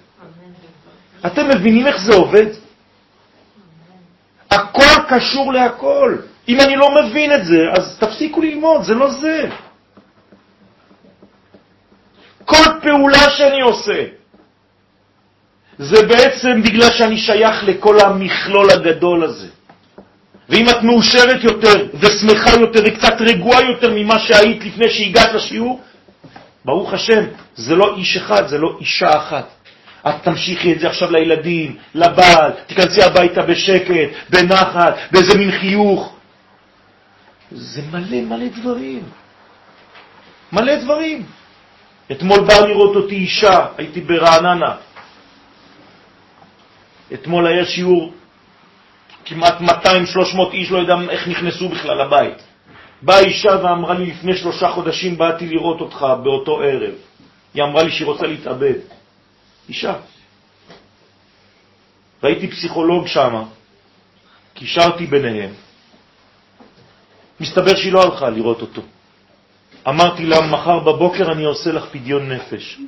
אתם 1.25 1.49
מבינים 1.49 1.87
איך 1.87 2.01
זה 2.01 2.15
עובד? 2.15 2.45
הכל 4.51 4.93
קשור 5.09 5.53
להכל. 5.53 6.17
אם 6.47 6.59
אני 6.59 6.75
לא 6.75 6.87
מבין 6.95 7.33
את 7.33 7.45
זה, 7.45 7.57
אז 7.77 7.97
תפסיקו 7.99 8.41
ללמוד, 8.41 8.83
זה 8.83 8.93
לא 8.93 9.11
זה. 9.11 9.49
כל 12.45 12.65
פעולה 12.81 13.29
שאני 13.29 13.61
עושה, 13.61 14.03
זה 15.77 16.07
בעצם 16.07 16.61
בגלל 16.61 16.91
שאני 16.91 17.17
שייך 17.17 17.63
לכל 17.63 17.99
המכלול 17.99 18.71
הגדול 18.71 19.23
הזה. 19.23 19.47
ואם 20.49 20.69
את 20.69 20.83
מאושרת 20.83 21.43
יותר 21.43 21.87
ושמחה 21.93 22.59
יותר 22.59 22.79
וקצת 22.85 23.13
רגועה 23.19 23.61
יותר 23.61 23.93
ממה 23.95 24.19
שהיית 24.19 24.65
לפני 24.65 24.89
שהגעת 24.89 25.33
לשיעור, 25.33 25.81
ברוך 26.65 26.93
השם, 26.93 27.23
זה 27.55 27.75
לא 27.75 27.95
איש 27.97 28.17
אחד, 28.17 28.47
זה 28.47 28.57
לא 28.57 28.77
אישה 28.79 29.17
אחת. 29.17 29.47
את 30.09 30.15
תמשיכי 30.23 30.73
את 30.73 30.79
זה 30.79 30.87
עכשיו 30.87 31.11
לילדים, 31.11 31.75
לבעל, 31.95 32.51
תיכנסי 32.67 33.03
הביתה 33.03 33.41
בשקט, 33.41 34.09
בנחת, 34.29 34.95
באיזה 35.11 35.37
מין 35.37 35.51
חיוך. 35.51 36.15
זה 37.51 37.81
מלא 37.91 38.21
מלא 38.21 38.47
דברים. 38.47 39.03
מלא 40.51 40.75
דברים. 40.75 41.25
אתמול 42.11 42.39
בא 42.47 42.59
לראות 42.59 42.95
אותי 42.95 43.15
אישה, 43.15 43.65
הייתי 43.77 44.01
ברעננה. 44.01 44.75
אתמול 47.13 47.47
היה 47.47 47.65
שיעור, 47.65 48.13
כמעט 49.25 49.61
200-300 49.61 49.63
איש, 50.53 50.71
לא 50.71 50.77
יודע 50.77 50.95
איך 51.09 51.27
נכנסו 51.27 51.69
בכלל 51.69 52.01
לבית. 52.05 52.43
באה 53.01 53.19
אישה 53.19 53.49
ואמרה 53.63 53.93
לי, 53.93 54.05
לפני 54.05 54.35
שלושה 54.35 54.71
חודשים 54.71 55.17
באתי 55.17 55.47
לראות 55.47 55.81
אותך 55.81 56.05
באותו 56.23 56.61
ערב. 56.61 56.93
היא 57.53 57.63
אמרה 57.63 57.83
לי 57.83 57.91
שהיא 57.91 58.07
רוצה 58.07 58.27
להתאבד. 58.27 58.79
אישה. 59.69 59.95
והייתי 62.23 62.47
פסיכולוג 62.47 63.07
שם, 63.07 63.43
קישרתי 64.53 65.05
ביניהם. 65.05 65.53
מסתבר 67.39 67.75
שהיא 67.75 67.93
לא 67.93 68.03
הלכה 68.03 68.29
לראות 68.29 68.61
אותו. 68.61 68.81
אמרתי 69.87 70.25
לה, 70.25 70.47
מחר 70.47 70.79
בבוקר 70.79 71.31
אני 71.31 71.43
עושה 71.43 71.71
לך 71.71 71.85
פדיון 71.85 72.31
נפש. 72.31 72.79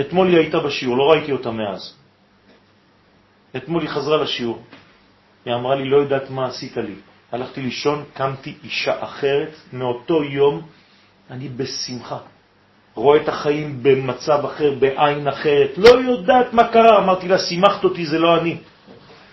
אתמול 0.00 0.28
היא 0.28 0.36
הייתה 0.36 0.58
בשיעור, 0.58 0.96
לא 0.96 1.10
ראיתי 1.10 1.32
אותה 1.32 1.50
מאז. 1.50 1.94
אתמול 3.56 3.82
היא 3.82 3.90
חזרה 3.90 4.16
לשיעור. 4.16 4.62
היא 5.44 5.54
אמרה 5.54 5.74
לי, 5.74 5.84
לא 5.88 5.96
יודעת 5.96 6.30
מה 6.30 6.46
עשית 6.46 6.76
לי. 6.76 6.94
הלכתי 7.32 7.60
לישון, 7.60 8.04
קמתי 8.14 8.54
אישה 8.64 9.04
אחרת, 9.04 9.54
מאותו 9.72 10.24
יום 10.24 10.62
אני 11.30 11.48
בשמחה. 11.48 12.18
רואה 12.94 13.22
את 13.22 13.28
החיים 13.28 13.82
במצב 13.82 14.44
אחר, 14.44 14.74
בעין 14.78 15.28
אחרת, 15.28 15.70
לא 15.76 15.88
יודעת 15.88 16.52
מה 16.52 16.68
קרה. 16.68 16.98
אמרתי 16.98 17.28
לה, 17.28 17.38
שימחת 17.38 17.84
אותי, 17.84 18.06
זה 18.06 18.18
לא 18.18 18.40
אני. 18.40 18.56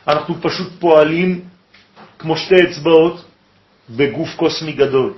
אנחנו 0.08 0.36
פשוט 0.42 0.68
פועלים 0.80 1.46
כמו 2.20 2.38
שתי 2.38 2.56
אצבעות 2.70 3.26
בגוף 3.90 4.36
קוסמי 4.36 4.72
גדול. 4.72 5.14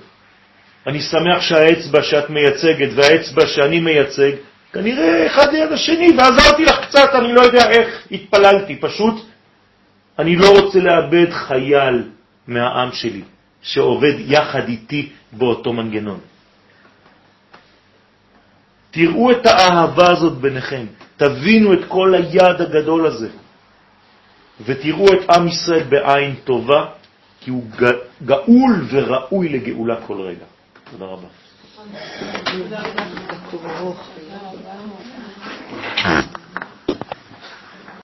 אני 0.87 1.01
שמח 1.01 1.41
שהאצבע 1.41 2.03
שאת 2.03 2.29
מייצגת 2.29 2.89
והאצבע 2.95 3.47
שאני 3.47 3.79
מייצג, 3.79 4.31
כנראה 4.73 5.27
אחד 5.27 5.53
ליד 5.53 5.71
השני, 5.71 6.11
ועזרתי 6.17 6.65
לך 6.65 6.85
קצת, 6.87 7.09
אני 7.13 7.33
לא 7.33 7.41
יודע 7.41 7.69
איך, 7.69 8.07
התפללתי, 8.11 8.75
פשוט 8.75 9.25
אני 10.19 10.35
לא 10.35 10.59
רוצה 10.59 10.79
לאבד 10.79 11.31
חייל 11.31 12.03
מהעם 12.47 12.91
שלי, 12.91 13.21
שעובד 13.61 14.13
יחד 14.17 14.67
איתי 14.67 15.09
באותו 15.31 15.73
מנגנון. 15.73 16.19
תראו 18.91 19.31
את 19.31 19.45
האהבה 19.45 20.11
הזאת 20.11 20.33
ביניכם, 20.33 20.85
תבינו 21.17 21.73
את 21.73 21.85
כל 21.87 22.15
היד 22.15 22.61
הגדול 22.61 23.07
הזה, 23.07 23.29
ותראו 24.65 25.05
את 25.13 25.29
עם 25.29 25.47
ישראל 25.47 25.83
בעין 25.83 26.35
טובה, 26.43 26.85
כי 27.41 27.51
הוא 27.51 27.63
גאול 28.25 28.85
וראוי 28.89 29.49
לגאולה 29.49 29.95
כל 30.07 30.21
רגע. 30.21 30.50
תודה 30.91 31.05
רבה. 31.05 31.27